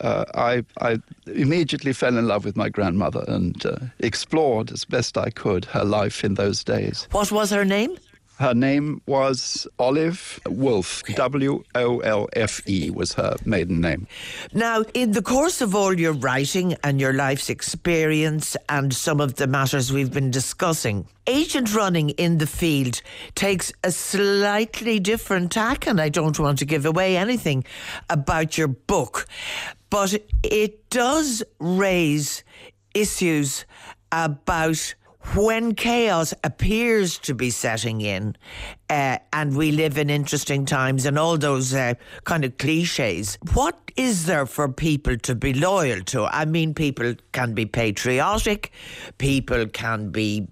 Uh, 0.00 0.24
I, 0.34 0.64
I 0.88 0.98
immediately 1.26 1.92
fell 1.94 2.18
in 2.18 2.26
love 2.26 2.44
with 2.44 2.56
my 2.56 2.68
grandmother 2.68 3.24
and 3.28 3.64
uh, 3.64 3.76
explored 4.00 4.70
as 4.72 4.84
best 4.84 5.16
I 5.16 5.30
could 5.30 5.64
her 5.66 5.84
life 5.84 6.22
in 6.26 6.34
those 6.34 6.62
days. 6.64 7.08
What 7.12 7.32
was 7.32 7.50
her 7.50 7.64
name? 7.64 7.96
Her 8.38 8.52
name 8.52 9.00
was 9.06 9.66
Olive 9.78 10.40
Wolfe. 10.46 11.02
W 11.14 11.64
O 11.74 12.00
L 12.00 12.28
F 12.34 12.60
E 12.68 12.90
was 12.90 13.14
her 13.14 13.36
maiden 13.46 13.80
name. 13.80 14.06
Now, 14.52 14.84
in 14.92 15.12
the 15.12 15.22
course 15.22 15.62
of 15.62 15.74
all 15.74 15.98
your 15.98 16.12
writing 16.12 16.76
and 16.84 17.00
your 17.00 17.14
life's 17.14 17.48
experience 17.48 18.54
and 18.68 18.92
some 18.92 19.22
of 19.22 19.36
the 19.36 19.46
matters 19.46 19.90
we've 19.90 20.12
been 20.12 20.30
discussing, 20.30 21.06
agent 21.26 21.74
running 21.74 22.10
in 22.10 22.36
the 22.36 22.46
field 22.46 23.00
takes 23.34 23.72
a 23.82 23.90
slightly 23.90 25.00
different 25.00 25.52
tack, 25.52 25.86
and 25.86 25.98
I 25.98 26.10
don't 26.10 26.38
want 26.38 26.58
to 26.58 26.66
give 26.66 26.84
away 26.84 27.16
anything 27.16 27.64
about 28.10 28.58
your 28.58 28.68
book, 28.68 29.26
but 29.88 30.14
it 30.42 30.90
does 30.90 31.42
raise 31.58 32.44
issues 32.94 33.64
about 34.12 34.94
when 35.34 35.74
chaos 35.74 36.32
appears 36.44 37.18
to 37.18 37.34
be 37.34 37.50
setting 37.50 38.00
in, 38.00 38.36
uh, 38.88 39.18
and 39.32 39.56
we 39.56 39.72
live 39.72 39.98
in 39.98 40.08
interesting 40.08 40.64
times 40.64 41.04
and 41.04 41.18
all 41.18 41.36
those 41.36 41.74
uh, 41.74 41.94
kind 42.24 42.44
of 42.44 42.56
cliches, 42.58 43.38
what 43.52 43.76
is 43.96 44.26
there 44.26 44.46
for 44.46 44.68
people 44.68 45.16
to 45.18 45.34
be 45.34 45.52
loyal 45.52 46.00
to? 46.04 46.24
I 46.24 46.44
mean, 46.44 46.74
people 46.74 47.14
can 47.32 47.54
be 47.54 47.66
patriotic, 47.66 48.72
people 49.18 49.66
can 49.66 50.10
be 50.10 50.46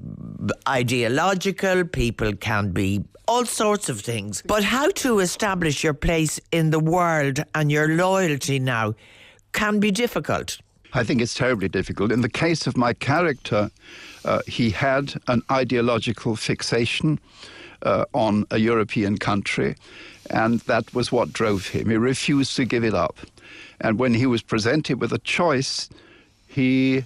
ideological, 0.68 1.84
people 1.84 2.34
can 2.34 2.72
be 2.72 3.04
all 3.26 3.46
sorts 3.46 3.88
of 3.88 4.00
things. 4.00 4.42
But 4.46 4.64
how 4.64 4.90
to 4.90 5.20
establish 5.20 5.84
your 5.84 5.94
place 5.94 6.40
in 6.52 6.70
the 6.70 6.80
world 6.80 7.40
and 7.54 7.70
your 7.70 7.88
loyalty 7.88 8.58
now 8.58 8.94
can 9.52 9.80
be 9.80 9.90
difficult. 9.90 10.58
I 10.92 11.04
think 11.04 11.20
it's 11.20 11.34
terribly 11.34 11.68
difficult. 11.68 12.12
In 12.12 12.20
the 12.20 12.28
case 12.28 12.66
of 12.66 12.76
my 12.76 12.92
character, 12.92 13.70
uh, 14.24 14.40
he 14.46 14.70
had 14.70 15.14
an 15.28 15.42
ideological 15.50 16.36
fixation 16.36 17.18
uh, 17.82 18.04
on 18.12 18.46
a 18.50 18.58
European 18.58 19.18
country, 19.18 19.76
and 20.30 20.60
that 20.60 20.92
was 20.94 21.12
what 21.12 21.32
drove 21.32 21.68
him. 21.68 21.90
He 21.90 21.96
refused 21.96 22.56
to 22.56 22.64
give 22.64 22.84
it 22.84 22.94
up. 22.94 23.18
And 23.80 23.98
when 23.98 24.14
he 24.14 24.26
was 24.26 24.42
presented 24.42 25.00
with 25.00 25.12
a 25.12 25.18
choice, 25.18 25.88
he 26.46 27.04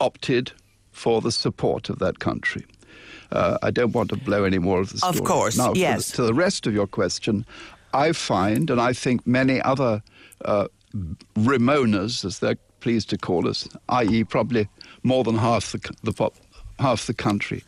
opted 0.00 0.52
for 0.92 1.20
the 1.20 1.32
support 1.32 1.88
of 1.88 1.98
that 2.00 2.18
country. 2.18 2.64
Uh, 3.32 3.58
I 3.62 3.70
don't 3.70 3.92
want 3.92 4.10
to 4.10 4.16
blow 4.16 4.44
any 4.44 4.58
more 4.58 4.80
of 4.80 4.90
the 4.90 4.98
story. 4.98 5.18
Of 5.18 5.24
course, 5.24 5.56
now, 5.56 5.72
yes. 5.74 6.10
To 6.12 6.22
the 6.22 6.34
rest 6.34 6.66
of 6.66 6.74
your 6.74 6.86
question, 6.86 7.46
I 7.94 8.12
find, 8.12 8.70
and 8.70 8.80
I 8.80 8.92
think 8.92 9.26
many 9.26 9.60
other 9.62 10.02
uh, 10.44 10.68
Remoaners, 11.36 12.24
as 12.24 12.38
they're 12.38 12.58
pleased 12.80 13.10
to 13.10 13.18
call 13.18 13.48
us, 13.48 13.66
i.e., 13.88 14.24
probably 14.24 14.68
more 15.04 15.22
than 15.22 15.38
half 15.38 15.70
the, 15.70 15.78
the 16.02 16.30
half 16.80 17.06
the 17.06 17.14
country. 17.14 17.62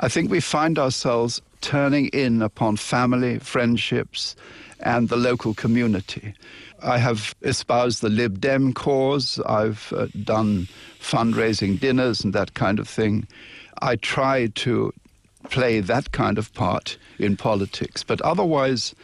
I 0.00 0.08
think 0.08 0.30
we 0.30 0.40
find 0.40 0.78
ourselves 0.78 1.42
turning 1.60 2.08
in 2.08 2.42
upon 2.42 2.76
family, 2.76 3.38
friendships, 3.38 4.36
and 4.80 5.08
the 5.08 5.16
local 5.16 5.54
community. 5.54 6.34
I 6.82 6.98
have 6.98 7.34
espoused 7.42 8.02
the 8.02 8.10
Lib 8.10 8.40
Dem 8.40 8.72
cause. 8.72 9.40
I've 9.46 9.92
uh, 9.96 10.08
done 10.24 10.68
fundraising 11.00 11.80
dinners 11.80 12.22
and 12.22 12.34
that 12.34 12.54
kind 12.54 12.78
of 12.78 12.88
thing. 12.88 13.26
I 13.80 13.96
try 13.96 14.48
to 14.54 14.92
play 15.50 15.80
that 15.80 16.12
kind 16.12 16.38
of 16.38 16.52
part 16.54 16.98
in 17.18 17.36
politics. 17.36 18.02
But 18.02 18.20
otherwise, 18.22 18.94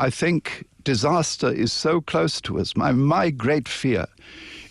I 0.00 0.10
think 0.10 0.66
disaster 0.82 1.50
is 1.50 1.72
so 1.72 2.00
close 2.00 2.40
to 2.42 2.58
us. 2.58 2.76
My, 2.76 2.92
my 2.92 3.30
great 3.30 3.68
fear 3.68 4.06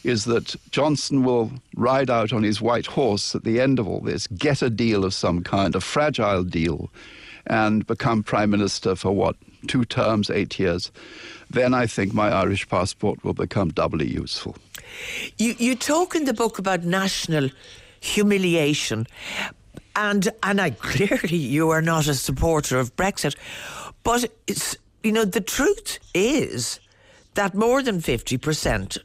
is 0.03 0.25
that 0.25 0.55
Johnson 0.71 1.23
will 1.23 1.51
ride 1.75 2.09
out 2.09 2.33
on 2.33 2.43
his 2.43 2.61
white 2.61 2.85
horse 2.85 3.35
at 3.35 3.43
the 3.43 3.59
end 3.59 3.79
of 3.79 3.87
all 3.87 4.01
this, 4.01 4.27
get 4.27 4.61
a 4.61 4.69
deal 4.69 5.05
of 5.05 5.13
some 5.13 5.43
kind, 5.43 5.75
a 5.75 5.81
fragile 5.81 6.43
deal, 6.43 6.89
and 7.47 7.85
become 7.87 8.23
Prime 8.23 8.49
Minister 8.49 8.95
for 8.95 9.11
what, 9.11 9.35
two 9.67 9.85
terms, 9.85 10.29
eight 10.29 10.59
years. 10.59 10.91
Then 11.49 11.73
I 11.73 11.87
think 11.87 12.13
my 12.13 12.29
Irish 12.29 12.67
passport 12.67 13.23
will 13.23 13.33
become 13.33 13.69
doubly 13.69 14.07
useful. 14.07 14.55
You, 15.37 15.55
you 15.57 15.75
talk 15.75 16.15
in 16.15 16.25
the 16.25 16.33
book 16.33 16.59
about 16.59 16.83
national 16.83 17.49
humiliation. 17.99 19.07
And 19.95 20.29
and 20.41 20.59
I 20.59 20.69
clearly 20.91 21.37
you 21.37 21.69
are 21.69 21.81
not 21.81 22.07
a 22.07 22.15
supporter 22.15 22.79
of 22.79 22.95
Brexit, 22.95 23.35
but 24.03 24.25
it's 24.47 24.75
you 25.03 25.11
know 25.11 25.25
the 25.25 25.41
truth 25.41 25.99
is 26.13 26.79
that 27.35 27.53
more 27.53 27.81
than 27.81 28.01
fifty 28.01 28.37
percent 28.37 28.97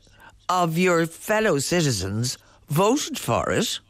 of 0.48 0.78
your 0.78 1.06
fellow 1.06 1.58
citizens 1.58 2.38
voted 2.68 3.18
for 3.18 3.50
it. 3.50 3.80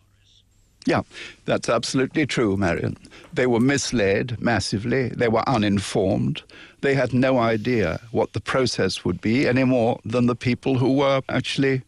Yeah, 0.86 1.02
that's 1.44 1.68
absolutely 1.68 2.24
true, 2.26 2.56
Marion. 2.56 2.96
They 3.32 3.46
were 3.46 3.60
misled 3.60 4.40
massively. 4.40 5.08
They 5.08 5.28
were 5.28 5.46
uninformed. 5.48 6.42
They 6.80 6.94
had 6.94 7.12
no 7.12 7.38
idea 7.38 8.00
what 8.10 8.32
the 8.32 8.40
process 8.40 9.04
would 9.04 9.20
be 9.20 9.46
any 9.46 9.64
more 9.64 10.00
than 10.04 10.26
the 10.26 10.36
people 10.36 10.78
who 10.78 10.94
were 10.94 11.20
actually 11.28 11.82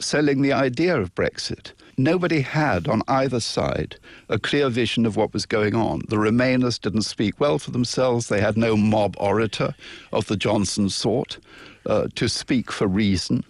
selling 0.00 0.40
the 0.40 0.52
idea 0.52 0.96
of 0.96 1.14
Brexit. 1.14 1.72
Nobody 1.98 2.40
had 2.40 2.88
on 2.88 3.02
either 3.08 3.40
side 3.40 3.96
a 4.30 4.38
clear 4.38 4.70
vision 4.70 5.04
of 5.04 5.16
what 5.16 5.34
was 5.34 5.44
going 5.44 5.74
on. 5.74 6.00
The 6.08 6.16
Remainers 6.16 6.80
didn't 6.80 7.02
speak 7.02 7.38
well 7.38 7.58
for 7.58 7.72
themselves. 7.72 8.28
They 8.28 8.40
had 8.40 8.56
no 8.56 8.74
mob 8.74 9.16
orator 9.18 9.74
of 10.12 10.26
the 10.28 10.36
Johnson 10.36 10.88
sort 10.88 11.38
uh, 11.84 12.06
to 12.14 12.28
speak 12.28 12.72
for 12.72 12.86
reason. 12.86 13.44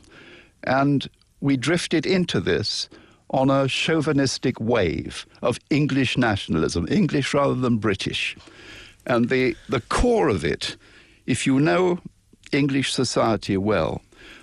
And 0.65 1.09
we 1.41 1.57
drifted 1.57 2.07
into 2.07 2.41
this 2.41 2.89
on 3.31 3.49
a 3.49 3.69
chauvinistic 3.69 4.61
wave 4.61 5.27
of 5.43 5.59
English 5.71 6.19
nationalism, 6.19 6.87
English 6.91 7.33
rather 7.33 7.55
than 7.55 7.79
British. 7.79 8.37
And 9.07 9.29
the, 9.29 9.57
the 9.69 9.81
core 9.83 10.29
of 10.29 10.45
it, 10.45 10.77
if 11.27 11.47
you 11.47 11.61
know 11.61 12.01
English 12.53 12.93
society 12.93 13.57
well, 13.57 14.03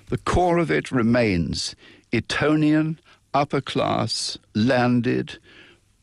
the 0.10 0.18
core 0.18 0.58
of 0.58 0.72
it 0.72 0.90
remains 0.92 1.76
Etonian, 2.14 2.98
upper 3.34 3.60
class, 3.60 4.38
landed, 4.56 5.38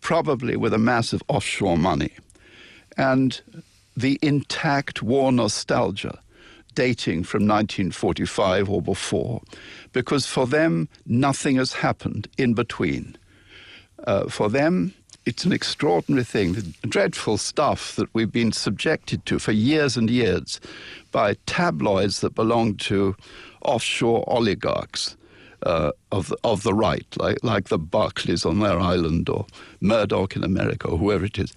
probably 0.02 0.56
with 0.56 0.74
a 0.74 0.78
massive 0.78 1.22
offshore 1.28 1.78
money. 1.78 2.12
And 2.98 3.40
the 3.96 4.18
intact 4.20 5.02
war 5.02 5.32
nostalgia 5.32 6.18
dating 6.74 7.24
from 7.24 7.46
1945 7.46 8.68
or 8.68 8.82
before, 8.82 9.42
because 9.92 10.26
for 10.26 10.46
them, 10.46 10.88
nothing 11.06 11.56
has 11.56 11.74
happened 11.74 12.28
in 12.36 12.54
between. 12.54 13.16
Uh, 14.06 14.28
for 14.28 14.48
them, 14.48 14.94
it's 15.26 15.44
an 15.44 15.52
extraordinary 15.52 16.24
thing, 16.24 16.52
the 16.52 16.62
dreadful 16.86 17.38
stuff 17.38 17.96
that 17.96 18.12
we've 18.14 18.32
been 18.32 18.52
subjected 18.52 19.24
to 19.26 19.38
for 19.38 19.52
years 19.52 19.96
and 19.96 20.10
years 20.10 20.60
by 21.12 21.34
tabloids 21.46 22.20
that 22.20 22.34
belong 22.34 22.76
to 22.76 23.16
offshore 23.64 24.24
oligarchs. 24.26 25.16
Uh, 25.62 25.92
of 26.12 26.28
the, 26.28 26.36
of 26.44 26.62
the 26.62 26.74
right, 26.74 27.06
like 27.16 27.42
like 27.42 27.68
the 27.70 27.78
Barclays 27.78 28.44
on 28.44 28.58
their 28.58 28.78
island 28.78 29.30
or 29.30 29.46
Murdoch 29.80 30.36
in 30.36 30.44
America 30.44 30.88
or 30.88 30.98
whoever 30.98 31.24
it 31.24 31.38
is, 31.38 31.54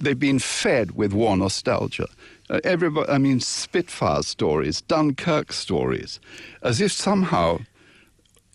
they've 0.00 0.18
been 0.18 0.38
fed 0.38 0.92
with 0.92 1.12
war 1.12 1.36
nostalgia. 1.36 2.06
Uh, 2.48 2.60
everybody, 2.64 3.10
I 3.10 3.18
mean, 3.18 3.40
Spitfire 3.40 4.22
stories, 4.22 4.80
Dunkirk 4.82 5.52
stories, 5.52 6.20
as 6.62 6.80
if 6.80 6.92
somehow 6.92 7.58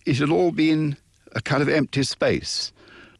it 0.06 0.18
had 0.18 0.30
all 0.30 0.50
been 0.50 0.96
a 1.32 1.40
kind 1.40 1.62
of 1.62 1.68
empty 1.68 2.02
space 2.02 2.72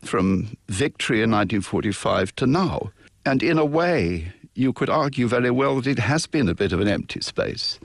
from 0.03 0.57
victory 0.69 1.19
in 1.19 1.31
1945 1.31 2.35
to 2.37 2.47
now. 2.47 2.91
And 3.25 3.43
in 3.43 3.59
a 3.59 3.65
way, 3.65 4.33
you 4.55 4.73
could 4.73 4.91
argue 4.91 5.29
very 5.29 5.51
well 5.51 5.77
that 5.77 5.87
it 5.87 5.99
has 5.99 6.27
been 6.27 6.49
a 6.49 6.55
bit 6.55 6.73
of 6.73 6.81
an 6.81 6.89
empty 6.89 7.21
space. 7.21 7.79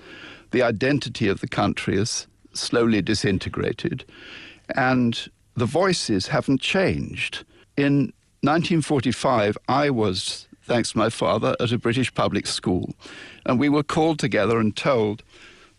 The 0.51 0.63
identity 0.63 1.27
of 1.27 1.41
the 1.41 1.47
country 1.47 1.97
is 1.97 2.27
slowly 2.53 3.01
disintegrated, 3.01 4.05
and 4.75 5.29
the 5.55 5.65
voices 5.65 6.27
haven't 6.27 6.61
changed. 6.61 7.45
In 7.75 8.13
1945, 8.41 9.57
I 9.67 9.89
was 9.89 10.46
thanks 10.67 10.95
my 10.95 11.09
father, 11.09 11.55
at 11.59 11.71
a 11.71 11.77
British 11.77 12.13
public 12.13 12.45
school. 12.45 12.93
And 13.45 13.57
we 13.59 13.69
were 13.69 13.83
called 13.83 14.19
together 14.19 14.59
and 14.59 14.75
told 14.75 15.23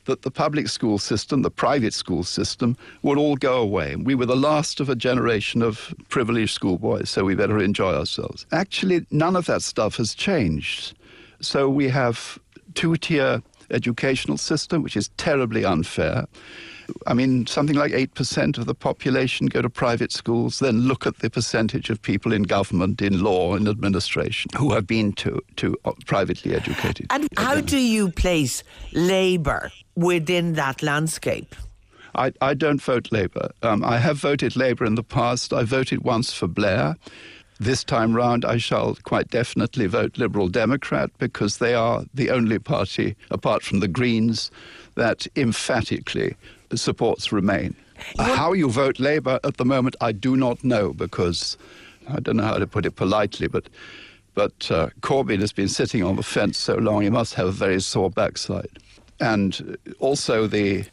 that 0.06 0.22
the 0.22 0.30
public 0.30 0.68
school 0.68 0.98
system, 0.98 1.42
the 1.42 1.50
private 1.50 1.92
school 1.92 2.24
system, 2.24 2.74
would 3.02 3.18
all 3.18 3.36
go 3.36 3.58
away. 3.58 3.94
We 3.94 4.14
were 4.14 4.24
the 4.24 4.34
last 4.34 4.80
of 4.80 4.88
a 4.88 4.96
generation 4.96 5.60
of 5.60 5.94
privileged 6.08 6.54
schoolboys, 6.54 7.10
so 7.10 7.24
we 7.24 7.34
better 7.34 7.58
enjoy 7.58 7.92
ourselves. 7.92 8.46
Actually, 8.50 9.06
none 9.10 9.36
of 9.36 9.44
that 9.44 9.60
stuff 9.60 9.96
has 9.96 10.14
changed. 10.14 10.96
So 11.40 11.68
we 11.68 11.88
have 11.90 12.38
two-tier 12.74 13.42
educational 13.70 14.38
system, 14.38 14.82
which 14.82 14.96
is 14.96 15.10
terribly 15.18 15.66
unfair. 15.66 16.26
I 17.06 17.14
mean, 17.14 17.46
something 17.46 17.76
like 17.76 17.92
8% 17.92 18.58
of 18.58 18.66
the 18.66 18.74
population 18.74 19.46
go 19.46 19.62
to 19.62 19.70
private 19.70 20.12
schools. 20.12 20.58
Then 20.58 20.82
look 20.82 21.06
at 21.06 21.18
the 21.18 21.30
percentage 21.30 21.90
of 21.90 22.00
people 22.00 22.32
in 22.32 22.42
government, 22.42 23.02
in 23.02 23.22
law, 23.22 23.54
in 23.54 23.68
administration 23.68 24.50
who 24.56 24.72
have 24.72 24.86
been 24.86 25.12
to, 25.14 25.40
to 25.56 25.76
uh, 25.84 25.92
privately 26.06 26.54
educated. 26.54 27.06
And 27.10 27.28
how 27.36 27.60
do 27.60 27.78
you 27.78 28.10
place 28.10 28.62
Labour 28.92 29.70
within 29.94 30.54
that 30.54 30.82
landscape? 30.82 31.54
I, 32.14 32.32
I 32.40 32.54
don't 32.54 32.82
vote 32.82 33.12
Labour. 33.12 33.50
Um, 33.62 33.84
I 33.84 33.98
have 33.98 34.16
voted 34.18 34.56
Labour 34.56 34.84
in 34.84 34.94
the 34.96 35.02
past. 35.02 35.52
I 35.52 35.62
voted 35.62 36.02
once 36.02 36.32
for 36.32 36.48
Blair. 36.48 36.96
This 37.60 37.82
time 37.82 38.14
round, 38.14 38.44
I 38.44 38.56
shall 38.58 38.96
quite 39.02 39.30
definitely 39.30 39.86
vote 39.86 40.16
Liberal 40.16 40.48
Democrat 40.48 41.10
because 41.18 41.58
they 41.58 41.74
are 41.74 42.04
the 42.14 42.30
only 42.30 42.58
party, 42.58 43.16
apart 43.30 43.62
from 43.62 43.80
the 43.80 43.88
Greens, 43.88 44.50
that 44.94 45.26
emphatically 45.36 46.36
supports 46.74 47.32
Remain. 47.32 47.74
How 48.18 48.52
you 48.52 48.70
vote 48.70 49.00
Labour 49.00 49.40
at 49.44 49.56
the 49.56 49.64
moment, 49.64 49.96
I 50.00 50.12
do 50.12 50.36
not 50.36 50.62
know 50.62 50.92
because 50.92 51.58
I 52.08 52.20
don't 52.20 52.36
know 52.36 52.44
how 52.44 52.58
to 52.58 52.66
put 52.66 52.86
it 52.86 52.96
politely, 52.96 53.48
but 53.48 53.68
but 54.34 54.70
uh, 54.70 54.90
Corbyn 55.00 55.40
has 55.40 55.52
been 55.52 55.68
sitting 55.68 56.04
on 56.04 56.14
the 56.14 56.22
fence 56.22 56.58
so 56.58 56.76
long, 56.76 57.02
he 57.02 57.10
must 57.10 57.34
have 57.34 57.48
a 57.48 57.52
very 57.52 57.80
sore 57.80 58.08
backside. 58.08 58.78
And 59.18 59.76
also 59.98 60.46
the 60.46 60.84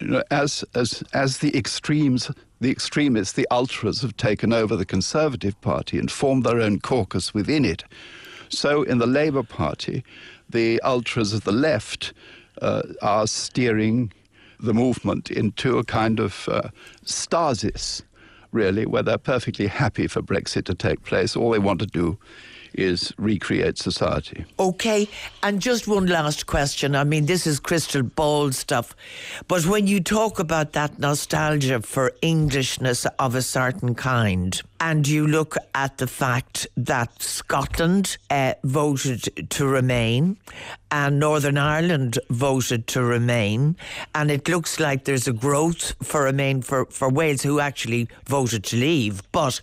you 0.00 0.06
know, 0.08 0.22
as 0.30 0.64
as 0.74 1.04
as 1.12 1.38
the 1.38 1.56
extremes 1.56 2.30
the 2.60 2.70
extremists, 2.70 3.34
the 3.34 3.46
ultras, 3.50 4.02
have 4.02 4.16
taken 4.16 4.52
over 4.52 4.74
the 4.74 4.84
Conservative 4.84 5.58
Party 5.60 5.98
and 5.98 6.10
formed 6.10 6.44
their 6.44 6.60
own 6.60 6.80
caucus 6.80 7.32
within 7.32 7.64
it. 7.64 7.84
So, 8.48 8.82
in 8.82 8.98
the 8.98 9.06
Labour 9.06 9.42
Party, 9.42 10.02
the 10.48 10.80
ultras 10.80 11.32
of 11.32 11.44
the 11.44 11.52
left 11.52 12.12
uh, 12.60 12.82
are 13.02 13.26
steering 13.26 14.12
the 14.60 14.74
movement 14.74 15.30
into 15.30 15.78
a 15.78 15.84
kind 15.84 16.20
of 16.20 16.48
uh, 16.48 16.68
stasis, 17.04 18.02
really, 18.52 18.86
where 18.86 19.02
they're 19.02 19.18
perfectly 19.18 19.66
happy 19.66 20.06
for 20.06 20.22
Brexit 20.22 20.64
to 20.64 20.74
take 20.74 21.02
place. 21.04 21.36
All 21.36 21.50
they 21.50 21.58
want 21.58 21.80
to 21.80 21.86
do 21.86 22.18
is 22.74 23.12
recreate 23.18 23.78
society. 23.78 24.44
Okay, 24.58 25.08
and 25.42 25.60
just 25.60 25.88
one 25.88 26.06
last 26.06 26.46
question. 26.46 26.94
I 26.94 27.04
mean, 27.04 27.26
this 27.26 27.46
is 27.46 27.60
crystal 27.60 28.02
ball 28.02 28.52
stuff, 28.52 28.94
but 29.46 29.66
when 29.66 29.86
you 29.86 30.00
talk 30.00 30.38
about 30.38 30.72
that 30.72 30.98
nostalgia 30.98 31.80
for 31.82 32.12
Englishness 32.22 33.06
of 33.18 33.34
a 33.34 33.42
certain 33.42 33.94
kind, 33.94 34.60
and 34.80 35.08
you 35.08 35.26
look 35.26 35.56
at 35.74 35.98
the 35.98 36.06
fact 36.06 36.66
that 36.76 37.20
Scotland 37.20 38.16
uh, 38.30 38.54
voted 38.62 39.50
to 39.50 39.66
remain 39.66 40.36
and 40.90 41.18
Northern 41.18 41.58
Ireland 41.58 42.18
voted 42.30 42.86
to 42.88 43.02
remain, 43.02 43.76
and 44.14 44.30
it 44.30 44.48
looks 44.48 44.80
like 44.80 45.04
there's 45.04 45.28
a 45.28 45.32
growth 45.32 45.94
for 46.02 46.24
remain 46.24 46.62
for, 46.62 46.86
for 46.86 47.10
Wales 47.10 47.42
who 47.42 47.60
actually 47.60 48.08
voted 48.26 48.64
to 48.64 48.76
leave. 48.76 49.22
But 49.32 49.60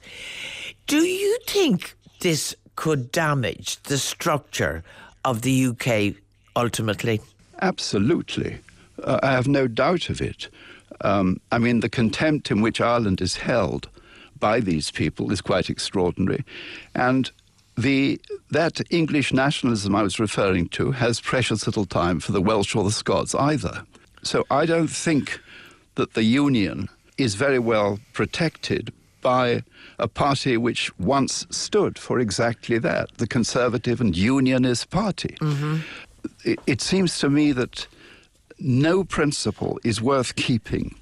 do 0.87 0.97
you 0.97 1.39
think 1.47 1.95
this 2.19 2.55
could 2.75 3.11
damage 3.11 3.81
the 3.83 3.97
structure 3.97 4.83
of 5.23 5.41
the 5.41 5.67
UK 5.67 6.15
ultimately? 6.55 7.21
Absolutely. 7.61 8.57
Uh, 9.03 9.19
I 9.23 9.31
have 9.31 9.47
no 9.47 9.67
doubt 9.67 10.09
of 10.09 10.21
it. 10.21 10.47
Um, 11.01 11.39
I 11.51 11.57
mean, 11.57 11.79
the 11.79 11.89
contempt 11.89 12.51
in 12.51 12.61
which 12.61 12.79
Ireland 12.79 13.21
is 13.21 13.37
held 13.37 13.89
by 14.39 14.59
these 14.59 14.91
people 14.91 15.31
is 15.31 15.41
quite 15.41 15.69
extraordinary. 15.69 16.43
And 16.93 17.31
the, 17.77 18.21
that 18.51 18.81
English 18.89 19.33
nationalism 19.33 19.95
I 19.95 20.03
was 20.03 20.19
referring 20.19 20.69
to 20.69 20.91
has 20.91 21.19
precious 21.19 21.65
little 21.65 21.85
time 21.85 22.19
for 22.19 22.31
the 22.31 22.41
Welsh 22.41 22.75
or 22.75 22.83
the 22.83 22.91
Scots 22.91 23.35
either. 23.35 23.85
So 24.23 24.45
I 24.49 24.65
don't 24.65 24.87
think 24.87 25.39
that 25.95 26.13
the 26.13 26.23
Union 26.23 26.89
is 27.17 27.35
very 27.35 27.59
well 27.59 27.99
protected 28.13 28.93
by 29.25 29.63
a 29.97 30.07
party 30.07 30.55
which 30.55 30.95
once 30.99 31.47
stood 31.49 31.97
for 31.97 32.19
exactly 32.19 32.77
that 32.77 33.09
the 33.17 33.25
Conservative 33.25 33.99
and 33.99 34.15
Unionist 34.15 34.91
Party. 34.91 35.35
Mm-hmm. 35.41 35.77
It, 36.43 36.59
it 36.67 36.79
seems 36.79 37.17
to 37.21 37.29
me 37.31 37.51
that 37.53 37.87
no 38.59 39.03
principle 39.03 39.79
is 39.83 39.99
worth 39.99 40.35
keeping 40.35 40.93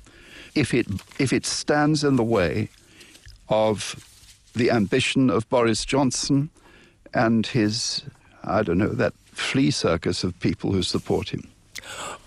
if 0.56 0.74
it, 0.74 0.88
if 1.20 1.34
it 1.34 1.46
stands 1.46 2.06
in 2.06 2.16
the 2.16 2.24
way 2.24 2.70
of 3.50 3.76
the 4.56 4.72
ambition 4.72 5.30
of 5.30 5.50
Boris 5.50 5.84
Johnson 5.84 6.50
and 7.14 7.46
his, 7.46 8.04
I 8.46 8.64
don't 8.64 8.78
know, 8.78 8.94
that 9.04 9.14
flea 9.34 9.70
circus 9.70 10.24
of 10.24 10.40
people 10.40 10.72
who 10.72 10.82
support 10.82 11.28
him. 11.28 11.46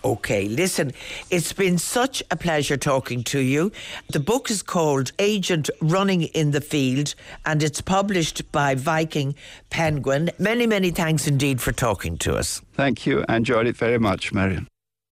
Okay, 0.05 0.47
listen, 0.47 0.93
it's 1.31 1.53
been 1.53 1.79
such 1.79 2.23
a 2.31 2.37
pleasure 2.37 2.77
talking 2.77 3.25
to 3.25 3.41
you. 3.41 3.73
The 4.13 4.21
book 4.21 4.51
is 4.51 4.63
called 4.63 5.13
Agent 5.19 5.69
Running 5.81 6.23
in 6.23 6.53
the 6.53 6.61
Field 6.61 7.15
and 7.45 7.63
it's 7.63 7.81
published 7.81 8.51
by 8.53 8.75
Viking 8.75 9.35
Penguin. 9.71 10.31
Many, 10.39 10.67
many 10.67 10.91
thanks 10.91 11.27
indeed 11.27 11.61
for 11.61 11.73
talking 11.73 12.19
to 12.19 12.37
us. 12.37 12.63
Thank 12.75 13.07
you. 13.07 13.25
I 13.29 13.37
enjoyed 13.37 13.67
it 13.67 13.77
very 13.77 13.99
much, 13.99 14.33
Marion. 14.33 14.69